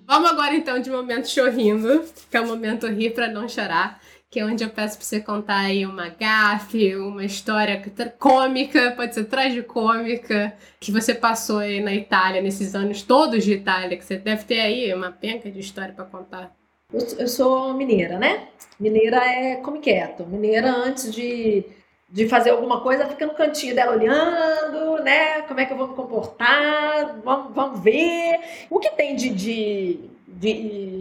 Vamos 0.07 0.31
agora 0.31 0.55
então 0.55 0.79
de 0.79 0.89
momento 0.89 1.29
chorrindo, 1.29 2.05
que 2.31 2.37
é 2.37 2.41
o 2.41 2.47
momento 2.47 2.87
rir 2.87 3.11
para 3.11 3.27
não 3.27 3.49
chorar 3.49 4.01
que 4.33 4.41
é 4.41 4.47
onde 4.47 4.65
eu 4.65 4.71
peço 4.71 4.97
para 4.97 5.05
você 5.05 5.21
contar 5.21 5.59
aí 5.59 5.85
uma 5.85 6.09
gafe, 6.09 6.97
uma 6.97 7.23
história 7.23 7.83
cômica, 8.19 8.93
pode 8.97 9.15
ser 9.15 9.25
tragicômica, 9.25 10.55
que 10.81 10.91
você 10.91 11.15
passou 11.15 11.59
aí 11.59 11.83
na 11.83 11.93
Itália, 11.93 12.41
nesses 12.41 12.75
anos 12.75 13.03
todos 13.03 13.45
de 13.45 13.53
Itália, 13.53 13.95
que 13.95 14.03
você 14.03 14.17
deve 14.17 14.45
ter 14.45 14.61
aí 14.61 14.95
uma 14.95 15.13
penca 15.13 15.51
de 15.51 15.61
história 15.61 15.93
para 15.93 16.07
contar. 16.07 16.51
Eu, 16.91 17.29
sou 17.29 17.75
mineira, 17.75 18.19
né? 18.19 18.49
Mineira 18.81 19.19
é 19.19 19.57
come 19.57 19.81
quieto. 19.81 20.27
Mineira, 20.27 20.71
antes 20.71 21.15
de, 21.15 21.67
de 22.09 22.27
fazer 22.27 22.51
alguma 22.51 22.81
coisa, 22.81 23.07
fica 23.07 23.27
no 23.27 23.35
cantinho 23.35 23.75
dela 23.75 23.95
olhando, 23.95 25.03
né? 25.03 25.43
Como 25.43 25.61
é 25.61 25.67
que 25.67 25.75
eu 25.75 25.77
vou 25.77 25.89
me 25.89 25.95
comportar? 25.95 27.21
Vamos, 27.23 27.55
vamos 27.55 27.81
ver. 27.81 28.41
O 28.71 28.79
que 28.79 28.89
tem 28.93 29.15
de, 29.15 29.29
de, 29.29 30.01
de 30.27 30.53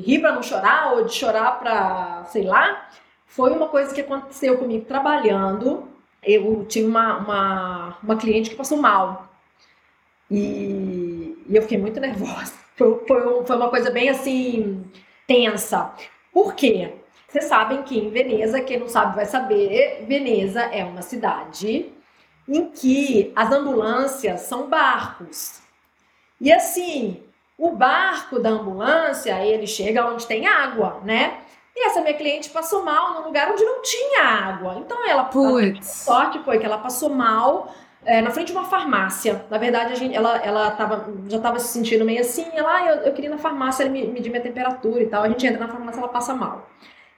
rir 0.05 0.19
para 0.19 0.33
não 0.33 0.43
chorar 0.43 0.95
ou 0.95 1.05
de 1.05 1.13
chorar 1.13 1.59
para, 1.59 2.25
sei 2.25 2.43
lá, 2.43 2.89
foi 3.31 3.51
uma 3.51 3.69
coisa 3.69 3.93
que 3.95 4.01
aconteceu 4.01 4.57
comigo 4.57 4.85
trabalhando. 4.85 5.87
Eu 6.21 6.65
tive 6.65 6.85
uma, 6.85 7.17
uma, 7.17 7.97
uma 8.03 8.17
cliente 8.17 8.49
que 8.49 8.57
passou 8.57 8.77
mal. 8.77 9.29
E, 10.29 11.41
e 11.47 11.55
eu 11.55 11.61
fiquei 11.61 11.77
muito 11.77 11.99
nervosa. 11.99 12.53
Foi, 12.73 13.05
foi, 13.05 13.45
foi 13.45 13.55
uma 13.57 13.69
coisa 13.69 13.91
bem 13.91 14.09
assim, 14.09 14.83
tensa. 15.27 15.93
Por 16.33 16.55
quê? 16.55 16.93
Vocês 17.27 17.45
sabem 17.45 17.83
que 17.83 17.99
em 17.99 18.09
Veneza, 18.09 18.59
quem 18.61 18.79
não 18.79 18.87
sabe 18.87 19.15
vai 19.15 19.25
saber, 19.25 20.03
Veneza 20.07 20.61
é 20.61 20.83
uma 20.83 21.03
cidade 21.03 21.91
em 22.47 22.71
que 22.71 23.31
as 23.35 23.51
ambulâncias 23.51 24.41
são 24.41 24.67
barcos. 24.67 25.61
E 26.39 26.51
assim, 26.51 27.21
o 27.55 27.71
barco 27.71 28.39
da 28.39 28.49
ambulância, 28.49 29.45
ele 29.45 29.67
chega 29.67 30.07
onde 30.07 30.25
tem 30.25 30.47
água, 30.47 31.01
né? 31.03 31.41
E 31.75 31.87
essa 31.87 32.01
minha 32.01 32.13
cliente 32.13 32.49
passou 32.49 32.83
mal 32.83 33.13
num 33.13 33.25
lugar 33.27 33.51
onde 33.51 33.63
não 33.63 33.81
tinha 33.81 34.23
água. 34.23 34.75
Então 34.77 35.07
ela, 35.07 35.23
a 35.23 35.81
sorte 35.81 36.39
foi 36.39 36.59
que 36.59 36.65
ela 36.65 36.77
passou 36.77 37.09
mal 37.09 37.73
é, 38.05 38.21
na 38.21 38.31
frente 38.31 38.47
de 38.47 38.53
uma 38.53 38.65
farmácia. 38.65 39.45
Na 39.49 39.57
verdade, 39.57 39.93
a 39.93 39.95
gente, 39.95 40.15
ela, 40.15 40.37
ela 40.37 40.71
tava, 40.71 41.13
já 41.27 41.37
estava 41.37 41.59
se 41.59 41.67
sentindo 41.67 42.03
meio 42.03 42.21
assim. 42.21 42.45
Ela, 42.53 42.75
ah, 42.75 42.85
eu, 42.87 42.95
eu 43.03 43.13
queria 43.13 43.29
ir 43.29 43.33
na 43.33 43.37
farmácia, 43.37 43.83
ele 43.83 44.07
medir 44.07 44.29
minha 44.29 44.41
temperatura 44.41 45.01
e 45.01 45.07
tal. 45.07 45.23
A 45.23 45.29
gente 45.29 45.45
entra 45.45 45.59
na 45.59 45.71
farmácia, 45.71 45.99
ela 45.99 46.09
passa 46.09 46.33
mal. 46.33 46.69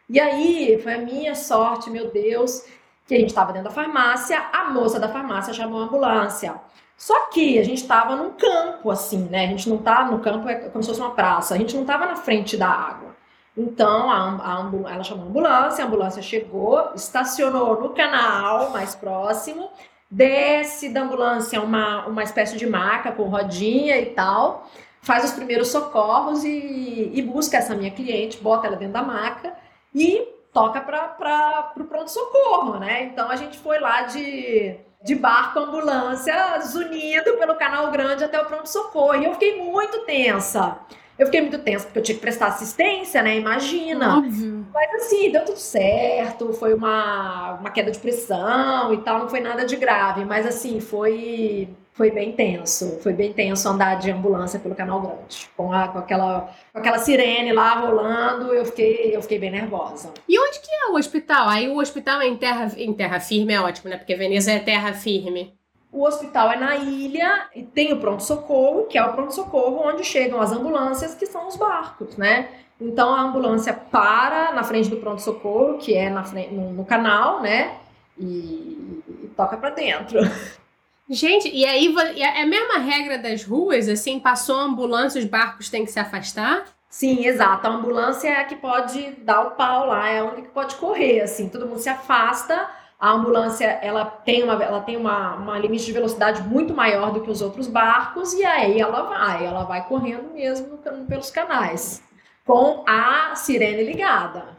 E 0.09 0.19
aí, 0.19 0.79
foi 0.81 0.93
a 0.93 0.97
minha 0.97 1.33
sorte, 1.33 1.89
meu 1.89 2.11
Deus, 2.11 2.65
que 3.07 3.15
a 3.15 3.19
gente 3.19 3.29
estava 3.29 3.53
dentro 3.53 3.69
da 3.69 3.73
farmácia. 3.73 4.37
A 4.51 4.69
moça 4.69 4.99
da 4.99 5.09
farmácia 5.09 5.53
chamou 5.53 5.81
a 5.81 5.85
ambulância. 5.85 6.55
Só 6.97 7.27
que 7.27 7.57
a 7.57 7.63
gente 7.63 7.81
estava 7.81 8.15
num 8.15 8.31
campo, 8.31 8.91
assim, 8.91 9.27
né? 9.29 9.45
A 9.45 9.47
gente 9.47 9.69
não 9.69 9.77
tá 9.77 10.05
no 10.05 10.19
campo, 10.19 10.47
é 10.47 10.55
como 10.55 10.83
se 10.83 10.89
fosse 10.89 11.01
uma 11.01 11.11
praça. 11.11 11.55
A 11.55 11.57
gente 11.57 11.73
não 11.75 11.81
estava 11.81 12.05
na 12.05 12.15
frente 12.15 12.55
da 12.55 12.67
água. 12.67 13.15
Então, 13.55 14.09
a, 14.09 14.31
a, 14.35 14.91
ela 14.91 15.03
chamou 15.03 15.25
a 15.25 15.29
ambulância, 15.29 15.83
a 15.83 15.87
ambulância 15.87 16.21
chegou, 16.21 16.91
estacionou 16.95 17.79
no 17.79 17.89
canal 17.89 18.71
mais 18.71 18.95
próximo, 18.95 19.69
desce 20.09 20.89
da 20.89 21.01
ambulância 21.01 21.61
uma, 21.61 22.05
uma 22.07 22.23
espécie 22.23 22.57
de 22.57 22.65
maca 22.65 23.11
com 23.11 23.23
rodinha 23.23 23.99
e 23.99 24.07
tal, 24.07 24.67
faz 25.01 25.23
os 25.25 25.31
primeiros 25.31 25.67
socorros 25.67 26.43
e, 26.43 27.11
e 27.13 27.21
busca 27.21 27.57
essa 27.57 27.75
minha 27.75 27.91
cliente, 27.91 28.41
bota 28.41 28.67
ela 28.67 28.75
dentro 28.75 28.93
da 28.93 29.03
maca 29.03 29.53
e 29.93 30.27
toca 30.51 30.81
para 30.81 31.73
o 31.77 31.83
pronto-socorro, 31.83 32.79
né? 32.79 33.03
Então, 33.03 33.29
a 33.29 33.35
gente 33.35 33.57
foi 33.57 33.79
lá 33.79 34.03
de, 34.03 34.75
de 35.03 35.15
barco, 35.15 35.59
ambulância, 35.59 36.59
zunindo 36.61 37.33
pelo 37.37 37.55
canal 37.55 37.91
grande 37.91 38.23
até 38.23 38.39
o 38.39 38.45
pronto-socorro. 38.45 39.15
E 39.15 39.25
eu 39.25 39.33
fiquei 39.33 39.61
muito 39.61 39.99
tensa. 40.05 40.77
Eu 41.17 41.27
fiquei 41.27 41.41
muito 41.41 41.59
tensa, 41.59 41.85
porque 41.85 41.99
eu 41.99 42.03
tinha 42.03 42.15
que 42.15 42.21
prestar 42.21 42.47
assistência, 42.47 43.21
né? 43.21 43.37
Imagina. 43.37 44.17
Óbvio. 44.17 44.65
Mas 44.73 44.93
assim, 44.95 45.31
deu 45.31 45.45
tudo 45.45 45.59
certo. 45.59 46.53
Foi 46.53 46.73
uma, 46.73 47.53
uma 47.59 47.69
queda 47.69 47.91
de 47.91 47.99
pressão 47.99 48.93
e 48.93 48.97
tal, 48.97 49.19
não 49.19 49.29
foi 49.29 49.39
nada 49.39 49.63
de 49.65 49.75
grave. 49.75 50.25
Mas 50.25 50.47
assim, 50.47 50.79
foi. 50.79 51.69
foi 51.93 52.09
bem 52.09 52.31
tenso. 52.31 52.99
Foi 53.01 53.13
bem 53.13 53.31
tenso 53.31 53.69
andar 53.69 53.99
de 53.99 54.09
ambulância 54.09 54.59
pelo 54.59 54.73
Canal 54.73 55.01
Grande. 55.01 55.49
Com, 55.55 55.71
a, 55.71 55.87
com, 55.87 55.99
aquela, 55.99 56.51
com 56.71 56.79
aquela 56.79 56.97
sirene 56.97 57.53
lá 57.53 57.75
rolando, 57.75 58.53
eu 58.53 58.65
fiquei, 58.65 59.15
eu 59.15 59.21
fiquei 59.21 59.37
bem 59.37 59.51
nervosa. 59.51 60.11
E 60.27 60.39
onde 60.39 60.59
que 60.59 60.71
é 60.71 60.87
o 60.89 60.95
hospital? 60.95 61.47
Aí 61.47 61.69
o 61.69 61.77
hospital 61.77 62.21
é 62.21 62.27
em 62.27 62.35
terra, 62.37 62.71
em 62.75 62.91
terra 62.91 63.19
firme, 63.19 63.53
é 63.53 63.61
ótimo, 63.61 63.89
né? 63.91 63.97
Porque 63.97 64.15
Veneza 64.15 64.51
é 64.51 64.59
terra 64.59 64.93
firme. 64.93 65.53
O 65.93 66.05
hospital 66.05 66.51
é 66.51 66.55
na 66.57 66.75
ilha 66.75 67.47
e 67.55 67.61
tem 67.61 67.93
o 67.93 67.99
pronto-socorro, 67.99 68.87
que 68.87 68.97
é 68.97 69.05
o 69.05 69.13
pronto-socorro 69.13 69.87
onde 69.87 70.03
chegam 70.03 70.41
as 70.41 70.51
ambulâncias, 70.51 71.13
que 71.13 71.27
são 71.27 71.47
os 71.47 71.55
barcos, 71.55 72.17
né? 72.17 72.49
Então 72.81 73.13
a 73.13 73.21
ambulância 73.21 73.71
para 73.73 74.51
na 74.53 74.63
frente 74.63 74.89
do 74.89 74.97
pronto-socorro, 74.97 75.77
que 75.77 75.95
é 75.95 76.09
na 76.09 76.23
frente, 76.23 76.51
no, 76.51 76.73
no 76.73 76.83
canal, 76.83 77.41
né? 77.41 77.77
E, 78.17 79.03
e 79.23 79.31
toca 79.37 79.55
para 79.55 79.69
dentro. 79.69 80.19
Gente, 81.07 81.49
e 81.53 81.65
aí 81.65 81.93
é 82.17 82.41
a 82.41 82.45
mesma 82.45 82.79
regra 82.79 83.17
das 83.17 83.43
ruas, 83.43 83.87
assim, 83.87 84.19
passou 84.19 84.55
a 84.55 84.63
ambulância, 84.63 85.19
os 85.19 85.27
barcos 85.27 85.69
têm 85.69 85.85
que 85.85 85.91
se 85.91 85.99
afastar? 85.99 86.65
Sim, 86.89 87.25
exato. 87.25 87.67
A 87.67 87.71
ambulância 87.71 88.29
é 88.29 88.37
a 88.37 88.45
que 88.45 88.55
pode 88.55 89.11
dar 89.21 89.41
o 89.41 89.51
pau 89.51 89.87
lá, 89.87 90.09
é 90.09 90.19
a 90.19 90.23
única 90.23 90.43
que 90.43 90.49
pode 90.49 90.75
correr, 90.75 91.21
assim, 91.21 91.49
todo 91.49 91.67
mundo 91.67 91.79
se 91.79 91.89
afasta. 91.89 92.67
A 92.99 93.11
ambulância, 93.11 93.65
ela 93.65 94.05
tem 94.05 94.43
uma, 94.43 94.63
ela 94.63 94.81
tem 94.81 94.95
uma, 94.95 95.35
uma 95.35 95.59
limite 95.59 95.85
de 95.85 95.91
velocidade 95.91 96.41
muito 96.43 96.73
maior 96.73 97.11
do 97.11 97.21
que 97.21 97.29
os 97.29 97.41
outros 97.41 97.67
barcos, 97.67 98.33
e 98.33 98.45
aí 98.45 98.79
ela 98.79 99.01
vai, 99.03 99.45
ela 99.45 99.63
vai 99.63 99.85
correndo 99.87 100.33
mesmo 100.33 100.79
pelos 101.07 101.29
canais, 101.29 102.01
com 102.45 102.83
a 102.87 103.35
sirene 103.35 103.83
ligada. 103.83 104.55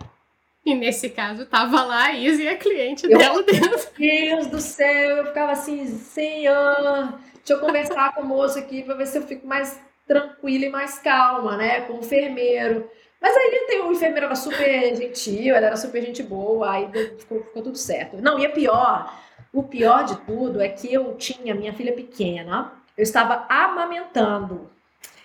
E 0.64 0.74
nesse 0.74 1.10
caso, 1.10 1.44
tava 1.44 1.82
lá 1.82 2.04
a 2.04 2.12
Izzy 2.14 2.44
e 2.44 2.48
a 2.48 2.56
cliente 2.56 3.04
eu, 3.04 3.18
dela 3.18 3.42
dentro. 3.42 3.70
Meu 3.98 4.38
Deus 4.38 4.46
do 4.46 4.60
céu, 4.60 5.18
eu 5.18 5.26
ficava 5.26 5.52
assim, 5.52 5.86
senhor, 5.86 7.18
deixa 7.34 7.52
eu 7.52 7.60
conversar 7.60 8.14
com 8.14 8.22
o 8.22 8.26
moço 8.26 8.58
aqui 8.58 8.82
para 8.82 8.94
ver 8.94 9.06
se 9.06 9.18
eu 9.18 9.22
fico 9.22 9.46
mais 9.46 9.78
tranquila 10.06 10.64
e 10.64 10.70
mais 10.70 10.98
calma, 10.98 11.56
né? 11.56 11.82
Com 11.82 11.94
o 11.94 12.00
enfermeiro. 12.00 12.88
Mas 13.24 13.34
aí 13.38 13.64
tem, 13.66 13.80
o 13.80 13.90
enfermeiro 13.90 14.26
era 14.26 14.34
super 14.34 14.94
gentil, 14.94 15.54
ela 15.54 15.68
era 15.68 15.76
super 15.78 16.02
gente 16.02 16.22
boa, 16.22 16.70
aí 16.70 16.90
ficou, 17.16 17.42
ficou 17.42 17.62
tudo 17.62 17.78
certo. 17.78 18.18
Não, 18.20 18.38
e 18.38 18.44
a 18.44 18.50
pior, 18.50 19.18
o 19.50 19.62
pior 19.62 20.04
de 20.04 20.14
tudo 20.26 20.60
é 20.60 20.68
que 20.68 20.92
eu 20.92 21.14
tinha 21.14 21.54
minha 21.54 21.72
filha 21.72 21.94
pequena, 21.94 22.72
eu 22.94 23.02
estava 23.02 23.46
amamentando. 23.48 24.70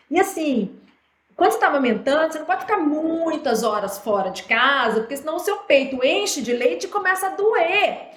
E 0.09 0.17
assim, 0.17 0.79
quando 1.35 1.51
você 1.51 1.57
está 1.57 1.67
amamentando, 1.67 2.31
você 2.31 2.39
não 2.39 2.45
pode 2.45 2.61
ficar 2.61 2.77
muitas 2.77 3.63
horas 3.63 3.97
fora 3.97 4.29
de 4.29 4.43
casa, 4.43 5.01
porque 5.01 5.17
senão 5.17 5.35
o 5.35 5.39
seu 5.39 5.57
peito 5.57 6.01
enche 6.01 6.41
de 6.41 6.53
leite 6.53 6.85
e 6.85 6.89
começa 6.89 7.27
a 7.27 7.31
doer. 7.31 8.11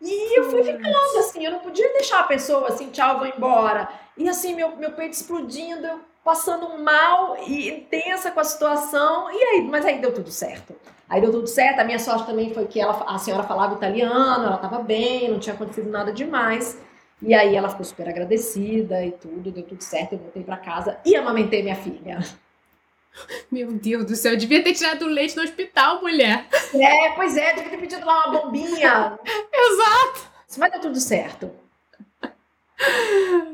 E 0.00 0.36
eu 0.36 0.50
fui 0.50 0.64
ficando 0.64 1.18
assim, 1.20 1.44
eu 1.44 1.52
não 1.52 1.60
podia 1.60 1.92
deixar 1.92 2.18
a 2.18 2.24
pessoa 2.24 2.70
assim, 2.70 2.90
tchau, 2.90 3.18
vou 3.18 3.28
embora. 3.28 3.88
E 4.16 4.28
assim, 4.28 4.56
meu, 4.56 4.74
meu 4.74 4.90
peito 4.90 5.12
explodindo, 5.12 5.86
eu 5.86 6.00
passando 6.28 6.76
mal 6.76 7.38
e 7.46 7.86
tensa 7.90 8.30
com 8.30 8.38
a 8.38 8.44
situação. 8.44 9.30
E 9.32 9.42
aí, 9.42 9.62
mas 9.62 9.86
aí 9.86 9.98
deu 9.98 10.12
tudo 10.12 10.30
certo. 10.30 10.76
Aí 11.08 11.22
deu 11.22 11.32
tudo 11.32 11.46
certo. 11.46 11.80
A 11.80 11.84
minha 11.84 11.98
sorte 11.98 12.26
também 12.26 12.52
foi 12.52 12.66
que 12.66 12.78
ela, 12.78 13.02
a 13.08 13.16
senhora 13.16 13.44
falava 13.44 13.76
italiano, 13.76 14.44
ela 14.44 14.56
estava 14.56 14.80
bem, 14.80 15.30
não 15.30 15.38
tinha 15.38 15.54
acontecido 15.54 15.88
nada 15.88 16.12
demais. 16.12 16.78
E 17.22 17.32
aí 17.32 17.56
ela 17.56 17.70
ficou 17.70 17.84
super 17.84 18.06
agradecida 18.06 19.02
e 19.06 19.12
tudo, 19.12 19.50
deu 19.50 19.62
tudo 19.62 19.82
certo. 19.82 20.12
Eu 20.12 20.18
voltei 20.18 20.44
para 20.44 20.58
casa 20.58 20.98
e 21.02 21.16
amamentei 21.16 21.62
minha 21.62 21.76
filha. 21.76 22.18
Meu 23.50 23.72
Deus 23.72 24.04
do 24.04 24.14
céu, 24.14 24.32
eu 24.32 24.38
devia 24.38 24.62
ter 24.62 24.74
tirado 24.74 25.06
o 25.06 25.08
leite 25.08 25.34
no 25.34 25.42
hospital, 25.42 26.02
mulher. 26.02 26.46
É, 26.74 27.10
pois 27.12 27.38
é, 27.38 27.54
devia 27.54 27.70
ter 27.70 27.78
pedido 27.78 28.04
lá 28.04 28.26
uma 28.26 28.42
bombinha. 28.42 29.18
Exato. 29.50 30.30
Vai 30.58 30.70
dar 30.70 30.78
tudo 30.78 31.00
certo. 31.00 31.50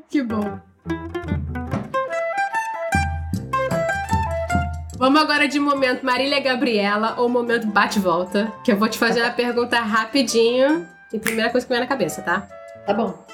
Que 0.08 0.22
bom. 0.24 0.60
Vamos 4.96 5.20
agora 5.20 5.48
de 5.48 5.58
momento 5.58 6.04
Marília 6.06 6.40
Gabriela 6.40 7.16
ou 7.18 7.28
momento 7.28 7.66
bate-volta, 7.66 8.52
que 8.64 8.72
eu 8.72 8.76
vou 8.76 8.88
te 8.88 8.98
fazer 8.98 9.22
uma 9.22 9.30
pergunta 9.34 9.80
rapidinho 9.80 10.86
e 11.12 11.18
primeira 11.18 11.50
coisa 11.50 11.66
que 11.66 11.72
vem 11.72 11.80
na 11.80 11.86
cabeça, 11.86 12.22
tá? 12.22 12.48
Tá 12.86 12.94
bom. 12.94 13.24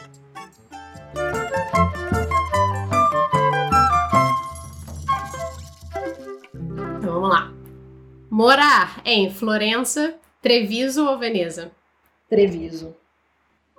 Morar 8.31 9.03
em 9.05 9.29
Florença, 9.29 10.15
Treviso 10.41 11.05
ou 11.05 11.19
Veneza? 11.19 11.73
Treviso. 12.27 12.97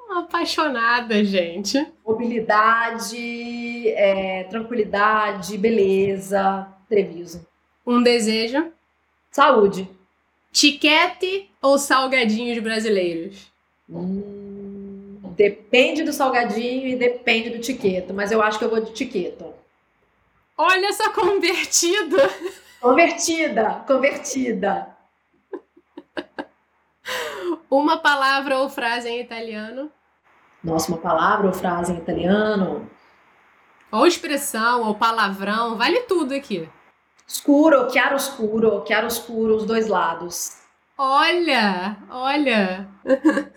Apaixonada, 0.07 1.23
gente. 1.23 1.83
Mobilidade, 2.05 3.89
é, 3.89 4.43
tranquilidade, 4.43 5.57
beleza. 5.57 6.67
Treviso. 6.87 7.43
Um 7.85 8.01
desejo? 8.01 8.71
Saúde. 9.31 9.89
Tiquete 10.51 11.49
ou 11.61 11.77
salgadinhos 11.77 12.61
brasileiros? 12.61 13.51
Hum, 13.89 15.19
depende 15.35 16.03
do 16.03 16.13
salgadinho 16.13 16.87
e 16.87 16.95
depende 16.95 17.49
do 17.49 17.59
tiqueto, 17.59 18.13
mas 18.13 18.31
eu 18.31 18.41
acho 18.41 18.59
que 18.59 18.65
eu 18.65 18.69
vou 18.69 18.81
de 18.81 18.93
tiqueto. 18.93 19.53
Olha 20.57 20.87
essa 20.87 21.09
convertida! 21.09 22.29
Convertida, 22.79 23.83
convertida. 23.87 24.87
Uma 27.69 27.97
palavra 27.97 28.57
ou 28.57 28.69
frase 28.69 29.07
em 29.07 29.21
italiano? 29.21 29.91
Nossa, 30.63 30.91
uma 30.91 30.97
palavra 30.97 31.47
ou 31.47 31.53
frase 31.53 31.93
em 31.93 31.97
italiano? 31.97 32.89
Ou 33.91 34.05
expressão, 34.05 34.87
ou 34.87 34.95
palavrão, 34.95 35.77
vale 35.77 36.01
tudo 36.01 36.33
aqui. 36.33 36.69
Escuro, 37.31 37.89
chiaro 37.89 38.17
escuro, 38.17 38.83
chiaro 38.85 39.07
escuro, 39.07 39.55
os 39.55 39.65
dois 39.65 39.87
lados. 39.87 40.57
Olha, 40.97 41.97
olha. 42.09 42.87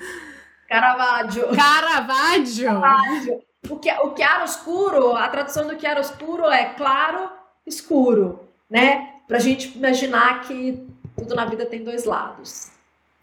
Caravaggio. 0.69 1.49
Caravaggio. 1.55 2.67
Caravaggio. 2.67 3.43
O, 3.69 3.77
que, 3.77 3.93
o 3.93 4.15
chiaro 4.17 4.45
escuro, 4.45 5.17
a 5.17 5.29
tradução 5.29 5.67
do 5.67 5.79
chiaro 5.79 6.01
escuro 6.01 6.45
é 6.47 6.67
claro, 6.75 7.29
escuro, 7.67 8.49
né? 8.71 9.15
para 9.27 9.39
a 9.39 9.41
gente 9.41 9.77
imaginar 9.77 10.43
que 10.43 10.87
tudo 11.17 11.35
na 11.35 11.45
vida 11.45 11.67
tem 11.67 11.83
dois 11.83 12.05
lados. 12.05 12.71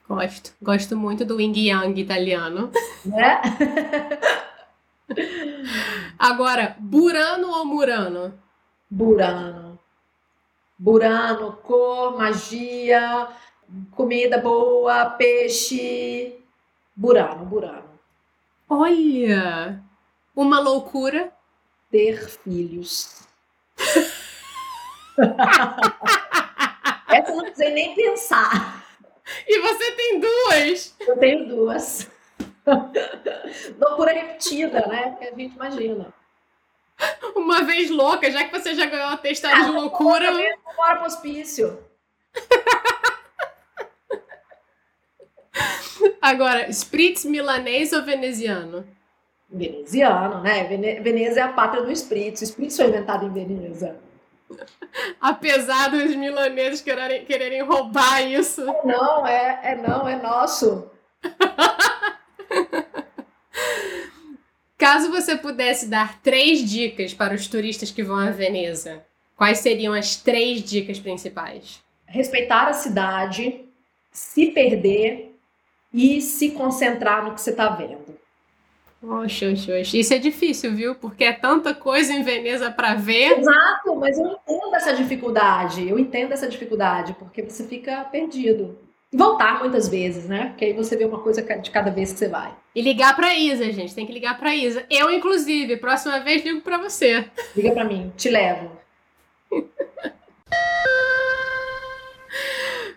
Gosto, 0.07 0.53
gosto 0.61 0.97
muito 0.97 1.23
do 1.23 1.39
Yin 1.39 1.53
Yang 1.55 2.01
italiano. 2.01 2.71
Né? 3.03 3.41
Agora, 6.19 6.75
Burano 6.77 7.49
ou 7.49 7.65
Murano? 7.65 8.33
Burano. 8.89 9.70
Burano, 10.81 11.57
cor, 11.57 12.17
magia, 12.17 13.27
comida 13.91 14.39
boa, 14.39 15.11
peixe. 15.11 16.43
Burano, 16.95 17.45
Burano. 17.45 17.99
Olha! 18.67 19.79
Uma 20.35 20.59
loucura? 20.59 21.31
Ter 21.91 22.27
filhos. 22.27 23.27
Essa 27.09 27.29
eu 27.29 27.35
não 27.35 27.43
precisei 27.43 27.73
nem 27.73 27.93
pensar. 27.93 28.83
E 29.47 29.61
você 29.61 29.91
tem 29.91 30.19
duas? 30.19 30.95
Eu 31.01 31.15
tenho 31.19 31.47
duas. 31.47 32.09
Loucura 33.79 34.13
repetida, 34.13 34.87
né? 34.87 35.15
Que 35.19 35.25
a 35.25 35.35
gente 35.35 35.53
imagina. 35.53 36.11
Uma 37.35 37.63
vez 37.63 37.89
louca, 37.89 38.31
já 38.31 38.43
que 38.43 38.51
você 38.51 38.75
já 38.75 38.85
ganhou 38.85 39.07
a 39.07 39.17
testada 39.17 39.55
ah, 39.55 39.63
de 39.63 39.71
loucura. 39.71 40.31
Bora 40.75 40.97
pro 40.97 41.07
hospício. 41.07 41.79
Agora, 46.21 46.69
spritz 46.69 47.25
milanês 47.25 47.93
ou 47.93 48.03
veneziano? 48.03 48.85
Veneziano, 49.49 50.41
né? 50.41 50.63
Veneza 51.01 51.41
é 51.41 51.43
a 51.43 51.51
pátria 51.51 51.83
do 51.83 51.91
spritz. 51.91 52.41
O 52.41 52.45
spritz 52.45 52.77
foi 52.77 52.87
inventado 52.87 53.25
em 53.25 53.33
Veneza. 53.33 53.97
Apesar 55.19 55.89
dos 55.89 56.15
milaneses 56.15 56.81
quererem, 56.81 57.25
quererem 57.25 57.63
roubar 57.63 58.21
isso. 58.21 58.63
Não, 58.83 59.25
é, 59.25 59.59
é 59.63 59.75
não, 59.75 60.07
é 60.07 60.15
nosso. 60.15 60.90
Caso 64.91 65.09
você 65.09 65.37
pudesse 65.37 65.87
dar 65.87 66.21
três 66.21 66.69
dicas 66.69 67.13
para 67.13 67.33
os 67.33 67.47
turistas 67.47 67.89
que 67.89 68.03
vão 68.03 68.17
a 68.17 68.29
Veneza, 68.29 69.01
quais 69.37 69.59
seriam 69.59 69.93
as 69.93 70.17
três 70.17 70.61
dicas 70.61 70.99
principais? 70.99 71.81
Respeitar 72.05 72.67
a 72.67 72.73
cidade, 72.73 73.61
se 74.11 74.47
perder 74.47 75.33
e 75.93 76.19
se 76.19 76.51
concentrar 76.51 77.23
no 77.23 77.33
que 77.33 77.39
você 77.39 77.51
está 77.51 77.69
vendo. 77.69 78.03
Oxe, 79.01 79.45
oxe, 79.45 79.71
oxe. 79.71 79.97
Isso 79.97 80.13
é 80.13 80.17
difícil, 80.17 80.75
viu? 80.75 80.93
Porque 80.93 81.23
é 81.23 81.31
tanta 81.31 81.73
coisa 81.73 82.11
em 82.11 82.21
Veneza 82.21 82.69
para 82.69 82.93
ver. 82.93 83.39
Exato, 83.39 83.95
mas 83.95 84.19
eu 84.19 84.27
entendo 84.27 84.75
essa 84.75 84.93
dificuldade. 84.93 85.87
Eu 85.87 85.97
entendo 85.97 86.33
essa 86.33 86.49
dificuldade, 86.49 87.13
porque 87.13 87.41
você 87.43 87.65
fica 87.65 88.03
perdido. 88.11 88.77
E 89.09 89.15
voltar 89.15 89.59
muitas 89.59 89.87
vezes, 89.87 90.25
né? 90.25 90.47
Porque 90.47 90.65
aí 90.65 90.73
você 90.73 90.97
vê 90.97 91.05
uma 91.05 91.19
coisa 91.19 91.41
de 91.41 91.71
cada 91.71 91.89
vez 91.89 92.11
que 92.11 92.19
você 92.19 92.27
vai. 92.27 92.53
E 92.73 92.81
ligar 92.81 93.15
pra 93.15 93.37
Isa, 93.37 93.71
gente. 93.71 93.93
Tem 93.93 94.05
que 94.05 94.13
ligar 94.13 94.39
pra 94.39 94.55
Isa. 94.55 94.85
Eu, 94.89 95.11
inclusive, 95.11 95.77
próxima 95.77 96.19
vez 96.19 96.43
ligo 96.43 96.61
pra 96.61 96.77
você. 96.77 97.25
Liga 97.55 97.71
pra 97.71 97.83
mim, 97.83 98.11
te 98.15 98.29
levo. 98.29 98.71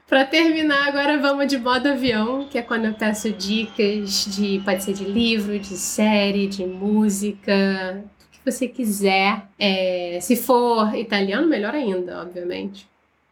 Para 0.06 0.24
terminar, 0.26 0.86
agora 0.86 1.18
vamos 1.18 1.48
de 1.48 1.58
modo 1.58 1.88
avião, 1.88 2.46
que 2.46 2.56
é 2.56 2.62
quando 2.62 2.84
eu 2.84 2.94
peço 2.94 3.32
dicas 3.32 4.26
de 4.26 4.60
pode 4.64 4.84
ser 4.84 4.92
de 4.92 5.02
livro, 5.04 5.58
de 5.58 5.76
série, 5.76 6.46
de 6.46 6.64
música, 6.64 8.04
o 8.04 8.30
que 8.30 8.38
você 8.44 8.68
quiser. 8.68 9.42
É, 9.58 10.18
se 10.20 10.36
for 10.36 10.94
italiano, 10.94 11.48
melhor 11.48 11.74
ainda, 11.74 12.22
obviamente. 12.22 12.86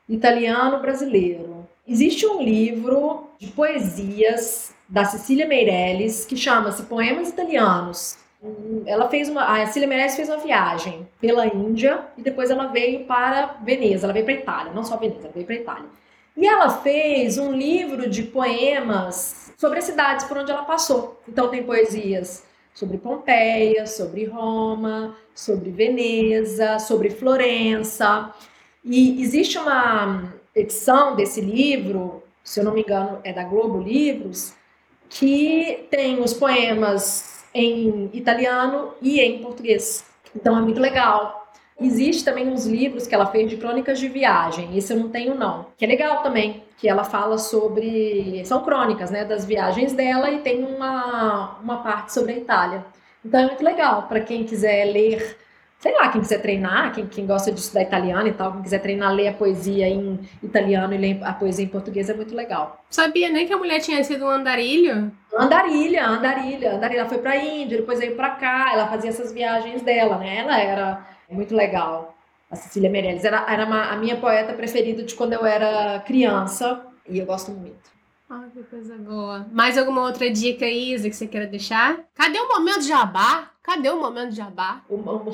Italiano 0.09 0.80
brasileiro. 0.80 1.68
Existe 1.86 2.26
um 2.26 2.43
livro 2.43 3.28
de 3.38 3.47
poesias 3.49 4.72
da 4.89 5.05
Cecília 5.05 5.47
Meirelles 5.47 6.24
que 6.24 6.37
chama-se 6.37 6.85
Poemas 6.85 7.28
Italianos. 7.28 8.18
Ela 8.87 9.09
fez 9.09 9.28
uma, 9.28 9.45
a 9.45 9.66
Cecília 9.66 9.89
Meirelles 9.89 10.16
fez 10.16 10.28
uma 10.28 10.39
viagem 10.39 11.07
pela 11.20 11.47
Índia 11.47 12.01
e 12.16 12.22
depois 12.22 12.51
ela 12.51 12.66
veio 12.66 13.05
para 13.05 13.59
Veneza, 13.62 14.07
ela 14.07 14.12
veio 14.12 14.24
para 14.24 14.35
Itália, 14.35 14.72
não 14.72 14.85
só 14.85 14.97
Veneza, 14.97 15.20
ela 15.24 15.33
veio 15.33 15.47
para 15.47 15.55
Itália. 15.55 15.87
E 16.37 16.47
ela 16.47 16.70
fez 16.70 17.39
um 17.39 17.53
livro 17.53 18.09
de 18.09 18.22
poemas 18.22 19.53
sobre 19.57 19.78
as 19.78 19.85
cidades 19.85 20.24
por 20.26 20.39
onde 20.39 20.51
ela 20.51 20.64
passou. 20.64 21.20
Então 21.28 21.49
tem 21.49 21.62
poesias 21.62 22.45
sobre 22.74 22.99
Pompeia, 22.99 23.87
sobre 23.87 24.24
Roma, 24.24 25.14
sobre 25.35 25.70
Veneza, 25.70 26.78
sobre 26.78 27.11
Florença. 27.11 28.33
E 28.85 29.22
existe 29.22 29.59
uma 29.59 30.33
edição 30.55 31.14
desse 31.14 31.41
livro, 31.41 32.22
se 32.43 32.61
eu 32.61 32.64
não 32.64 32.72
me 32.72 32.80
engano, 32.80 33.20
é 33.22 33.33
da 33.33 33.45
Globo 33.45 33.78
Livros, 33.78 34.55
que 35.14 35.86
tem 35.90 36.20
os 36.20 36.32
poemas 36.32 37.44
em 37.54 38.10
italiano 38.12 38.94
e 39.00 39.20
em 39.20 39.42
português. 39.42 40.04
Então 40.34 40.56
é 40.56 40.60
muito 40.60 40.80
legal. 40.80 41.52
Existe 41.80 42.24
também 42.24 42.48
uns 42.48 42.66
livros 42.66 43.06
que 43.06 43.14
ela 43.14 43.26
fez 43.26 43.50
de 43.50 43.56
crônicas 43.56 43.98
de 43.98 44.08
viagem. 44.08 44.76
Esse 44.76 44.92
eu 44.92 44.98
não 44.98 45.08
tenho, 45.08 45.34
não. 45.34 45.66
Que 45.76 45.84
é 45.84 45.88
legal 45.88 46.22
também. 46.22 46.62
Que 46.78 46.88
ela 46.88 47.04
fala 47.04 47.38
sobre. 47.38 48.42
São 48.44 48.62
crônicas, 48.62 49.10
né? 49.10 49.24
Das 49.24 49.44
viagens 49.44 49.92
dela 49.92 50.30
e 50.30 50.38
tem 50.40 50.64
uma, 50.64 51.58
uma 51.62 51.82
parte 51.82 52.12
sobre 52.12 52.32
a 52.32 52.36
Itália. 52.36 52.84
Então 53.24 53.40
é 53.40 53.46
muito 53.46 53.64
legal 53.64 54.04
para 54.08 54.20
quem 54.20 54.44
quiser 54.44 54.84
ler. 54.84 55.36
Sei 55.83 55.93
lá, 55.95 56.09
quem 56.11 56.20
quiser 56.20 56.41
treinar, 56.41 56.93
quem, 56.93 57.09
quem 57.09 57.26
gosta 57.26 57.51
de 57.51 57.59
estudar 57.59 57.83
italiano 57.83 58.28
e 58.28 58.33
tal, 58.33 58.53
quem 58.53 58.62
quiser 58.62 58.78
treinar, 58.78 59.12
ler 59.12 59.26
a 59.26 59.33
poesia 59.33 59.89
em 59.89 60.20
italiano 60.41 60.95
e 60.95 60.97
ler 60.97 61.20
a 61.24 61.33
poesia 61.33 61.64
em 61.64 61.68
português 61.68 62.09
é 62.09 62.14
muito 62.14 62.37
legal. 62.37 62.85
Sabia 62.89 63.28
nem 63.28 63.49
que 63.49 63.53
a 63.53 63.59
mulher 63.59 63.80
tinha 63.80 64.05
sido 64.05 64.24
um 64.24 64.28
andarilho? 64.28 65.11
Andarilha, 65.37 66.07
andarilha, 66.07 66.76
andarilha. 66.76 67.01
Ela 67.01 67.09
foi 67.09 67.18
pra 67.18 67.37
Índia, 67.37 67.78
depois 67.78 67.99
veio 67.99 68.14
pra 68.14 68.30
cá, 68.30 68.70
ela 68.72 68.87
fazia 68.87 69.11
essas 69.11 69.33
viagens 69.33 69.83
dela, 69.83 70.18
né? 70.18 70.39
Ela 70.39 70.57
era 70.57 71.07
muito 71.28 71.53
legal. 71.53 72.16
A 72.49 72.55
Cecília 72.55 72.89
Meirelles 72.89 73.24
era, 73.24 73.45
era 73.49 73.66
uma, 73.66 73.91
a 73.91 73.97
minha 73.97 74.16
poeta 74.18 74.53
preferida 74.53 75.03
de 75.03 75.16
quando 75.16 75.33
eu 75.33 75.45
era 75.45 75.99
criança 76.07 76.80
e 77.09 77.18
eu 77.18 77.26
gosto 77.26 77.51
muito. 77.51 77.91
Ah, 78.30 78.45
que 78.55 78.62
coisa 78.62 78.97
boa. 78.99 79.49
Mais 79.51 79.76
alguma 79.76 80.03
outra 80.03 80.30
dica, 80.30 80.64
Isa, 80.64 81.11
que 81.11 81.16
você 81.16 81.26
queira 81.26 81.47
deixar? 81.49 81.99
Cadê 82.14 82.39
o 82.39 82.47
momento 82.47 82.83
jabá? 82.83 83.51
Cadê 83.62 83.91
o 83.91 84.01
momento 84.01 84.33
jabá? 84.33 84.80
O, 84.89 84.95
o, 84.95 85.33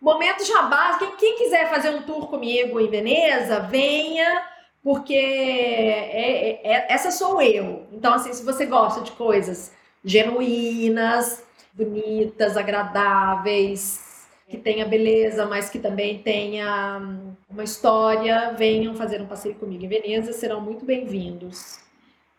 momento 0.00 0.44
jabá. 0.44 0.98
Quem, 0.98 1.16
quem, 1.16 1.38
quiser 1.38 1.68
fazer 1.68 1.90
um 1.90 2.02
tour 2.02 2.26
comigo 2.28 2.80
em 2.80 2.88
Veneza, 2.88 3.60
venha, 3.60 4.42
porque 4.82 5.14
é, 5.14 6.60
é, 6.64 6.72
é, 6.72 6.92
essa 6.92 7.10
sou 7.10 7.40
eu. 7.42 7.86
Então, 7.92 8.14
assim, 8.14 8.32
se 8.32 8.44
você 8.44 8.66
gosta 8.66 9.02
de 9.02 9.12
coisas 9.12 9.72
genuínas, 10.04 11.44
bonitas, 11.74 12.56
agradáveis, 12.56 14.26
que 14.48 14.56
tenha 14.58 14.84
beleza, 14.84 15.46
mas 15.46 15.70
que 15.70 15.78
também 15.78 16.18
tenha 16.18 16.98
hum, 17.00 17.34
uma 17.48 17.62
história, 17.62 18.52
venham 18.54 18.94
fazer 18.94 19.20
um 19.20 19.26
passeio 19.26 19.54
comigo 19.54 19.84
em 19.84 19.88
Veneza, 19.88 20.32
serão 20.32 20.60
muito 20.60 20.84
bem-vindos. 20.84 21.78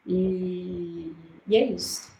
E, 0.06 1.14
e 1.48 1.56
é 1.56 1.64
isso. 1.64 2.11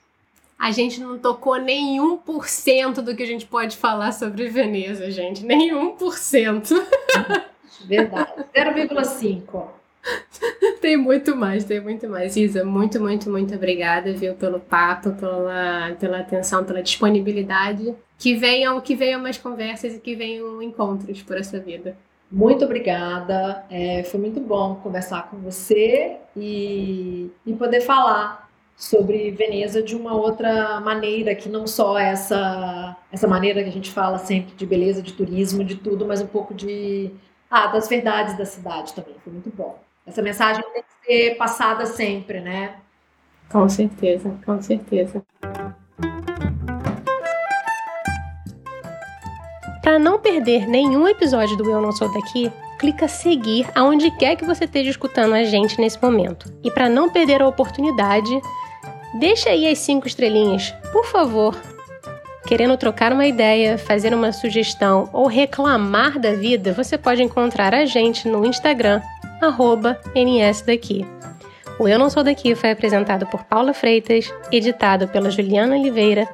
A 0.62 0.70
gente 0.70 1.02
não 1.02 1.18
tocou 1.18 1.58
nenhum 1.58 2.18
por 2.18 2.48
cento 2.48 3.02
do 3.02 3.16
que 3.16 3.24
a 3.24 3.26
gente 3.26 3.48
pode 3.48 3.76
falar 3.76 4.12
sobre 4.12 4.48
Veneza, 4.48 5.10
gente. 5.10 5.44
Nenhum 5.44 5.96
por 5.96 6.20
cento. 6.20 6.76
Verdade. 7.84 8.32
0,5. 8.56 9.66
tem 10.80 10.96
muito 10.96 11.36
mais, 11.36 11.64
tem 11.64 11.80
muito 11.80 12.08
mais. 12.08 12.38
Isa, 12.38 12.64
muito, 12.64 13.02
muito, 13.02 13.28
muito 13.28 13.56
obrigada, 13.56 14.14
viu, 14.14 14.36
pelo 14.36 14.60
papo, 14.60 15.14
pela, 15.14 15.96
pela 16.00 16.20
atenção, 16.20 16.64
pela 16.64 16.84
disponibilidade. 16.84 17.96
Que 18.20 18.36
venham, 18.36 18.80
que 18.80 18.94
venham 18.94 19.20
mais 19.20 19.40
conversas 19.40 19.96
e 19.96 20.00
que 20.00 20.16
venham 20.16 20.62
encontros 20.62 21.24
por 21.24 21.38
essa 21.38 21.60
vida. 21.60 21.98
Muito 22.32 22.66
obrigada. 22.66 23.66
É, 23.68 24.04
foi 24.04 24.20
muito 24.20 24.40
bom 24.40 24.76
conversar 24.76 25.28
com 25.28 25.38
você 25.38 26.18
e, 26.38 27.32
e 27.48 27.54
poder 27.54 27.82
falar 27.82 28.51
sobre 28.76 29.32
Veneza 29.32 29.82
de 29.82 29.96
uma 29.96 30.14
outra 30.16 30.80
maneira, 30.80 31.36
que 31.36 31.48
não 31.48 31.68
só 31.68 31.98
essa, 31.98 32.98
essa 33.12 33.28
maneira 33.28 33.64
que 33.64 33.70
a 33.70 33.74
gente 33.74 33.92
fala 33.92 34.18
sempre 34.18 34.56
de 34.56 34.66
beleza, 34.66 35.02
de 35.02 35.14
turismo, 35.14 35.64
de 35.64 35.76
tudo, 35.76 36.06
mas 36.06 36.22
um 36.22 36.28
pouco 36.28 36.54
de 36.54 37.12
ah, 37.50 37.68
das 37.68 37.88
verdades 37.88 38.38
da 38.38 38.46
cidade 38.46 38.94
também. 38.94 39.16
Foi 39.24 39.34
muito 39.34 39.50
bom. 39.50 39.80
Essa 40.06 40.22
mensagem 40.22 40.64
tem 40.74 40.84
que 40.84 41.06
ser 41.06 41.36
passada 41.36 41.86
sempre, 41.86 42.40
né? 42.40 42.78
Com 43.52 43.68
certeza, 43.68 44.34
com 44.46 44.62
certeza. 44.62 45.22
Para 49.82 50.00
não 50.00 50.20
perder 50.20 50.68
nenhum 50.68 51.08
episódio 51.08 51.58
do 51.58 51.70
Eu 51.70 51.82
Não 51.82 51.92
Sou 51.92 52.12
Daqui, 52.14 52.52
clica 52.82 53.08
seguir 53.08 53.68
aonde 53.76 54.10
quer 54.10 54.36
que 54.36 54.44
você 54.44 54.66
esteja 54.66 54.90
escutando 54.90 55.36
a 55.36 55.44
gente 55.44 55.80
nesse 55.80 56.02
momento. 56.02 56.52
E 56.64 56.72
para 56.72 56.90
não 56.90 57.12
perder 57.12 57.40
a 57.40 57.48
oportunidade, 57.48 58.32
deixa 59.20 59.52
aí 59.52 59.68
as 59.68 59.78
cinco 59.78 60.08
estrelinhas, 60.08 60.74
por 60.92 61.06
favor. 61.06 61.56
Querendo 62.48 62.76
trocar 62.76 63.14
uma 63.14 63.28
ideia, 63.28 63.78
fazer 63.78 64.16
uma 64.16 64.32
sugestão 64.32 65.08
ou 65.14 65.28
reclamar 65.28 66.18
da 66.18 66.34
vida, 66.34 66.74
você 66.74 66.98
pode 66.98 67.22
encontrar 67.22 67.72
a 67.76 67.86
gente 67.86 68.28
no 68.28 68.44
Instagram 68.44 69.00
arroba 69.40 70.00
nsdaqui. 70.16 71.06
O 71.80 71.88
Eu 71.88 71.98
Não 71.98 72.10
Sou 72.10 72.24
Daqui 72.24 72.54
foi 72.56 72.72
apresentado 72.72 73.26
por 73.26 73.44
Paula 73.44 73.74
Freitas, 73.74 74.32
editado 74.52 75.08
pela 75.08 75.32
Juliana 75.32 75.76
Oliveira, 75.76 76.28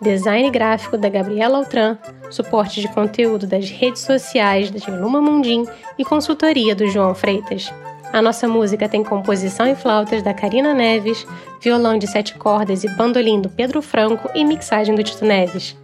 design 0.00 0.48
gráfico 0.50 0.96
da 0.96 1.08
Gabriela 1.08 1.58
Altran, 1.58 1.98
suporte 2.30 2.80
de 2.80 2.88
conteúdo 2.88 3.46
das 3.46 3.68
redes 3.70 4.02
sociais 4.02 4.70
da 4.70 4.92
Luma 4.92 5.20
Mundim 5.20 5.66
e 5.98 6.04
consultoria 6.04 6.74
do 6.74 6.88
João 6.88 7.14
Freitas. 7.14 7.72
A 8.12 8.20
nossa 8.20 8.46
música 8.46 8.88
tem 8.88 9.02
composição 9.02 9.66
e 9.66 9.74
flautas 9.74 10.22
da 10.22 10.34
Karina 10.34 10.74
Neves, 10.74 11.26
violão 11.60 11.96
de 11.96 12.06
sete 12.06 12.34
cordas 12.34 12.84
e 12.84 12.88
bandolim 12.88 13.40
do 13.40 13.48
Pedro 13.48 13.80
Franco 13.80 14.28
e 14.34 14.44
mixagem 14.44 14.94
do 14.94 15.02
Tito 15.02 15.24
Neves. 15.24 15.76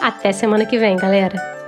Até 0.00 0.32
semana 0.32 0.64
que 0.64 0.78
vem, 0.78 0.96
galera! 0.96 1.63